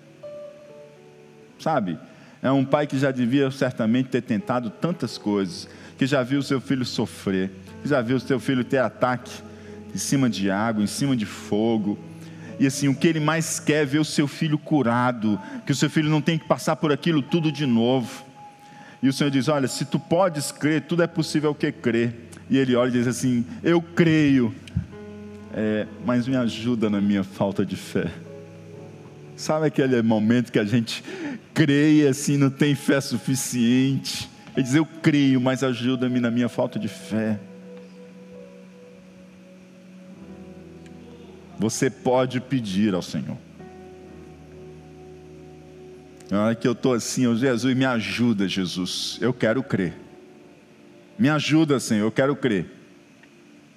Sabe, 1.59 1.99
é 2.41 2.51
um 2.51 2.65
pai 2.65 2.87
que 2.87 2.97
já 2.97 3.11
devia 3.11 3.51
certamente 3.51 4.09
ter 4.09 4.21
tentado 4.21 4.69
tantas 4.69 5.17
coisas, 5.17 5.67
que 5.97 6.07
já 6.07 6.23
viu 6.23 6.41
seu 6.41 6.61
filho 6.61 6.85
sofrer, 6.85 7.51
que 7.83 7.89
já 7.89 8.01
viu 8.01 8.19
seu 8.19 8.39
filho 8.39 8.63
ter 8.63 8.79
ataque 8.79 9.31
em 9.93 9.97
cima 9.97 10.29
de 10.29 10.49
água, 10.49 10.81
em 10.81 10.87
cima 10.87 11.15
de 11.15 11.25
fogo 11.25 11.99
e 12.61 12.67
assim, 12.67 12.87
o 12.87 12.93
que 12.93 13.07
ele 13.07 13.19
mais 13.19 13.59
quer 13.59 13.81
é 13.81 13.85
ver 13.85 13.97
o 13.97 14.05
seu 14.05 14.27
filho 14.27 14.55
curado, 14.55 15.41
que 15.65 15.71
o 15.71 15.75
seu 15.75 15.89
filho 15.89 16.11
não 16.11 16.21
tem 16.21 16.37
que 16.37 16.47
passar 16.47 16.75
por 16.75 16.91
aquilo 16.91 17.19
tudo 17.19 17.51
de 17.51 17.65
novo. 17.65 18.23
E 19.01 19.09
o 19.09 19.13
Senhor 19.13 19.31
diz: 19.31 19.47
Olha, 19.47 19.67
se 19.67 19.83
tu 19.83 19.97
podes 19.97 20.51
crer, 20.51 20.83
tudo 20.83 21.01
é 21.01 21.07
possível 21.07 21.55
que 21.55 21.71
crer. 21.71 22.29
E 22.47 22.59
ele 22.59 22.75
olha 22.75 22.89
e 22.89 22.91
diz 22.91 23.07
assim: 23.07 23.43
Eu 23.63 23.81
creio, 23.81 24.53
é, 25.53 25.87
mas 26.05 26.27
me 26.27 26.35
ajuda 26.35 26.89
na 26.89 27.01
minha 27.01 27.23
falta 27.23 27.65
de 27.65 27.75
fé. 27.75 28.11
Sabe 29.35 29.67
aquele 29.67 30.01
momento 30.01 30.51
que 30.51 30.59
a 30.59 30.63
gente 30.63 31.03
crê 31.53 32.01
e 32.01 32.07
assim 32.07 32.37
não 32.37 32.49
tem 32.49 32.75
fé 32.75 33.01
suficiente? 33.01 34.29
Ele 34.55 34.63
diz: 34.63 34.75
Eu 34.75 34.85
creio, 34.85 35.41
mas 35.41 35.63
ajuda-me 35.63 36.19
na 36.19 36.29
minha 36.29 36.49
falta 36.49 36.77
de 36.77 36.87
fé. 36.87 37.39
Você 41.57 41.89
pode 41.89 42.39
pedir 42.41 42.93
ao 42.93 43.01
Senhor. 43.01 43.37
Na 46.29 46.45
hora 46.45 46.55
que 46.55 46.67
eu 46.67 46.71
estou 46.71 46.93
assim, 46.93 47.25
eu, 47.25 47.35
Jesus, 47.35 47.75
me 47.75 47.85
ajuda, 47.85 48.47
Jesus. 48.47 49.17
Eu 49.21 49.33
quero 49.33 49.61
crer. 49.61 49.93
Me 51.19 51.29
ajuda, 51.29 51.79
Senhor, 51.79 52.05
eu 52.05 52.11
quero 52.11 52.35
crer. 52.35 52.65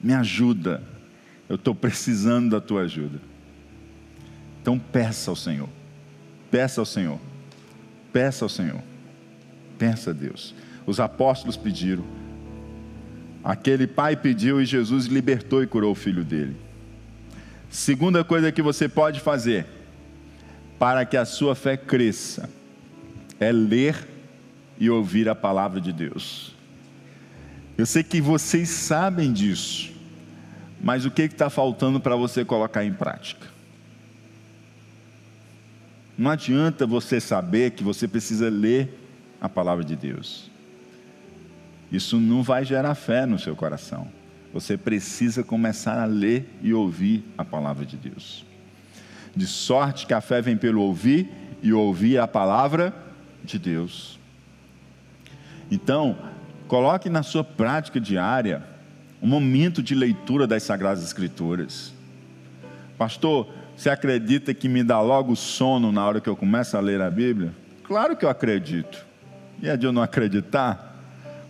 Me 0.01 0.15
ajuda. 0.15 0.83
Eu 1.49 1.57
estou 1.57 1.75
precisando 1.75 2.51
da 2.51 2.61
tua 2.61 2.83
ajuda. 2.83 3.21
Então 4.61 4.79
peça 4.79 5.31
ao 5.31 5.37
Senhor. 5.37 5.69
Peça 6.51 6.81
ao 6.81 6.87
Senhor. 6.87 7.21
Peça 8.13 8.45
ao 8.45 8.49
Senhor. 8.49 8.83
Peça 9.79 10.11
a 10.11 10.13
Deus. 10.13 10.55
Os 10.87 11.01
apóstolos 11.01 11.57
pediram. 11.57 12.05
Aquele 13.43 13.87
pai 13.87 14.17
pediu 14.17 14.61
e 14.61 14.65
Jesus 14.65 15.07
libertou 15.07 15.63
e 15.63 15.67
curou 15.67 15.93
o 15.93 15.95
filho 15.95 16.25
dele. 16.25 16.57
Segunda 17.69 18.25
coisa 18.25 18.53
que 18.53 18.63
você 18.63 18.89
pode 18.89 19.21
fazer 19.21 19.67
para 20.79 21.05
que 21.05 21.17
a 21.17 21.25
sua 21.25 21.55
fé 21.55 21.77
cresça 21.77 22.49
é 23.39 23.51
ler 23.53 24.09
e 24.79 24.89
ouvir 24.89 25.29
a 25.29 25.35
palavra 25.35 25.81
de 25.81 25.93
Deus. 25.93 26.55
Eu 27.77 27.87
sei 27.87 28.03
que 28.03 28.21
vocês 28.21 28.69
sabem 28.69 29.33
disso, 29.33 29.93
mas 30.81 31.05
o 31.05 31.11
que 31.11 31.23
está 31.23 31.49
faltando 31.49 32.01
para 32.01 32.17
você 32.17 32.45
colocar 32.45 32.85
em 32.85 32.93
prática? 32.93 33.47
Não 36.17 36.31
adianta 36.31 36.87
você 36.87 37.21
saber 37.21 37.73
que 37.73 37.83
você 37.83 38.07
precisa 38.07 38.49
ler 38.49 39.01
a 39.41 39.49
palavra 39.49 39.85
de 39.85 39.97
Deus. 39.97 40.51
Isso 41.91 42.19
não 42.19 42.43
vai 42.43 42.65
gerar 42.65 42.95
fé 42.95 43.27
no 43.27 43.39
seu 43.39 43.57
coração. 43.57 44.09
Você 44.53 44.77
precisa 44.77 45.43
começar 45.43 46.01
a 46.01 46.05
ler 46.05 46.49
e 46.63 46.73
ouvir 46.73 47.25
a 47.37 47.45
palavra 47.45 47.85
de 47.85 47.97
Deus. 47.97 48.45
De 49.35 49.47
sorte 49.47 50.07
que 50.07 50.15
a 50.15 50.21
fé 50.21 50.41
vem 50.41 50.57
pelo 50.57 50.81
ouvir 50.81 51.29
e 51.61 51.73
ouvir 51.73 52.19
a 52.19 52.29
palavra 52.29 52.95
de 53.43 53.59
Deus. 53.59 54.19
Então, 55.71 56.17
coloque 56.69 57.11
na 57.11 57.23
sua 57.23 57.43
prática 57.43 58.01
diária 58.01 58.63
um 59.25 59.27
momento 59.27 59.83
de 59.83 59.95
leitura 59.95 60.47
das 60.47 60.65
Sagradas 60.65 61.03
Escrituras. 61.03 61.95
Pastor, 62.99 63.49
você 63.75 63.89
acredita 63.89 64.53
que 64.53 64.69
me 64.69 64.85
dá 64.85 65.01
logo 65.01 65.35
sono 65.35 65.91
na 65.91 66.07
hora 66.07 66.21
que 66.21 66.29
eu 66.29 66.37
começo 66.37 66.77
a 66.77 66.81
ler 66.81 67.01
a 67.01 67.11
Bíblia? 67.11 67.51
Claro 67.85 68.15
que 68.19 68.27
eu 68.27 68.29
acredito. 68.29 69.03
E 69.63 69.69
é 69.69 69.79
de 69.79 69.87
eu 69.87 69.93
não 69.93 70.03
acreditar? 70.03 70.95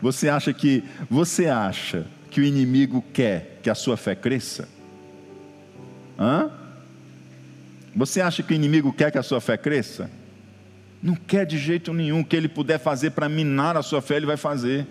Você 0.00 0.28
acha 0.28 0.52
que 0.52 0.84
você 1.10 1.48
acha 1.48 2.06
que 2.30 2.40
o 2.40 2.44
inimigo 2.44 3.04
quer 3.12 3.58
que 3.60 3.68
a 3.68 3.74
sua 3.74 3.96
fé 3.96 4.14
cresça? 4.14 4.68
Hã? 6.16 6.52
Você 7.96 8.20
acha 8.20 8.44
que 8.44 8.52
o 8.52 8.54
inimigo 8.54 8.92
quer 8.92 9.10
que 9.10 9.18
a 9.18 9.22
sua 9.22 9.40
fé 9.40 9.56
cresça? 9.56 10.08
Não 11.02 11.16
quer 11.16 11.44
de 11.44 11.58
jeito 11.58 11.92
nenhum. 11.92 12.20
O 12.20 12.24
que 12.24 12.36
ele 12.36 12.48
puder 12.48 12.78
fazer 12.78 13.10
para 13.10 13.28
minar 13.28 13.76
a 13.76 13.82
sua 13.82 14.00
fé, 14.00 14.14
ele 14.14 14.26
vai 14.26 14.36
fazer. 14.36 14.86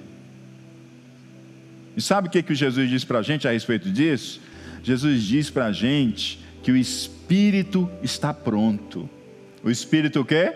E 1.96 2.02
sabe 2.02 2.28
o 2.28 2.32
que, 2.32 2.44
que 2.44 2.56
Jesus 2.56 2.89
diz 2.89 3.04
para 3.04 3.20
a 3.20 3.22
gente 3.22 3.48
a 3.48 3.52
respeito 3.52 3.89
disso? 3.89 4.41
Jesus 4.82 5.24
diz 5.24 5.50
para 5.50 5.68
a 5.68 5.72
gente 5.72 6.39
que 6.62 6.72
o 6.72 6.78
espírito 6.78 7.89
está 8.02 8.34
pronto. 8.34 9.10
O 9.64 9.70
espírito 9.70 10.22
o 10.22 10.26
quê? 10.26 10.54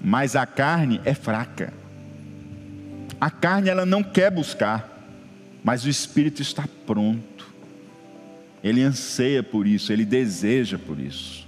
Mas 0.00 0.34
a 0.36 0.44
carne 0.44 1.00
é 1.04 1.14
fraca. 1.14 1.72
A 3.20 3.30
carne 3.30 3.68
ela 3.68 3.86
não 3.86 4.02
quer 4.02 4.30
buscar 4.30 4.92
mas 5.62 5.84
o 5.84 5.88
espírito 5.88 6.42
está 6.42 6.64
pronto. 6.86 7.52
Ele 8.62 8.82
anseia 8.82 9.42
por 9.42 9.66
isso, 9.66 9.92
ele 9.92 10.04
deseja 10.04 10.78
por 10.78 10.98
isso. 10.98 11.46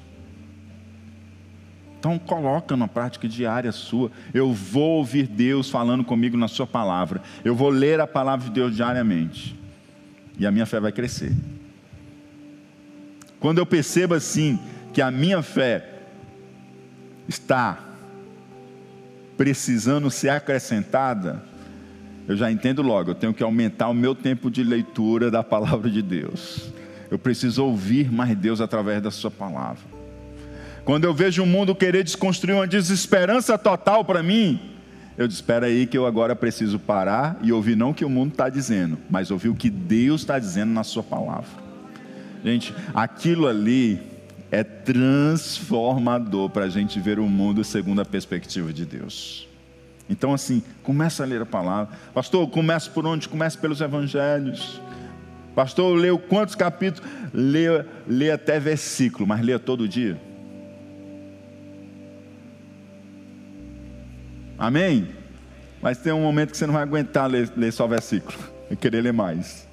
Então 2.04 2.18
coloca 2.18 2.76
na 2.76 2.86
prática 2.86 3.26
diária 3.26 3.72
sua. 3.72 4.12
Eu 4.34 4.52
vou 4.52 4.98
ouvir 4.98 5.26
Deus 5.26 5.70
falando 5.70 6.04
comigo 6.04 6.36
na 6.36 6.48
sua 6.48 6.66
palavra. 6.66 7.22
Eu 7.42 7.56
vou 7.56 7.70
ler 7.70 7.98
a 7.98 8.06
palavra 8.06 8.44
de 8.46 8.52
Deus 8.52 8.76
diariamente. 8.76 9.58
E 10.38 10.46
a 10.46 10.50
minha 10.50 10.66
fé 10.66 10.78
vai 10.78 10.92
crescer. 10.92 11.32
Quando 13.40 13.56
eu 13.56 13.64
percebo 13.64 14.12
assim 14.12 14.58
que 14.92 15.00
a 15.00 15.10
minha 15.10 15.40
fé 15.40 16.02
está 17.26 17.78
precisando 19.34 20.10
ser 20.10 20.28
acrescentada, 20.28 21.42
eu 22.28 22.36
já 22.36 22.52
entendo 22.52 22.82
logo, 22.82 23.12
eu 23.12 23.14
tenho 23.14 23.32
que 23.32 23.42
aumentar 23.42 23.88
o 23.88 23.94
meu 23.94 24.14
tempo 24.14 24.50
de 24.50 24.62
leitura 24.62 25.30
da 25.30 25.42
palavra 25.42 25.90
de 25.90 26.02
Deus. 26.02 26.70
Eu 27.10 27.18
preciso 27.18 27.64
ouvir 27.64 28.12
mais 28.12 28.36
Deus 28.36 28.60
através 28.60 29.02
da 29.02 29.10
Sua 29.10 29.30
palavra. 29.30 29.93
Quando 30.84 31.04
eu 31.04 31.14
vejo 31.14 31.42
o 31.42 31.46
mundo 31.46 31.74
querer 31.74 32.04
desconstruir 32.04 32.54
uma 32.54 32.66
desesperança 32.66 33.56
total 33.56 34.04
para 34.04 34.22
mim, 34.22 34.60
eu 35.16 35.26
disse: 35.26 35.40
espera 35.40 35.66
aí, 35.66 35.86
que 35.86 35.96
eu 35.96 36.06
agora 36.06 36.36
preciso 36.36 36.78
parar 36.78 37.38
e 37.42 37.52
ouvir 37.52 37.74
não 37.76 37.90
o 37.90 37.94
que 37.94 38.04
o 38.04 38.10
mundo 38.10 38.32
está 38.32 38.48
dizendo, 38.48 38.98
mas 39.08 39.30
ouvir 39.30 39.48
o 39.48 39.54
que 39.54 39.70
Deus 39.70 40.20
está 40.20 40.38
dizendo 40.38 40.72
na 40.72 40.84
Sua 40.84 41.02
palavra. 41.02 41.64
Gente, 42.44 42.74
aquilo 42.92 43.46
ali 43.46 43.98
é 44.50 44.62
transformador 44.62 46.50
para 46.50 46.66
a 46.66 46.68
gente 46.68 47.00
ver 47.00 47.18
o 47.18 47.26
mundo 47.26 47.64
segundo 47.64 48.02
a 48.02 48.04
perspectiva 48.04 48.70
de 48.70 48.84
Deus. 48.84 49.48
Então, 50.08 50.34
assim, 50.34 50.62
começa 50.82 51.22
a 51.22 51.26
ler 51.26 51.40
a 51.40 51.46
palavra. 51.46 51.96
Pastor, 52.12 52.46
começa 52.50 52.90
por 52.90 53.06
onde? 53.06 53.26
Começa 53.26 53.56
pelos 53.56 53.80
evangelhos. 53.80 54.78
Pastor, 55.54 55.96
leu 55.96 56.18
quantos 56.18 56.54
capítulos? 56.54 57.10
Lê, 57.32 57.68
lê 58.06 58.30
até 58.30 58.60
versículo, 58.60 59.26
mas 59.26 59.40
lê 59.40 59.58
todo 59.58 59.88
dia. 59.88 60.20
Amém? 64.64 65.08
Mas 65.82 65.98
tem 65.98 66.10
um 66.10 66.22
momento 66.22 66.52
que 66.52 66.56
você 66.56 66.66
não 66.66 66.72
vai 66.72 66.82
aguentar 66.82 67.28
ler, 67.28 67.52
ler 67.54 67.70
só 67.70 67.86
versículo 67.86 68.38
e 68.70 68.76
querer 68.76 69.02
ler 69.02 69.12
mais. 69.12 69.68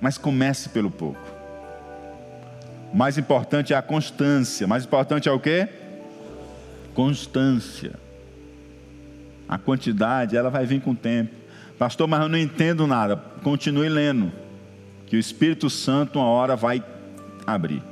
Mas 0.00 0.16
comece 0.16 0.70
pelo 0.70 0.90
pouco. 0.90 1.20
Mais 2.94 3.18
importante 3.18 3.74
é 3.74 3.76
a 3.76 3.82
constância. 3.82 4.66
Mais 4.66 4.86
importante 4.86 5.28
é 5.28 5.32
o 5.32 5.38
quê? 5.38 5.68
Constância. 6.94 7.92
A 9.46 9.58
quantidade, 9.58 10.38
ela 10.38 10.48
vai 10.48 10.64
vir 10.64 10.80
com 10.80 10.92
o 10.92 10.96
tempo. 10.96 11.34
Pastor, 11.78 12.08
mas 12.08 12.22
eu 12.22 12.28
não 12.30 12.38
entendo 12.38 12.86
nada. 12.86 13.16
Continue 13.42 13.90
lendo, 13.90 14.32
que 15.06 15.16
o 15.16 15.18
Espírito 15.18 15.68
Santo 15.68 16.18
uma 16.18 16.28
hora 16.28 16.56
vai 16.56 16.82
abrir. 17.46 17.82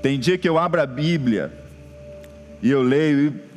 Tem 0.00 0.18
dia 0.18 0.38
que 0.38 0.48
eu 0.48 0.58
abro 0.58 0.80
a 0.80 0.86
Bíblia 0.86 1.52
e 2.62 2.70
eu 2.70 2.82
leio 2.82 3.26
e 3.26 3.49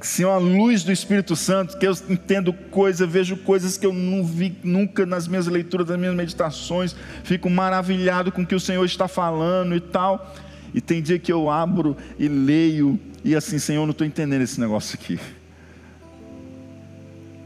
se 0.00 0.24
uma 0.24 0.38
luz 0.38 0.84
do 0.84 0.92
Espírito 0.92 1.34
Santo, 1.34 1.78
que 1.78 1.86
eu 1.86 1.92
entendo 2.08 2.52
coisas, 2.52 3.08
vejo 3.08 3.36
coisas 3.38 3.76
que 3.76 3.86
eu 3.86 3.92
não 3.92 4.24
vi 4.24 4.56
nunca 4.62 5.04
nas 5.04 5.26
minhas 5.26 5.46
leituras, 5.46 5.88
nas 5.88 5.98
minhas 5.98 6.14
meditações, 6.14 6.94
fico 7.24 7.48
maravilhado 7.48 8.30
com 8.30 8.42
o 8.42 8.46
que 8.46 8.54
o 8.54 8.60
Senhor 8.60 8.84
está 8.84 9.08
falando 9.08 9.74
e 9.74 9.80
tal. 9.80 10.34
E 10.74 10.80
tem 10.80 11.02
dia 11.02 11.18
que 11.18 11.32
eu 11.32 11.50
abro 11.50 11.96
e 12.18 12.28
leio, 12.28 13.00
e 13.24 13.34
assim, 13.34 13.58
Senhor, 13.58 13.84
não 13.86 13.92
estou 13.92 14.06
entendendo 14.06 14.42
esse 14.42 14.60
negócio 14.60 14.98
aqui 15.00 15.18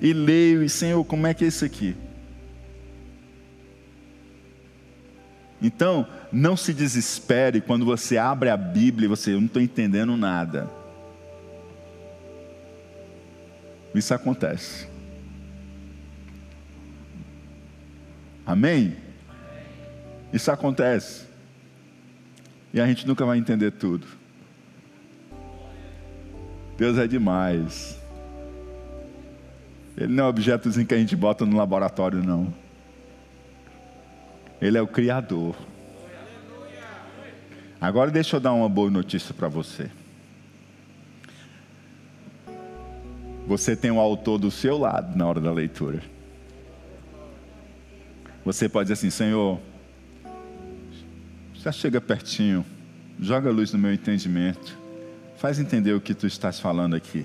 e 0.03 0.13
leio, 0.13 0.65
e 0.65 0.69
Senhor, 0.69 1.05
como 1.05 1.29
é 1.29 1.33
que 1.33 1.45
é 1.45 1.47
isso 1.47 1.65
aqui? 1.65 1.95
Então, 5.63 6.05
não 6.33 6.57
se 6.57 6.75
desespere 6.75 7.61
quando 7.61 7.85
você 7.85 8.19
abre 8.19 8.51
a 8.51 8.57
Bíblia 8.57 9.07
e 9.07 9.09
você, 9.09 9.33
eu 9.33 9.39
não 9.39 9.47
estou 9.47 9.63
entendendo 9.63 10.17
nada. 10.17 10.69
Isso 13.95 14.15
acontece. 14.15 14.89
Amém? 18.47 18.97
Isso 20.33 20.51
acontece. 20.51 21.27
E 22.73 22.81
a 22.81 22.87
gente 22.87 23.07
nunca 23.07 23.25
vai 23.25 23.39
entender 23.39 23.71
tudo. 23.73 24.07
Deus 26.77 26.97
é 26.97 27.07
demais. 27.07 27.99
Ele 29.97 30.13
não 30.13 30.25
é 30.25 30.29
objetozinho 30.29 30.87
que 30.87 30.95
a 30.95 30.99
gente 30.99 31.15
bota 31.15 31.45
no 31.45 31.57
laboratório, 31.57 32.23
não. 32.23 32.53
Ele 34.61 34.79
é 34.79 34.83
o 34.83 34.87
Criador. 34.87 35.55
Agora 37.81 38.11
deixa 38.11 38.37
eu 38.37 38.41
dar 38.41 38.53
uma 38.53 38.69
boa 38.69 38.91
notícia 38.91 39.35
para 39.35 39.49
você. 39.49 39.91
Você 43.47 43.75
tem 43.75 43.91
o 43.91 43.99
autor 43.99 44.39
do 44.39 44.51
seu 44.51 44.79
lado 44.79 45.17
na 45.17 45.27
hora 45.27 45.41
da 45.41 45.53
leitura. 45.53 46.03
Você 48.45 48.69
pode 48.69 48.87
dizer 48.87 48.95
assim, 48.95 49.11
Senhor, 49.11 49.61
já 51.55 51.71
chega 51.71 52.01
pertinho, 52.01 52.65
joga 53.21 53.49
a 53.49 53.53
luz 53.53 53.73
no 53.73 53.79
meu 53.79 53.93
entendimento, 53.93 54.77
faz 55.37 55.59
entender 55.59 55.93
o 55.93 56.01
que 56.01 56.15
tu 56.15 56.27
estás 56.27 56.59
falando 56.59 56.95
aqui. 56.95 57.25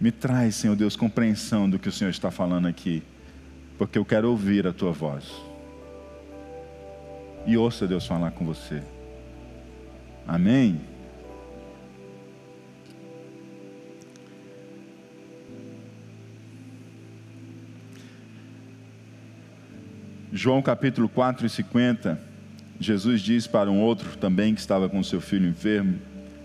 Me 0.00 0.12
traz, 0.12 0.54
Senhor 0.54 0.76
Deus, 0.76 0.94
compreensão 0.94 1.68
do 1.68 1.78
que 1.78 1.88
o 1.88 1.92
Senhor 1.92 2.10
está 2.10 2.30
falando 2.30 2.68
aqui, 2.68 3.02
porque 3.76 3.98
eu 3.98 4.04
quero 4.04 4.30
ouvir 4.30 4.66
a 4.66 4.72
tua 4.72 4.92
voz. 4.92 5.24
E 7.46 7.56
ouça 7.56 7.86
Deus 7.86 8.06
falar 8.06 8.30
com 8.32 8.44
você. 8.44 8.82
Amém? 10.26 10.80
João 20.38 20.62
capítulo 20.62 21.08
4 21.08 21.46
e 21.46 21.50
50, 21.50 22.16
Jesus 22.78 23.22
diz 23.22 23.48
para 23.48 23.68
um 23.68 23.80
outro 23.80 24.16
também 24.18 24.54
que 24.54 24.60
estava 24.60 24.88
com 24.88 25.02
seu 25.02 25.20
filho 25.20 25.48
enfermo, 25.48 25.98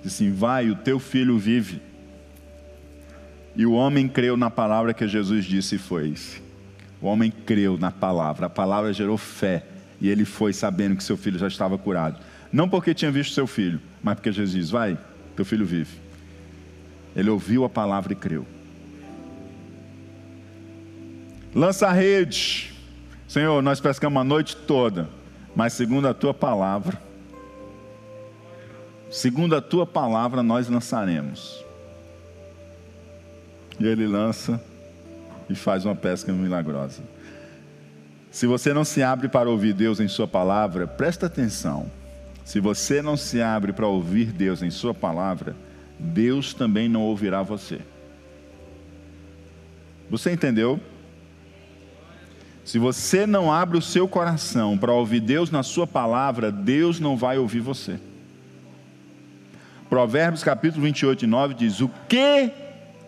disse 0.04 0.24
assim, 0.24 0.34
vai, 0.34 0.68
o 0.72 0.76
teu 0.76 1.00
filho 1.00 1.38
vive. 1.38 1.80
E 3.56 3.68
o 3.68 3.74
homem 3.74 4.08
creu 4.08 4.36
na 4.36 4.50
palavra 4.50 4.96
que 4.96 5.08
Jesus 5.08 5.46
disse 5.46 5.76
e 5.76 5.78
foi. 5.78 6.16
O 7.00 7.06
homem 7.06 7.30
creu 7.30 7.78
na 7.78 7.92
palavra, 7.92 8.48
a 8.48 8.50
palavra 8.50 8.92
gerou 8.92 9.16
fé, 9.16 9.64
e 10.02 10.10
ele 10.10 10.26
foi 10.26 10.54
sabendo 10.54 10.96
que 10.96 11.04
seu 11.04 11.16
filho 11.16 11.38
já 11.38 11.48
estava 11.48 11.78
curado. 11.78 12.20
Não 12.52 12.68
porque 12.68 12.96
tinha 12.96 13.12
visto 13.12 13.36
seu 13.36 13.46
filho, 13.46 13.80
mas 14.02 14.16
porque 14.16 14.32
Jesus 14.32 14.56
diz, 14.56 14.72
vai, 14.72 14.98
teu 15.36 15.46
filho 15.46 15.68
vive. 15.68 16.00
Ele 17.16 17.30
ouviu 17.30 17.64
a 17.64 17.70
palavra 17.70 18.12
e 18.12 18.16
creu. 18.16 18.44
Lança 21.54 21.90
a 21.90 21.92
rede. 21.92 22.73
Senhor, 23.34 23.64
nós 23.64 23.80
pescamos 23.80 24.22
a 24.22 24.24
noite 24.24 24.56
toda, 24.56 25.10
mas 25.56 25.74
segundo 25.74 26.08
a 26.08 26.14
tua 26.14 26.36
palavra, 26.36 27.02
segundo 29.10 29.56
a 29.56 29.60
tua 29.60 29.88
palavra, 29.88 30.44
nós 30.44 30.70
lançaremos. 30.70 31.66
E 33.80 33.88
ele 33.88 34.06
lança 34.06 34.64
e 35.50 35.56
faz 35.56 35.84
uma 35.84 35.96
pesca 35.96 36.32
milagrosa. 36.32 37.02
Se 38.30 38.46
você 38.46 38.72
não 38.72 38.84
se 38.86 39.02
abre 39.02 39.28
para 39.28 39.50
ouvir 39.50 39.74
Deus 39.74 40.00
em 40.00 40.08
Sua 40.08 40.28
palavra, 40.28 40.86
presta 40.86 41.26
atenção. 41.26 41.92
Se 42.46 42.60
você 42.60 43.02
não 43.02 43.18
se 43.18 43.42
abre 43.42 43.74
para 43.74 43.88
ouvir 43.88 44.26
Deus 44.32 44.62
em 44.62 44.70
Sua 44.70 44.94
palavra, 44.94 45.56
Deus 45.98 46.54
também 46.54 46.88
não 46.88 47.02
ouvirá 47.02 47.42
você. 47.42 47.80
Você 50.08 50.32
entendeu? 50.32 50.80
Se 52.64 52.80
você 52.80 53.28
não 53.28 53.52
abre 53.52 53.78
o 53.78 53.82
seu 53.82 54.08
coração 54.08 54.78
para 54.78 54.94
ouvir 54.94 55.20
Deus 55.20 55.52
na 55.52 55.64
sua 55.64 55.86
palavra, 55.86 56.52
Deus 56.52 57.00
não 57.00 57.18
vai 57.18 57.38
ouvir 57.38 57.60
você. 57.60 58.00
Provérbios 59.90 60.44
capítulo 60.44 60.84
28 60.84 61.26
e 61.26 61.28
9 61.28 61.54
diz: 61.54 61.82
O 61.82 61.90
que 62.08 62.52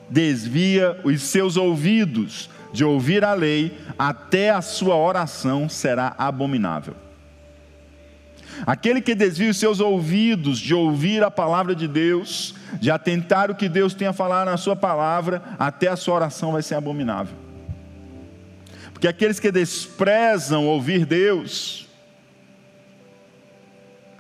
desvia 0.10 1.00
os 1.04 1.22
seus 1.22 1.58
ouvidos 1.58 2.50
de 2.74 2.84
ouvir 2.84 3.24
a 3.24 3.34
lei, 3.34 3.78
até 3.98 4.50
a 4.50 4.62
sua 4.62 4.96
oração 4.96 5.70
será 5.70 6.14
abominável. 6.18 6.94
Aquele 8.66 9.02
que 9.02 9.16
desvia 9.16 9.50
os 9.50 9.58
seus 9.58 9.80
ouvidos 9.80 10.60
de 10.60 10.74
ouvir 10.74 11.24
a 11.24 11.32
palavra 11.32 11.74
de 11.74 11.88
Deus, 11.88 12.56
de 12.80 12.92
atentar 12.92 13.50
o 13.50 13.56
que 13.56 13.70
Deus 13.70 13.94
tem 13.94 14.08
a 14.08 14.14
falar 14.14 14.46
na 14.46 14.58
sua 14.58 14.76
palavra, 14.76 15.42
até 15.58 15.88
a 15.88 15.96
sua 15.96 16.16
oração 16.16 16.52
vai 16.52 16.62
ser 16.62 16.76
abominável. 16.76 17.45
Porque 18.96 19.10
aqueles 19.10 19.42
que 19.42 19.52
desprezam 19.52 20.66
ouvir 20.66 21.06
Deus, 21.06 21.86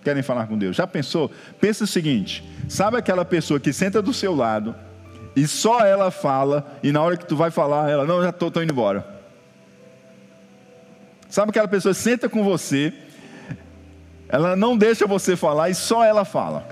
querem 0.04 0.22
falar 0.22 0.48
com 0.48 0.58
Deus. 0.58 0.76
Já 0.76 0.86
pensou? 0.86 1.32
Pensa 1.62 1.86
o 1.86 1.88
seguinte: 1.88 2.44
sabe 2.68 2.98
aquela 2.98 3.24
pessoa 3.24 3.58
que 3.58 3.72
senta 3.72 4.02
do 4.02 4.14
seu 4.14 4.36
lado 4.36 4.76
e 5.34 5.48
só 5.48 5.80
ela 5.80 6.12
fala, 6.12 6.78
e 6.84 6.92
na 6.92 7.02
hora 7.02 7.16
que 7.16 7.26
tu 7.26 7.38
vai 7.38 7.50
falar, 7.50 7.90
ela, 7.90 8.06
não, 8.06 8.22
já 8.22 8.32
estou 8.32 8.50
indo 8.62 8.74
embora. 8.74 9.08
Sabe 11.30 11.52
aquela 11.52 11.70
pessoa 11.70 11.96
que 11.96 12.02
senta 12.02 12.28
com 12.28 12.44
você, 12.44 12.94
ela 14.28 14.58
não 14.58 14.78
deixa 14.78 15.08
você 15.08 15.38
falar 15.38 15.70
e 15.70 15.76
só 15.76 16.04
ela 16.04 16.26
fala. 16.26 16.68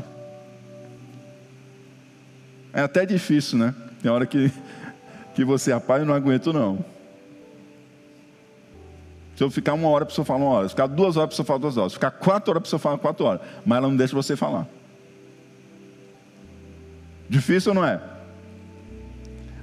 É 2.73 2.81
até 2.81 3.05
difícil, 3.05 3.57
né? 3.57 3.73
Tem 4.01 4.11
hora 4.11 4.25
que, 4.25 4.51
que 5.33 5.45
você, 5.45 5.71
rapaz, 5.71 6.01
eu 6.01 6.05
não 6.05 6.13
aguento 6.13 6.51
não. 6.51 6.92
Se 9.35 9.43
eu 9.43 9.49
ficar 9.49 9.73
uma 9.73 9.87
hora, 9.89 10.03
a 10.03 10.05
pessoa 10.05 10.23
fala 10.23 10.39
uma 10.43 10.49
hora. 10.49 10.67
Se 10.67 10.73
ficar 10.73 10.87
duas 10.87 11.17
horas, 11.17 11.25
a 11.25 11.27
pessoa 11.29 11.45
fala 11.45 11.59
duas 11.59 11.77
horas. 11.77 11.91
Se 11.93 11.95
ficar 11.95 12.11
quatro 12.11 12.51
horas, 12.51 12.61
a 12.61 12.63
pessoa 12.63 12.79
fala 12.79 12.97
quatro 12.97 13.25
horas. 13.25 13.41
Mas 13.65 13.77
ela 13.77 13.87
não 13.87 13.95
deixa 13.95 14.15
você 14.15 14.35
falar. 14.35 14.67
Difícil 17.27 17.71
ou 17.71 17.75
não 17.75 17.85
é? 17.85 17.99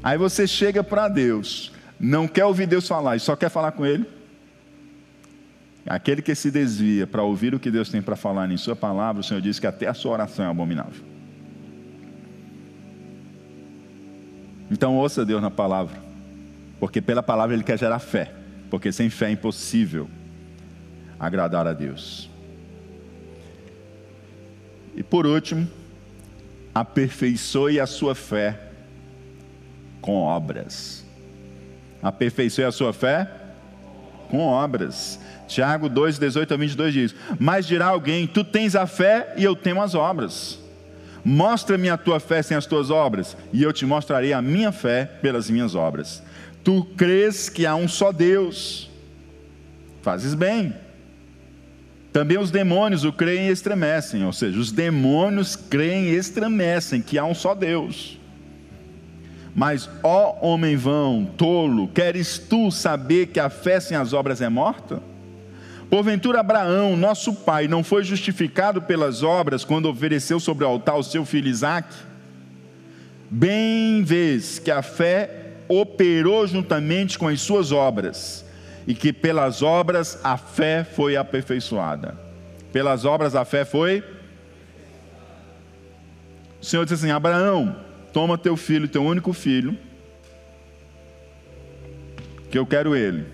Aí 0.02 0.18
você 0.18 0.46
chega 0.46 0.82
para 0.82 1.08
Deus, 1.08 1.72
não 1.98 2.26
quer 2.26 2.44
ouvir 2.44 2.66
Deus 2.66 2.88
falar 2.88 3.16
e 3.16 3.20
só 3.20 3.36
quer 3.36 3.48
falar 3.48 3.72
com 3.72 3.86
Ele. 3.86 4.06
Aquele 5.86 6.22
que 6.22 6.34
se 6.34 6.50
desvia 6.50 7.06
para 7.06 7.22
ouvir 7.22 7.54
o 7.54 7.60
que 7.60 7.70
Deus 7.70 7.90
tem 7.90 8.02
para 8.02 8.16
falar 8.16 8.50
em 8.50 8.56
Sua 8.56 8.74
palavra, 8.74 9.20
o 9.20 9.24
Senhor 9.24 9.40
diz 9.40 9.58
que 9.58 9.66
até 9.66 9.86
a 9.86 9.94
sua 9.94 10.12
oração 10.12 10.44
é 10.44 10.48
abominável. 10.48 11.04
Então 14.70 14.96
ouça 14.96 15.24
Deus 15.24 15.42
na 15.42 15.50
palavra, 15.50 15.96
porque 16.78 17.00
pela 17.00 17.22
palavra 17.22 17.54
Ele 17.54 17.64
quer 17.64 17.78
gerar 17.78 17.98
fé 17.98 18.39
porque 18.70 18.92
sem 18.92 19.10
fé 19.10 19.26
é 19.26 19.32
impossível 19.32 20.08
agradar 21.18 21.66
a 21.66 21.72
Deus. 21.72 22.30
E 24.94 25.02
por 25.02 25.26
último, 25.26 25.68
aperfeiçoe 26.74 27.80
a 27.80 27.86
sua 27.86 28.14
fé 28.14 28.58
com 30.00 30.16
obras. 30.16 31.04
Aperfeiçoe 32.02 32.64
a 32.64 32.72
sua 32.72 32.92
fé 32.92 33.28
com 34.30 34.38
obras. 34.46 35.20
Tiago 35.46 35.88
2, 35.88 36.18
18 36.18 36.54
a 36.54 36.56
22 36.56 36.94
diz: 36.94 37.14
Mas 37.38 37.66
dirá 37.66 37.86
alguém: 37.86 38.26
Tu 38.26 38.44
tens 38.44 38.74
a 38.76 38.86
fé 38.86 39.34
e 39.36 39.44
eu 39.44 39.54
tenho 39.54 39.82
as 39.82 39.94
obras. 39.94 40.58
Mostra-me 41.22 41.90
a 41.90 41.98
tua 41.98 42.18
fé 42.18 42.40
sem 42.40 42.56
as 42.56 42.64
tuas 42.64 42.90
obras, 42.90 43.36
e 43.52 43.62
eu 43.62 43.72
te 43.74 43.84
mostrarei 43.84 44.32
a 44.32 44.40
minha 44.40 44.72
fé 44.72 45.04
pelas 45.20 45.50
minhas 45.50 45.74
obras. 45.74 46.22
Tu 46.62 46.84
crês 46.96 47.48
que 47.48 47.64
há 47.64 47.74
um 47.74 47.88
só 47.88 48.12
Deus, 48.12 48.90
fazes 50.02 50.34
bem. 50.34 50.74
Também 52.12 52.38
os 52.38 52.50
demônios 52.50 53.04
o 53.04 53.12
creem 53.12 53.48
e 53.48 53.52
estremecem, 53.52 54.24
ou 54.24 54.32
seja, 54.32 54.58
os 54.58 54.72
demônios 54.72 55.54
creem 55.54 56.06
e 56.06 56.16
estremecem 56.16 57.00
que 57.00 57.18
há 57.18 57.24
um 57.24 57.34
só 57.34 57.54
Deus. 57.54 58.18
Mas, 59.54 59.88
ó 60.02 60.38
homem 60.40 60.76
vão, 60.76 61.24
tolo, 61.36 61.88
queres 61.88 62.38
tu 62.38 62.70
saber 62.70 63.26
que 63.26 63.40
a 63.40 63.48
fé 63.48 63.80
sem 63.80 63.96
as 63.96 64.12
obras 64.12 64.40
é 64.40 64.48
morta? 64.48 65.02
Porventura 65.88 66.40
Abraão, 66.40 66.96
nosso 66.96 67.34
pai, 67.34 67.66
não 67.66 67.82
foi 67.82 68.04
justificado 68.04 68.82
pelas 68.82 69.24
obras 69.24 69.64
quando 69.64 69.88
ofereceu 69.88 70.38
sobre 70.38 70.64
o 70.64 70.68
altar 70.68 70.96
o 70.96 71.02
seu 71.02 71.24
filho 71.24 71.48
Isaque? 71.48 71.96
Bem 73.28 74.02
vês 74.04 74.58
que 74.60 74.70
a 74.70 74.82
fé 74.82 75.39
operou 75.70 76.44
juntamente 76.48 77.16
com 77.16 77.28
as 77.28 77.40
suas 77.40 77.70
obras, 77.70 78.44
e 78.88 78.94
que 78.94 79.12
pelas 79.12 79.62
obras 79.62 80.18
a 80.24 80.36
fé 80.36 80.82
foi 80.82 81.16
aperfeiçoada. 81.16 82.18
Pelas 82.72 83.04
obras 83.04 83.36
a 83.36 83.44
fé 83.44 83.64
foi. 83.64 84.02
O 86.60 86.64
Senhor 86.64 86.84
disse 86.84 86.94
assim: 86.94 87.12
Abraão, 87.12 87.76
toma 88.12 88.36
teu 88.36 88.56
filho, 88.56 88.88
teu 88.88 89.04
único 89.04 89.32
filho, 89.32 89.78
que 92.50 92.58
eu 92.58 92.66
quero 92.66 92.96
ele. 92.96 93.26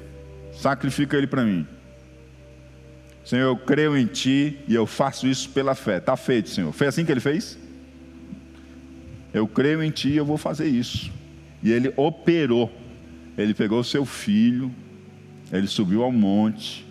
sacrifica 0.53 1.17
ele 1.17 1.27
para 1.27 1.43
mim. 1.43 1.67
Senhor, 3.25 3.47
eu 3.47 3.57
creio 3.57 3.97
em 3.97 4.07
Ti 4.07 4.61
e 4.69 4.75
eu 4.75 4.87
faço 4.87 5.27
isso 5.27 5.51
pela 5.51 5.75
fé. 5.75 5.97
Está 5.97 6.17
feito, 6.17 6.51
Senhor. 6.51 6.73
Foi 6.73 6.87
assim 6.87 7.05
que 7.05 7.11
ele 7.11 7.21
fez? 7.21 7.59
Eu 9.35 9.49
creio 9.49 9.83
em 9.83 9.91
Ti 9.91 10.11
e 10.11 10.17
eu 10.17 10.25
vou 10.25 10.37
fazer 10.37 10.67
isso. 10.67 11.11
E 11.67 11.73
ele 11.73 11.93
operou. 11.97 12.73
Ele 13.37 13.53
pegou 13.53 13.83
seu 13.83 14.07
filho, 14.07 14.73
ele 15.51 15.67
subiu 15.67 16.05
ao 16.05 16.13
monte 16.13 16.87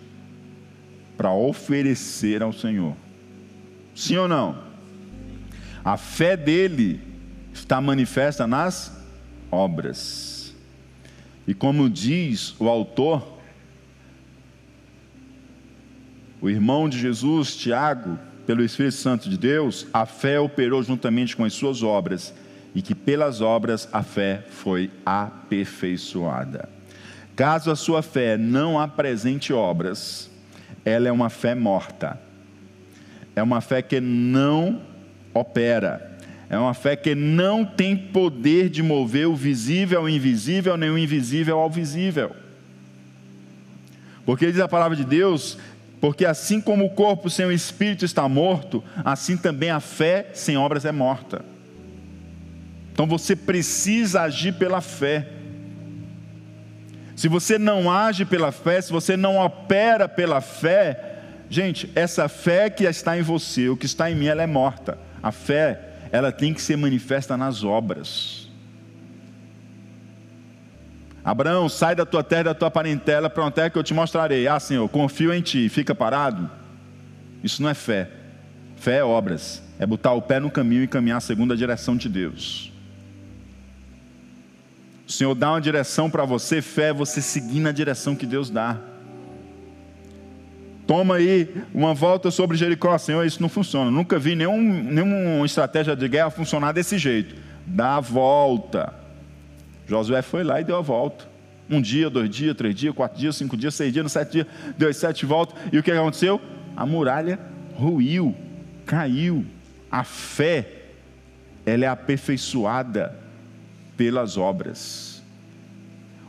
para 1.16 1.32
oferecer 1.32 2.42
ao 2.42 2.52
Senhor. 2.52 2.94
Sim 3.94 4.18
ou 4.18 4.28
não? 4.28 4.62
A 5.82 5.96
fé 5.96 6.36
dele 6.36 7.00
está 7.54 7.80
manifesta 7.80 8.46
nas 8.46 8.94
obras. 9.50 10.54
E 11.48 11.54
como 11.54 11.88
diz 11.88 12.54
o 12.60 12.68
autor, 12.68 13.40
o 16.38 16.50
irmão 16.50 16.86
de 16.86 16.98
Jesus, 16.98 17.56
Tiago, 17.56 18.18
pelo 18.46 18.62
Espírito 18.62 18.96
Santo 18.96 19.30
de 19.30 19.38
Deus, 19.38 19.86
a 19.90 20.04
fé 20.04 20.38
operou 20.38 20.82
juntamente 20.82 21.34
com 21.34 21.46
as 21.46 21.54
suas 21.54 21.82
obras, 21.82 22.34
e 22.76 22.82
que 22.82 22.94
pelas 22.94 23.40
obras 23.40 23.88
a 23.90 24.02
fé 24.02 24.44
foi 24.50 24.90
aperfeiçoada. 25.04 26.68
Caso 27.34 27.70
a 27.70 27.76
sua 27.76 28.02
fé 28.02 28.36
não 28.36 28.78
apresente 28.78 29.50
obras, 29.50 30.30
ela 30.84 31.08
é 31.08 31.12
uma 31.12 31.30
fé 31.30 31.54
morta. 31.54 32.20
É 33.34 33.42
uma 33.42 33.62
fé 33.62 33.80
que 33.80 33.98
não 33.98 34.82
opera. 35.32 36.18
É 36.50 36.58
uma 36.58 36.74
fé 36.74 36.94
que 36.94 37.14
não 37.14 37.64
tem 37.64 37.96
poder 37.96 38.68
de 38.68 38.82
mover 38.82 39.26
o 39.26 39.34
visível 39.34 40.00
ao 40.00 40.08
invisível, 40.08 40.76
nem 40.76 40.90
o 40.90 40.98
invisível 40.98 41.58
ao 41.58 41.70
visível. 41.70 42.36
Porque 44.26 44.52
diz 44.52 44.60
a 44.60 44.68
palavra 44.68 44.94
de 44.96 45.04
Deus 45.04 45.56
porque 45.98 46.26
assim 46.26 46.60
como 46.60 46.84
o 46.84 46.90
corpo 46.90 47.30
sem 47.30 47.46
o 47.46 47.50
espírito 47.50 48.04
está 48.04 48.28
morto, 48.28 48.84
assim 49.02 49.34
também 49.34 49.70
a 49.70 49.80
fé 49.80 50.28
sem 50.34 50.58
obras 50.58 50.84
é 50.84 50.92
morta. 50.92 51.55
Então 52.96 53.06
você 53.06 53.36
precisa 53.36 54.22
agir 54.22 54.54
pela 54.54 54.80
fé. 54.80 55.28
Se 57.14 57.28
você 57.28 57.58
não 57.58 57.90
age 57.90 58.24
pela 58.24 58.50
fé, 58.50 58.80
se 58.80 58.90
você 58.90 59.18
não 59.18 59.36
opera 59.36 60.08
pela 60.08 60.40
fé, 60.40 61.18
gente, 61.50 61.92
essa 61.94 62.26
fé 62.26 62.70
que 62.70 62.84
está 62.84 63.18
em 63.18 63.20
você, 63.20 63.68
o 63.68 63.76
que 63.76 63.84
está 63.84 64.10
em 64.10 64.14
mim, 64.14 64.28
ela 64.28 64.42
é 64.42 64.46
morta. 64.46 64.96
A 65.22 65.30
fé, 65.30 65.78
ela 66.10 66.32
tem 66.32 66.54
que 66.54 66.62
ser 66.62 66.78
manifesta 66.78 67.36
nas 67.36 67.62
obras. 67.62 68.48
Abraão, 71.22 71.68
sai 71.68 71.94
da 71.94 72.06
tua 72.06 72.24
terra, 72.24 72.44
da 72.44 72.54
tua 72.54 72.70
parentela, 72.70 73.28
para 73.28 73.42
uma 73.42 73.50
terra 73.50 73.68
que 73.68 73.76
eu 73.76 73.84
te 73.84 73.92
mostrarei. 73.92 74.48
Ah, 74.48 74.58
Senhor, 74.58 74.88
confio 74.88 75.34
em 75.34 75.42
ti, 75.42 75.68
fica 75.68 75.94
parado. 75.94 76.50
Isso 77.44 77.62
não 77.62 77.68
é 77.68 77.74
fé. 77.74 78.08
Fé 78.76 79.00
é 79.00 79.04
obras, 79.04 79.62
é 79.78 79.84
botar 79.84 80.14
o 80.14 80.22
pé 80.22 80.40
no 80.40 80.50
caminho 80.50 80.82
e 80.82 80.88
caminhar 80.88 81.20
segundo 81.20 81.52
a 81.52 81.56
direção 81.56 81.94
de 81.94 82.08
Deus. 82.08 82.74
O 85.06 85.12
Senhor 85.12 85.34
dá 85.36 85.52
uma 85.52 85.60
direção 85.60 86.10
para 86.10 86.24
você, 86.24 86.60
fé 86.60 86.88
é 86.88 86.92
você 86.92 87.22
seguir 87.22 87.60
na 87.60 87.70
direção 87.70 88.16
que 88.16 88.26
Deus 88.26 88.50
dá. 88.50 88.76
Toma 90.84 91.16
aí 91.16 91.62
uma 91.72 91.94
volta 91.94 92.30
sobre 92.30 92.56
Jericó, 92.56 92.96
Senhor, 92.98 93.24
isso 93.24 93.40
não 93.40 93.48
funciona. 93.48 93.90
Nunca 93.90 94.18
vi 94.18 94.34
nenhum, 94.34 94.60
nenhuma 94.60 95.46
estratégia 95.46 95.94
de 95.94 96.08
guerra 96.08 96.30
funcionar 96.30 96.72
desse 96.72 96.98
jeito. 96.98 97.36
Dá 97.64 97.96
a 97.96 98.00
volta. 98.00 98.92
Josué 99.86 100.22
foi 100.22 100.42
lá 100.42 100.60
e 100.60 100.64
deu 100.64 100.76
a 100.76 100.80
volta. 100.80 101.24
Um 101.70 101.80
dia, 101.80 102.10
dois 102.10 102.28
dias, 102.30 102.56
três 102.56 102.74
dias, 102.74 102.94
quatro 102.94 103.18
dias, 103.18 103.36
cinco 103.36 103.56
dias, 103.56 103.74
seis 103.74 103.92
dias, 103.92 104.10
sete 104.10 104.32
dias, 104.32 104.46
deu 104.76 104.88
as 104.88 104.96
sete 104.96 105.24
voltas. 105.24 105.56
E 105.72 105.78
o 105.78 105.82
que 105.82 105.90
aconteceu? 105.90 106.40
A 106.76 106.84
muralha 106.84 107.38
ruiu, 107.74 108.34
caiu. 108.84 109.44
A 109.90 110.02
fé, 110.02 110.66
ela 111.64 111.84
é 111.84 111.88
aperfeiçoada 111.88 113.25
pelas 113.96 114.36
obras. 114.36 115.22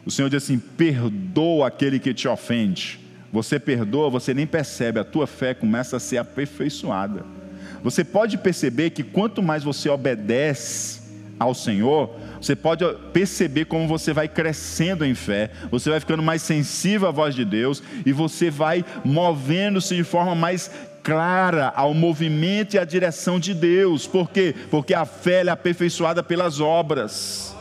O 0.05 0.11
Senhor 0.11 0.29
diz 0.29 0.43
assim: 0.43 0.57
perdoa 0.57 1.67
aquele 1.67 1.99
que 1.99 2.13
te 2.13 2.27
ofende. 2.27 2.99
Você 3.31 3.59
perdoa, 3.59 4.09
você 4.09 4.33
nem 4.33 4.47
percebe, 4.47 4.99
a 4.99 5.03
tua 5.03 5.27
fé 5.27 5.53
começa 5.53 5.97
a 5.97 5.99
ser 5.99 6.17
aperfeiçoada. 6.17 7.25
Você 7.83 8.03
pode 8.03 8.37
perceber 8.37 8.91
que 8.91 9.03
quanto 9.03 9.43
mais 9.43 9.63
você 9.63 9.89
obedece 9.89 11.01
ao 11.39 11.53
Senhor, 11.53 12.15
você 12.41 12.55
pode 12.55 12.83
perceber 13.13 13.65
como 13.65 13.87
você 13.87 14.13
vai 14.13 14.27
crescendo 14.27 15.05
em 15.05 15.13
fé, 15.13 15.51
você 15.69 15.89
vai 15.89 15.99
ficando 15.99 16.23
mais 16.23 16.41
sensível 16.41 17.07
à 17.07 17.11
voz 17.11 17.35
de 17.35 17.45
Deus 17.45 17.83
e 18.05 18.11
você 18.11 18.49
vai 18.49 18.83
movendo-se 19.03 19.95
de 19.95 20.03
forma 20.03 20.33
mais 20.33 20.71
clara 21.03 21.71
ao 21.75 21.93
movimento 21.93 22.73
e 22.73 22.79
à 22.79 22.85
direção 22.85 23.39
de 23.39 23.53
Deus. 23.53 24.07
Por 24.07 24.29
quê? 24.29 24.55
Porque 24.71 24.93
a 24.93 25.05
fé 25.05 25.43
é 25.45 25.49
aperfeiçoada 25.49 26.23
pelas 26.23 26.59
obras. 26.59 27.56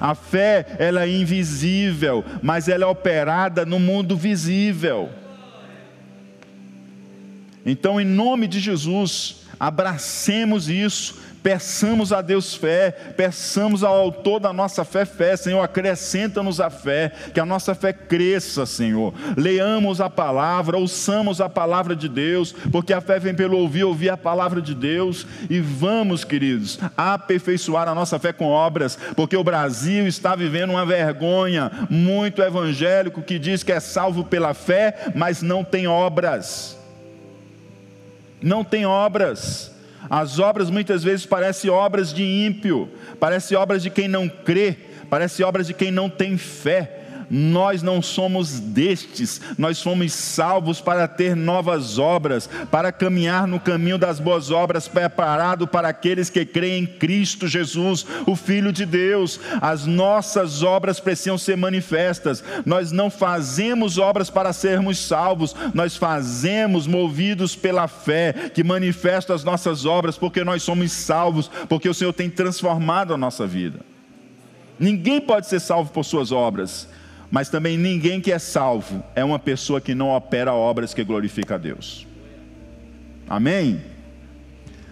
A 0.00 0.14
fé, 0.14 0.66
ela 0.78 1.04
é 1.04 1.08
invisível, 1.10 2.24
mas 2.42 2.68
ela 2.68 2.84
é 2.84 2.86
operada 2.86 3.66
no 3.66 3.78
mundo 3.78 4.16
visível. 4.16 5.10
Então, 7.66 8.00
em 8.00 8.06
nome 8.06 8.46
de 8.46 8.58
Jesus, 8.58 9.42
abracemos 9.58 10.70
isso 10.70 11.20
Peçamos 11.42 12.12
a 12.12 12.20
Deus 12.20 12.54
fé, 12.54 12.90
peçamos 13.16 13.82
ao 13.82 13.94
autor 13.94 14.40
da 14.40 14.52
nossa 14.52 14.84
fé 14.84 15.04
fé, 15.04 15.36
Senhor, 15.36 15.62
acrescenta-nos 15.62 16.60
a 16.60 16.68
fé, 16.68 17.12
que 17.32 17.40
a 17.40 17.46
nossa 17.46 17.74
fé 17.74 17.92
cresça, 17.92 18.66
Senhor. 18.66 19.14
Leamos 19.36 20.00
a 20.00 20.10
palavra, 20.10 20.76
ouçamos 20.76 21.40
a 21.40 21.48
palavra 21.48 21.96
de 21.96 22.08
Deus, 22.08 22.52
porque 22.70 22.92
a 22.92 23.00
fé 23.00 23.18
vem 23.18 23.34
pelo 23.34 23.58
ouvir, 23.58 23.84
ouvir 23.84 24.10
a 24.10 24.16
palavra 24.16 24.60
de 24.60 24.74
Deus, 24.74 25.26
e 25.48 25.60
vamos, 25.60 26.24
queridos, 26.24 26.78
aperfeiçoar 26.96 27.88
a 27.88 27.94
nossa 27.94 28.18
fé 28.18 28.32
com 28.32 28.46
obras, 28.46 28.98
porque 29.16 29.36
o 29.36 29.44
Brasil 29.44 30.06
está 30.06 30.34
vivendo 30.34 30.70
uma 30.70 30.84
vergonha 30.84 31.70
muito 31.88 32.42
evangélico 32.42 33.22
que 33.22 33.38
diz 33.38 33.62
que 33.62 33.72
é 33.72 33.80
salvo 33.80 34.24
pela 34.24 34.52
fé, 34.52 35.10
mas 35.14 35.40
não 35.40 35.64
tem 35.64 35.86
obras. 35.86 36.78
Não 38.42 38.64
tem 38.64 38.86
obras. 38.86 39.69
As 40.08 40.38
obras 40.38 40.70
muitas 40.70 41.02
vezes 41.04 41.26
parecem 41.26 41.70
obras 41.70 42.12
de 42.12 42.22
ímpio, 42.22 42.88
parecem 43.18 43.56
obras 43.56 43.82
de 43.82 43.90
quem 43.90 44.08
não 44.08 44.28
crê, 44.28 44.76
parecem 45.08 45.44
obras 45.44 45.66
de 45.66 45.74
quem 45.74 45.90
não 45.90 46.08
tem 46.08 46.38
fé 46.38 46.99
nós 47.30 47.82
não 47.82 48.02
somos 48.02 48.58
destes, 48.58 49.40
nós 49.56 49.80
fomos 49.80 50.12
salvos 50.12 50.80
para 50.80 51.06
ter 51.06 51.36
novas 51.36 51.96
obras, 51.98 52.50
para 52.70 52.90
caminhar 52.90 53.46
no 53.46 53.60
caminho 53.60 53.96
das 53.96 54.18
boas 54.18 54.50
obras, 54.50 54.88
preparado 54.88 55.66
para 55.66 55.88
aqueles 55.88 56.28
que 56.28 56.44
creem 56.44 56.82
em 56.82 56.86
Cristo 56.86 57.46
Jesus, 57.46 58.04
o 58.26 58.34
Filho 58.34 58.72
de 58.72 58.84
Deus. 58.84 59.38
As 59.60 59.86
nossas 59.86 60.62
obras 60.62 60.98
precisam 60.98 61.38
ser 61.38 61.56
manifestas, 61.56 62.42
nós 62.66 62.90
não 62.90 63.08
fazemos 63.10 63.96
obras 63.98 64.28
para 64.28 64.52
sermos 64.52 64.98
salvos, 64.98 65.54
nós 65.72 65.96
fazemos 65.96 66.86
movidos 66.86 67.54
pela 67.54 67.86
fé, 67.86 68.50
que 68.52 68.64
manifesta 68.64 69.34
as 69.34 69.44
nossas 69.44 69.86
obras, 69.86 70.18
porque 70.18 70.42
nós 70.42 70.62
somos 70.62 70.90
salvos, 70.90 71.48
porque 71.68 71.88
o 71.88 71.94
Senhor 71.94 72.12
tem 72.12 72.28
transformado 72.28 73.14
a 73.14 73.16
nossa 73.16 73.46
vida. 73.46 73.80
Ninguém 74.78 75.20
pode 75.20 75.46
ser 75.46 75.60
salvo 75.60 75.92
por 75.92 76.04
suas 76.04 76.32
obras. 76.32 76.88
Mas 77.30 77.48
também 77.48 77.78
ninguém 77.78 78.20
que 78.20 78.32
é 78.32 78.38
salvo 78.38 79.04
é 79.14 79.24
uma 79.24 79.38
pessoa 79.38 79.80
que 79.80 79.94
não 79.94 80.08
opera 80.08 80.52
obras 80.52 80.92
que 80.92 81.04
glorificam 81.04 81.54
a 81.54 81.58
Deus. 81.58 82.06
Amém? 83.28 83.80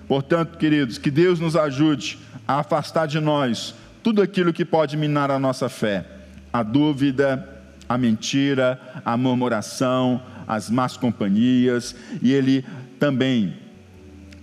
Portanto, 0.06 0.56
queridos, 0.56 0.96
que 0.96 1.10
Deus 1.10 1.40
nos 1.40 1.56
ajude 1.56 2.18
a 2.46 2.60
afastar 2.60 3.06
de 3.06 3.18
nós 3.18 3.74
tudo 4.02 4.22
aquilo 4.22 4.52
que 4.52 4.64
pode 4.64 4.96
minar 4.96 5.30
a 5.30 5.38
nossa 5.38 5.68
fé: 5.68 6.06
a 6.52 6.62
dúvida, 6.62 7.46
a 7.88 7.98
mentira, 7.98 8.80
a 9.04 9.16
murmuração, 9.16 10.22
as 10.46 10.70
más 10.70 10.96
companhias, 10.96 11.96
e 12.22 12.32
Ele 12.32 12.64
também 13.00 13.54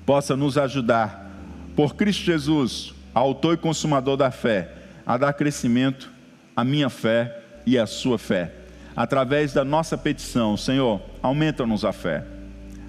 possa 0.06 0.36
nos 0.36 0.58
ajudar, 0.58 1.32
por 1.76 1.96
Cristo 1.96 2.24
Jesus, 2.26 2.94
autor 3.14 3.54
e 3.56 3.58
consumador 3.58 4.18
da 4.18 4.30
fé, 4.30 4.72
a 5.06 5.18
dar 5.18 5.34
crescimento 5.34 6.12
à 6.56 6.64
minha 6.64 6.90
fé 6.90 7.45
e 7.66 7.78
a 7.78 7.86
sua 7.86 8.18
fé. 8.18 8.52
Através 8.96 9.54
da 9.54 9.66
nossa 9.66 9.98
petição, 9.98 10.56
Senhor, 10.56 11.02
aumenta-nos 11.22 11.84
a 11.84 11.92
fé. 11.92 12.24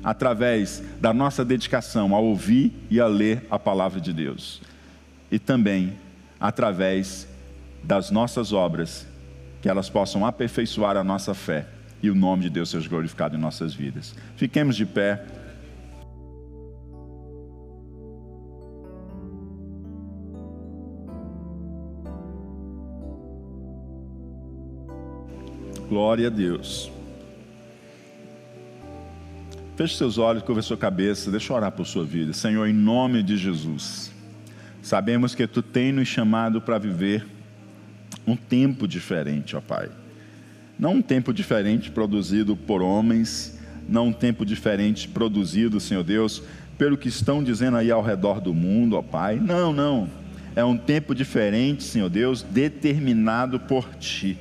Através 0.05 0.83
da 1.01 1.13
nossa 1.13 1.45
dedicação 1.45 2.15
a 2.15 2.21
ouvir 2.21 2.73
e 2.91 3.01
a 3.01 3.07
ler 3.07 3.45
a 3.51 3.59
palavra 3.59 4.01
de 4.01 4.13
Deus. 4.13 4.63
E 5.31 5.39
também 5.39 5.95
através 6.39 7.27
das 7.83 8.11
nossas 8.11 8.53
obras, 8.53 9.07
que 9.63 9.69
elas 9.69 9.89
possam 9.89 10.25
aperfeiçoar 10.25 10.97
a 10.97 11.03
nossa 11.05 11.35
fé 11.35 11.67
e 12.03 12.11
o 12.11 12.15
nome 12.15 12.45
de 12.45 12.51
Deus 12.51 12.71
seja 12.71 12.89
glorificado 12.89 13.37
em 13.37 13.41
nossas 13.41 13.75
vidas. 13.75 14.15
Fiquemos 14.37 14.77
de 14.77 14.85
pé. 14.85 15.25
Glória 25.89 26.27
a 26.27 26.31
Deus. 26.31 26.91
Feche 29.77 29.97
seus 29.97 30.19
olhos, 30.19 30.43
curva 30.43 30.61
sua 30.61 30.77
cabeça, 30.77 31.31
deixa 31.31 31.53
eu 31.53 31.57
orar 31.57 31.71
por 31.71 31.87
sua 31.87 32.05
vida. 32.05 32.33
Senhor, 32.33 32.67
em 32.67 32.73
nome 32.73 33.23
de 33.23 33.37
Jesus, 33.37 34.11
sabemos 34.83 35.35
que 35.35 35.47
Tu 35.47 35.63
tem 35.63 35.93
nos 35.93 36.09
chamado 36.09 36.61
para 36.61 36.79
viver 36.79 37.25
um 38.27 38.35
tempo 38.35 38.89
diferente, 38.89 39.55
ó 39.55 39.61
Pai. 39.61 39.89
Não 40.77 40.95
um 40.95 41.03
tempo 41.03 41.33
diferente 41.33 41.91
produzido 41.91 42.57
por 42.57 42.83
homens, 42.83 43.57
não 43.89 44.09
um 44.09 44.13
tempo 44.13 44.45
diferente 44.45 45.07
produzido, 45.07 45.79
Senhor 45.79 46.03
Deus, 46.03 46.43
pelo 46.77 46.97
que 46.97 47.09
estão 47.09 47.45
dizendo 47.45 47.77
aí 47.77 47.93
ao 47.93 48.03
redor 48.03 48.41
do 48.41 48.53
mundo, 48.53 48.97
ó 48.97 49.03
Pai. 49.03 49.37
Não, 49.37 49.73
não. 49.73 50.09
É 50.57 50.65
um 50.65 50.77
tempo 50.77 51.15
diferente, 51.15 51.85
Senhor 51.85 52.09
Deus, 52.09 52.43
determinado 52.43 53.61
por 53.61 53.95
Ti 53.97 54.37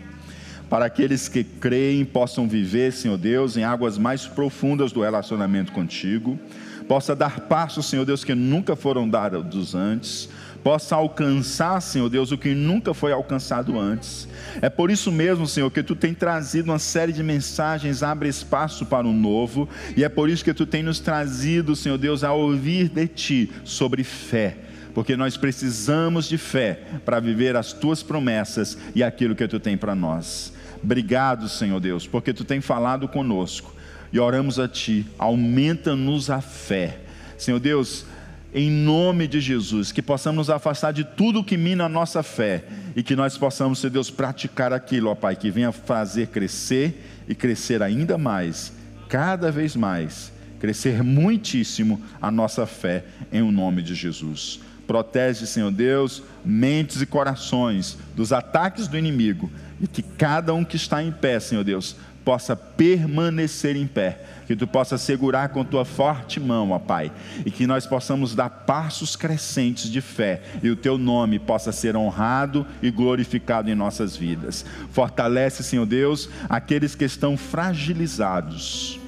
para 0.70 0.86
aqueles 0.86 1.28
que 1.28 1.44
creem 1.44 2.04
possam 2.04 2.48
viver, 2.48 2.92
Senhor 2.92 3.18
Deus, 3.18 3.58
em 3.58 3.64
águas 3.64 3.98
mais 3.98 4.26
profundas 4.26 4.92
do 4.92 5.02
relacionamento 5.02 5.72
contigo, 5.72 6.40
possa 6.88 7.16
dar 7.16 7.42
passos, 7.42 7.86
Senhor 7.86 8.06
Deus, 8.06 8.24
que 8.24 8.36
nunca 8.36 8.76
foram 8.76 9.08
dados 9.08 9.76
antes, 9.76 10.30
possa 10.64 10.96
alcançar, 10.96 11.80
Senhor 11.80 12.10
Deus, 12.10 12.32
o 12.32 12.38
que 12.38 12.56
nunca 12.56 12.94
foi 12.94 13.12
alcançado 13.12 13.80
antes. 13.80 14.28
É 14.62 14.70
por 14.70 14.90
isso 14.90 15.12
mesmo, 15.12 15.48
Senhor, 15.48 15.70
que 15.70 15.84
tu 15.84 15.96
tem 15.96 16.14
trazido 16.14 16.72
uma 16.72 16.80
série 16.80 17.14
de 17.14 17.22
mensagens, 17.22 18.02
abre 18.02 18.28
espaço 18.28 18.86
para 18.86 19.06
o 19.06 19.14
novo, 19.14 19.70
e 19.96 20.04
é 20.04 20.10
por 20.10 20.30
isso 20.30 20.44
que 20.44 20.54
tu 20.54 20.66
tem 20.66 20.82
nos 20.82 21.00
trazido, 21.00 21.76
Senhor 21.76 22.00
Deus, 22.00 22.24
a 22.24 22.34
ouvir 22.34 22.90
de 22.90 23.08
ti 23.08 23.52
sobre 23.64 24.04
fé 24.04 24.58
porque 24.96 25.18
nós 25.18 25.36
precisamos 25.36 26.26
de 26.26 26.38
fé 26.38 26.80
para 27.04 27.20
viver 27.20 27.58
as 27.58 27.74
tuas 27.74 28.02
promessas 28.02 28.78
e 28.96 29.04
aquilo 29.04 29.36
que 29.36 29.46
tu 29.46 29.60
tem 29.60 29.76
para 29.76 29.94
nós. 29.94 30.54
Obrigado, 30.86 31.50
Senhor 31.50 31.80
Deus, 31.80 32.06
porque 32.06 32.32
tu 32.32 32.44
tem 32.44 32.62
falado 32.62 33.08
conosco 33.08 33.74
e 34.14 34.20
oramos 34.20 34.60
a 34.60 34.68
ti, 34.68 35.04
aumenta-nos 35.18 36.30
a 36.30 36.42
fé. 36.42 37.00
Senhor 37.40 37.60
Deus, 37.60 38.06
em 38.54 38.70
nome 38.70 39.28
de 39.28 39.42
Jesus, 39.42 39.92
que 39.92 40.00
possamos 40.00 40.48
nos 40.48 40.50
afastar 40.52 40.94
de 40.94 41.04
tudo 41.04 41.44
que 41.44 41.58
mina 41.58 41.86
a 41.86 41.90
nossa 41.90 42.22
fé 42.22 42.66
e 42.96 43.02
que 43.02 43.16
nós 43.16 43.36
possamos, 43.36 43.80
Senhor 43.80 43.94
Deus, 43.94 44.12
praticar 44.12 44.72
aquilo, 44.72 45.10
ó 45.10 45.16
Pai, 45.16 45.36
que 45.36 45.50
venha 45.50 45.72
fazer 45.72 46.28
crescer 46.28 47.04
e 47.28 47.34
crescer 47.34 47.82
ainda 47.82 48.16
mais, 48.16 48.72
cada 49.10 49.52
vez 49.52 49.76
mais, 49.76 50.32
crescer 50.60 51.02
muitíssimo 51.02 52.00
a 52.22 52.30
nossa 52.30 52.68
fé, 52.68 53.06
em 53.34 53.42
o 53.42 53.52
nome 53.52 53.82
de 53.82 53.96
Jesus. 53.96 54.60
Protege, 54.86 55.48
Senhor 55.48 55.72
Deus, 55.72 56.22
mentes 56.46 57.02
e 57.02 57.08
corações 57.08 57.98
dos 58.16 58.32
ataques 58.32 58.88
do 58.88 58.96
inimigo 58.96 59.50
e 59.82 59.88
que 59.88 60.02
cada 60.02 60.54
um 60.54 60.64
que 60.64 60.76
está 60.76 61.04
em 61.04 61.12
pé, 61.12 61.40
Senhor 61.40 61.64
Deus, 61.64 61.96
possa 62.26 62.56
permanecer 62.56 63.76
em 63.76 63.86
pé, 63.86 64.20
que 64.48 64.56
tu 64.56 64.66
possa 64.66 64.98
segurar 64.98 65.50
com 65.50 65.64
tua 65.64 65.86
forte 65.86 66.40
mão, 66.40 66.72
ó 66.72 66.80
Pai, 66.80 67.12
e 67.46 67.52
que 67.52 67.68
nós 67.68 67.86
possamos 67.86 68.34
dar 68.34 68.50
passos 68.50 69.16
crescentes 69.16 69.90
de 69.90 70.02
fé 70.02 70.42
e 70.64 70.70
o 70.72 70.76
teu 70.76 70.98
nome 70.98 71.38
possa 71.38 71.72
ser 71.72 71.96
honrado 71.96 72.66
e 72.82 72.90
glorificado 72.90 73.70
em 73.70 73.76
nossas 73.76 74.18
vidas. 74.18 74.66
Fortalece, 74.92 75.64
Senhor 75.64 75.86
Deus, 75.86 76.28
aqueles 76.50 76.96
que 76.96 77.06
estão 77.06 77.38
fragilizados 77.38 79.00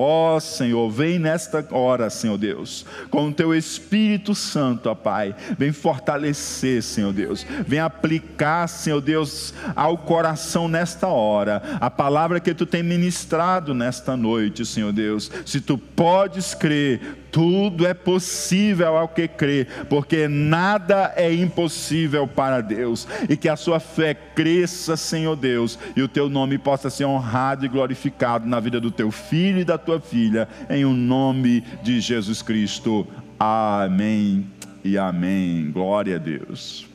Ó 0.00 0.36
oh, 0.36 0.40
Senhor, 0.40 0.88
vem 0.88 1.18
nesta 1.18 1.66
hora, 1.72 2.08
Senhor 2.08 2.38
Deus, 2.38 2.86
com 3.10 3.26
o 3.26 3.34
teu 3.34 3.52
Espírito 3.52 4.32
Santo, 4.32 4.88
ó 4.88 4.94
Pai, 4.94 5.34
vem 5.58 5.72
fortalecer, 5.72 6.84
Senhor 6.84 7.12
Deus, 7.12 7.44
vem 7.66 7.80
aplicar, 7.80 8.68
Senhor 8.68 9.00
Deus, 9.00 9.52
ao 9.74 9.98
coração 9.98 10.68
nesta 10.68 11.08
hora, 11.08 11.60
a 11.80 11.90
palavra 11.90 12.38
que 12.38 12.54
tu 12.54 12.64
tem 12.64 12.80
ministrado 12.80 13.74
nesta 13.74 14.16
noite, 14.16 14.64
Senhor 14.64 14.92
Deus. 14.92 15.32
Se 15.44 15.60
tu 15.60 15.76
podes 15.76 16.54
crer, 16.54 17.00
tudo 17.30 17.86
é 17.86 17.94
possível 17.94 18.96
ao 18.96 19.08
que 19.08 19.28
crê, 19.28 19.66
porque 19.88 20.28
nada 20.28 21.12
é 21.16 21.32
impossível 21.32 22.26
para 22.26 22.60
Deus. 22.60 23.06
E 23.28 23.36
que 23.36 23.48
a 23.48 23.56
sua 23.56 23.80
fé 23.80 24.14
cresça, 24.14 24.96
Senhor 24.96 25.36
Deus, 25.36 25.78
e 25.96 26.02
o 26.02 26.08
teu 26.08 26.28
nome 26.28 26.58
possa 26.58 26.90
ser 26.90 27.04
honrado 27.04 27.64
e 27.64 27.68
glorificado 27.68 28.46
na 28.46 28.60
vida 28.60 28.80
do 28.80 28.90
teu 28.90 29.10
filho 29.10 29.60
e 29.60 29.64
da 29.64 29.78
tua 29.78 30.00
filha, 30.00 30.48
em 30.68 30.84
o 30.84 30.88
um 30.88 30.94
nome 30.94 31.62
de 31.82 32.00
Jesus 32.00 32.42
Cristo. 32.42 33.06
Amém 33.38 34.46
e 34.84 34.98
amém. 34.98 35.70
Glória 35.70 36.16
a 36.16 36.18
Deus. 36.18 36.86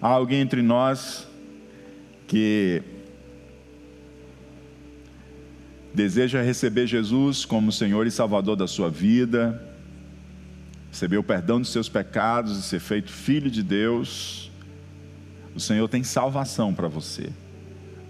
Há 0.00 0.08
alguém 0.08 0.40
entre 0.40 0.62
nós 0.62 1.26
que 2.26 2.82
deseja 5.94 6.42
receber 6.42 6.86
Jesus 6.86 7.44
como 7.44 7.70
Senhor 7.70 8.06
e 8.06 8.10
Salvador 8.10 8.56
da 8.56 8.66
sua 8.66 8.90
vida, 8.90 9.62
receber 10.90 11.16
o 11.16 11.22
perdão 11.22 11.60
dos 11.60 11.70
seus 11.70 11.88
pecados 11.88 12.58
e 12.58 12.62
ser 12.62 12.80
feito 12.80 13.10
filho 13.10 13.50
de 13.50 13.62
Deus, 13.62 14.50
o 15.54 15.60
Senhor 15.60 15.88
tem 15.88 16.02
salvação 16.02 16.74
para 16.74 16.88
você. 16.88 17.30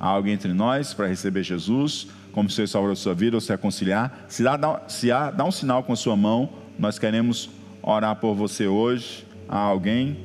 Há 0.00 0.08
alguém 0.08 0.32
entre 0.32 0.52
nós 0.54 0.94
para 0.94 1.06
receber 1.06 1.42
Jesus 1.42 2.08
como 2.32 2.50
Senhor 2.50 2.64
e 2.64 2.68
Salvador 2.68 2.96
da 2.96 3.00
sua 3.00 3.14
vida 3.14 3.36
ou 3.36 3.40
se 3.40 3.50
reconciliar? 3.50 4.24
Se 4.28 4.46
há, 4.48 4.58
se 4.88 5.12
há, 5.12 5.30
dá 5.30 5.44
um 5.44 5.52
sinal 5.52 5.82
com 5.82 5.92
a 5.92 5.96
sua 5.96 6.16
mão, 6.16 6.50
nós 6.78 6.98
queremos 6.98 7.50
orar 7.82 8.16
por 8.16 8.34
você 8.34 8.66
hoje. 8.66 9.26
Há 9.46 9.58
alguém? 9.58 10.18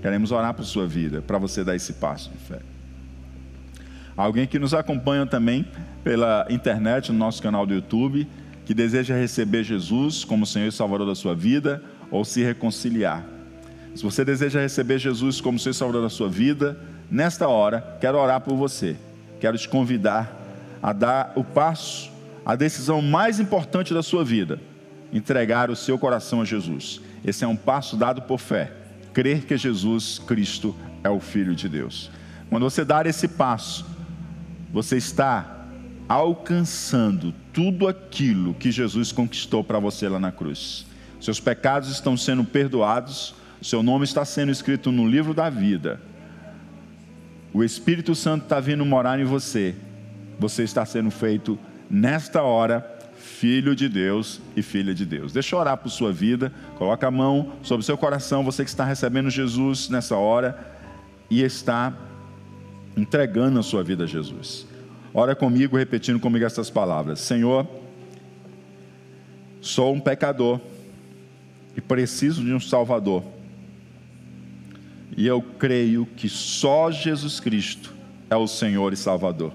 Queremos 0.00 0.30
orar 0.30 0.54
por 0.54 0.64
sua 0.64 0.86
vida, 0.86 1.20
para 1.20 1.38
você 1.38 1.64
dar 1.64 1.74
esse 1.74 1.94
passo 1.94 2.30
de 2.30 2.38
fé. 2.38 2.77
Alguém 4.18 4.48
que 4.48 4.58
nos 4.58 4.74
acompanha 4.74 5.24
também 5.24 5.64
pela 6.02 6.44
internet, 6.50 7.12
no 7.12 7.18
nosso 7.18 7.40
canal 7.40 7.64
do 7.64 7.72
YouTube, 7.72 8.26
que 8.64 8.74
deseja 8.74 9.14
receber 9.14 9.62
Jesus 9.62 10.24
como 10.24 10.44
Senhor 10.44 10.66
e 10.66 10.72
Salvador 10.72 11.06
da 11.06 11.14
sua 11.14 11.36
vida 11.36 11.80
ou 12.10 12.24
se 12.24 12.42
reconciliar. 12.42 13.24
Se 13.94 14.02
você 14.02 14.24
deseja 14.24 14.60
receber 14.60 14.98
Jesus 14.98 15.40
como 15.40 15.56
Senhor 15.56 15.70
e 15.70 15.74
Salvador 15.76 16.02
da 16.02 16.08
sua 16.08 16.28
vida, 16.28 16.80
nesta 17.08 17.46
hora, 17.46 17.96
quero 18.00 18.18
orar 18.18 18.40
por 18.40 18.56
você. 18.56 18.96
Quero 19.38 19.56
te 19.56 19.68
convidar 19.68 20.36
a 20.82 20.92
dar 20.92 21.32
o 21.36 21.44
passo, 21.44 22.10
a 22.44 22.56
decisão 22.56 23.00
mais 23.00 23.38
importante 23.38 23.94
da 23.94 24.02
sua 24.02 24.24
vida, 24.24 24.58
entregar 25.12 25.70
o 25.70 25.76
seu 25.76 25.96
coração 25.96 26.40
a 26.42 26.44
Jesus. 26.44 27.00
Esse 27.24 27.44
é 27.44 27.46
um 27.46 27.54
passo 27.54 27.96
dado 27.96 28.22
por 28.22 28.40
fé, 28.40 28.72
crer 29.12 29.44
que 29.44 29.56
Jesus 29.56 30.18
Cristo 30.18 30.74
é 31.04 31.08
o 31.08 31.20
Filho 31.20 31.54
de 31.54 31.68
Deus. 31.68 32.10
Quando 32.50 32.68
você 32.68 32.84
dar 32.84 33.06
esse 33.06 33.28
passo, 33.28 33.97
você 34.72 34.96
está 34.96 35.66
alcançando 36.08 37.34
tudo 37.52 37.86
aquilo 37.86 38.54
que 38.54 38.70
Jesus 38.70 39.12
conquistou 39.12 39.62
para 39.62 39.78
você 39.78 40.08
lá 40.08 40.18
na 40.18 40.32
cruz. 40.32 40.86
Seus 41.20 41.40
pecados 41.40 41.90
estão 41.90 42.16
sendo 42.16 42.44
perdoados, 42.44 43.34
seu 43.60 43.82
nome 43.82 44.04
está 44.04 44.24
sendo 44.24 44.52
escrito 44.52 44.92
no 44.92 45.06
livro 45.06 45.34
da 45.34 45.50
vida. 45.50 46.00
O 47.52 47.64
Espírito 47.64 48.14
Santo 48.14 48.44
está 48.44 48.60
vindo 48.60 48.84
morar 48.84 49.18
em 49.18 49.24
você. 49.24 49.74
Você 50.38 50.62
está 50.62 50.86
sendo 50.86 51.10
feito 51.10 51.58
nesta 51.90 52.42
hora 52.42 52.98
filho 53.16 53.74
de 53.74 53.88
Deus 53.88 54.40
e 54.56 54.62
filha 54.62 54.94
de 54.94 55.04
Deus. 55.04 55.32
Deixa 55.32 55.54
eu 55.54 55.60
orar 55.60 55.76
por 55.76 55.90
sua 55.90 56.12
vida. 56.12 56.52
Coloca 56.76 57.06
a 57.06 57.10
mão 57.10 57.52
sobre 57.62 57.82
o 57.82 57.84
seu 57.84 57.98
coração, 57.98 58.44
você 58.44 58.62
que 58.62 58.70
está 58.70 58.84
recebendo 58.84 59.28
Jesus 59.28 59.88
nessa 59.88 60.16
hora 60.16 60.58
e 61.30 61.42
está 61.42 61.92
entregando 62.98 63.58
a 63.58 63.62
sua 63.62 63.82
vida 63.82 64.04
a 64.04 64.06
Jesus. 64.06 64.66
Ora 65.14 65.34
comigo, 65.34 65.76
repetindo 65.76 66.18
comigo 66.18 66.44
essas 66.44 66.68
palavras: 66.68 67.20
Senhor, 67.20 67.66
sou 69.60 69.94
um 69.94 70.00
pecador 70.00 70.60
e 71.76 71.80
preciso 71.80 72.42
de 72.42 72.52
um 72.52 72.60
Salvador. 72.60 73.22
E 75.16 75.26
eu 75.26 75.42
creio 75.42 76.06
que 76.06 76.28
só 76.28 76.90
Jesus 76.90 77.40
Cristo 77.40 77.94
é 78.30 78.36
o 78.36 78.46
Senhor 78.46 78.92
e 78.92 78.96
Salvador, 78.96 79.52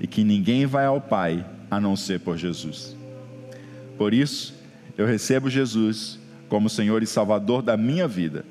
e 0.00 0.06
que 0.06 0.22
ninguém 0.22 0.66
vai 0.66 0.86
ao 0.86 1.00
Pai 1.00 1.44
a 1.70 1.80
não 1.80 1.96
ser 1.96 2.20
por 2.20 2.36
Jesus. 2.36 2.96
Por 3.96 4.14
isso, 4.14 4.54
eu 4.96 5.06
recebo 5.06 5.50
Jesus 5.50 6.18
como 6.48 6.68
Senhor 6.68 7.02
e 7.02 7.06
Salvador 7.06 7.62
da 7.62 7.76
minha 7.76 8.06
vida, 8.06 8.44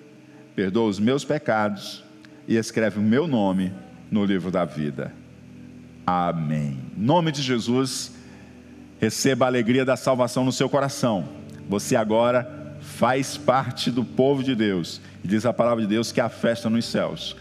perdoa 0.56 0.90
os 0.90 1.00
meus 1.00 1.24
pecados 1.24 2.04
e 2.48 2.56
escreve 2.56 3.00
o 3.00 3.04
meu 3.04 3.28
nome 3.28 3.72
no 4.12 4.26
livro 4.26 4.52
da 4.52 4.66
vida. 4.66 5.14
Amém. 6.06 6.80
Em 6.98 7.04
nome 7.04 7.32
de 7.32 7.42
Jesus, 7.42 8.12
receba 9.00 9.46
a 9.46 9.48
alegria 9.48 9.86
da 9.86 9.96
salvação 9.96 10.44
no 10.44 10.52
seu 10.52 10.68
coração. 10.70 11.30
Você 11.68 11.96
agora 11.96 12.78
faz 12.82 13.38
parte 13.38 13.92
do 13.92 14.04
povo 14.04 14.44
de 14.44 14.56
Deus. 14.56 15.02
E 15.24 15.28
diz 15.28 15.46
a 15.46 15.54
palavra 15.54 15.84
de 15.84 15.88
Deus 15.90 16.12
que 16.12 16.22
há 16.22 16.30
festa 16.30 16.70
nos 16.70 16.86
céus. 16.86 17.36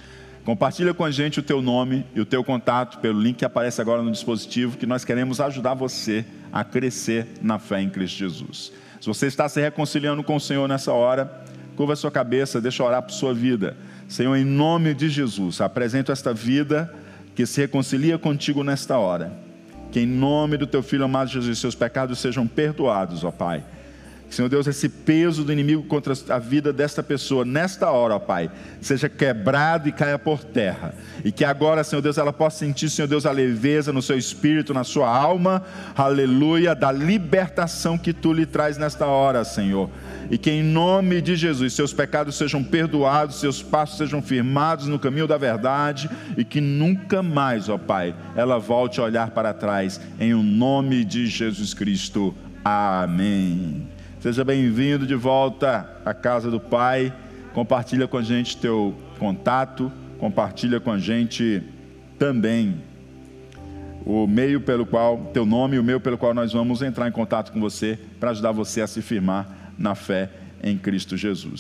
Compartilha 0.45 0.95
com 0.95 1.05
a 1.05 1.11
gente 1.11 1.41
o 1.41 1.43
teu 1.43 1.61
nome 1.61 2.07
e 2.15 2.21
o 2.21 2.27
teu 2.27 2.43
contato 2.43 2.99
pelo 2.99 3.21
link 3.21 3.37
que 3.37 3.45
aparece 3.45 3.81
agora 3.81 4.03
no 4.03 4.11
dispositivo, 4.11 4.79
que 4.79 4.87
nós 4.87 5.05
queremos 5.05 5.41
ajudar 5.41 5.75
você 5.75 6.25
a 6.53 6.65
crescer 6.65 7.27
na 7.43 7.59
fé 7.59 7.83
em 7.83 7.91
Cristo 7.91 8.17
Jesus. 8.17 8.73
Se 9.01 9.07
você 9.07 9.27
está 9.27 9.49
se 9.49 9.61
reconciliando 9.61 10.23
com 10.23 10.37
o 10.37 10.41
Senhor 10.41 10.67
nessa 10.67 10.93
hora, 10.93 11.45
curva 11.77 11.93
a 11.93 11.97
sua 11.97 12.11
cabeça, 12.11 12.61
deixa 12.61 12.83
orar 12.83 13.03
por 13.03 13.13
sua 13.13 13.35
vida. 13.35 13.77
Senhor, 14.09 14.35
em 14.35 14.45
nome 14.45 14.95
de 14.95 15.09
Jesus, 15.09 15.61
apresento 15.61 16.11
esta 16.11 16.33
vida 16.33 16.93
que 17.35 17.47
se 17.47 17.61
reconcilia 17.61 18.19
contigo 18.19 18.65
nesta 18.65 18.99
hora. 18.99 19.33
Que 19.93 20.01
em 20.01 20.07
nome 20.07 20.57
do 20.57 20.67
teu 20.67 20.83
filho 20.83 21.05
amado 21.05 21.31
Jesus, 21.31 21.59
seus 21.59 21.75
pecados 21.75 22.19
sejam 22.19 22.47
perdoados, 22.47 23.23
ó 23.23 23.31
Pai 23.31 23.63
Senhor 24.31 24.49
Deus, 24.49 24.67
esse 24.67 24.89
peso 24.89 25.43
do 25.43 25.53
inimigo 25.53 25.83
contra 25.85 26.13
a 26.29 26.39
vida 26.39 26.71
desta 26.71 27.03
pessoa, 27.03 27.47
nesta 27.47 27.91
hora, 27.91 28.17
ó 28.17 28.19
Pai, 28.19 28.51
seja 28.81 29.09
quebrado 29.09 29.89
e 29.89 29.93
caia 29.93 30.19
por 30.19 30.45
terra. 30.45 30.95
E 31.25 31.33
que 31.33 31.45
agora, 31.45 31.83
Senhor 31.83 32.03
Deus, 32.03 32.19
ela 32.19 32.33
possa 32.33 32.59
sentir, 32.59 32.91
Senhor 32.91 33.09
Deus, 33.09 33.25
a 33.25 33.33
leveza 33.33 33.91
no 33.91 34.03
seu 34.03 34.19
espírito, 34.19 34.75
na 34.75 34.85
sua 34.85 35.09
alma, 35.09 35.63
aleluia, 35.97 36.75
da 36.75 36.93
libertação 36.93 37.97
que 37.97 38.13
tu 38.13 38.33
lhe 38.33 38.45
traz 38.45 38.77
nesta 38.77 39.07
hora, 39.07 39.45
Senhor. 39.45 39.89
E 40.31 40.37
que 40.37 40.51
em 40.51 40.63
nome 40.63 41.21
de 41.21 41.37
Jesus, 41.37 41.73
seus 41.73 41.93
pecados 41.93 42.37
sejam 42.37 42.63
perdoados, 42.63 43.41
seus 43.41 43.63
passos 43.63 43.97
sejam 43.97 44.21
firmados 44.21 44.87
no 44.87 44.99
caminho 44.99 45.27
da 45.27 45.39
verdade 45.39 46.09
e 46.37 46.45
que 46.45 46.61
nunca 46.61 47.23
mais, 47.23 47.69
ó 47.69 47.79
Pai, 47.79 48.15
ela 48.37 48.59
volte 48.59 49.01
a 49.01 49.05
olhar 49.05 49.31
para 49.31 49.55
trás, 49.55 50.01
em 50.21 50.35
o 50.35 50.43
nome 50.43 51.05
de 51.05 51.27
Jesus 51.27 51.73
Cristo. 51.73 52.35
Amém. 52.65 53.89
Seja 54.21 54.45
bem-vindo 54.45 55.07
de 55.07 55.15
volta 55.15 55.89
à 56.05 56.13
casa 56.13 56.51
do 56.51 56.61
Pai. 56.61 57.13
Compartilha 57.55 58.07
com 58.07 58.19
a 58.19 58.23
gente 58.23 58.57
teu 58.57 58.95
contato, 59.19 59.91
compartilha 60.19 60.79
com 60.79 60.93
a 60.93 60.99
gente 60.99 61.63
também 62.19 62.83
o 64.05 64.27
meio 64.27 64.61
pelo 64.61 64.87
qual, 64.87 65.31
teu 65.35 65.45
nome 65.45 65.77
e 65.77 65.79
o 65.79 65.85
meio 65.85 66.01
pelo 66.01 66.17
qual 66.17 66.33
nós 66.33 66.53
vamos 66.53 66.83
entrar 66.83 67.09
em 67.09 67.13
contato 67.13 67.53
com 67.53 67.61
você 67.61 67.99
para 68.19 68.31
ajudar 68.31 68.53
você 68.53 68.81
a 68.81 68.87
se 68.87 69.03
firmar 69.03 69.68
na 69.79 69.95
fé 69.95 70.31
em 70.63 70.77
Cristo 70.77 71.17
Jesus. 71.17 71.57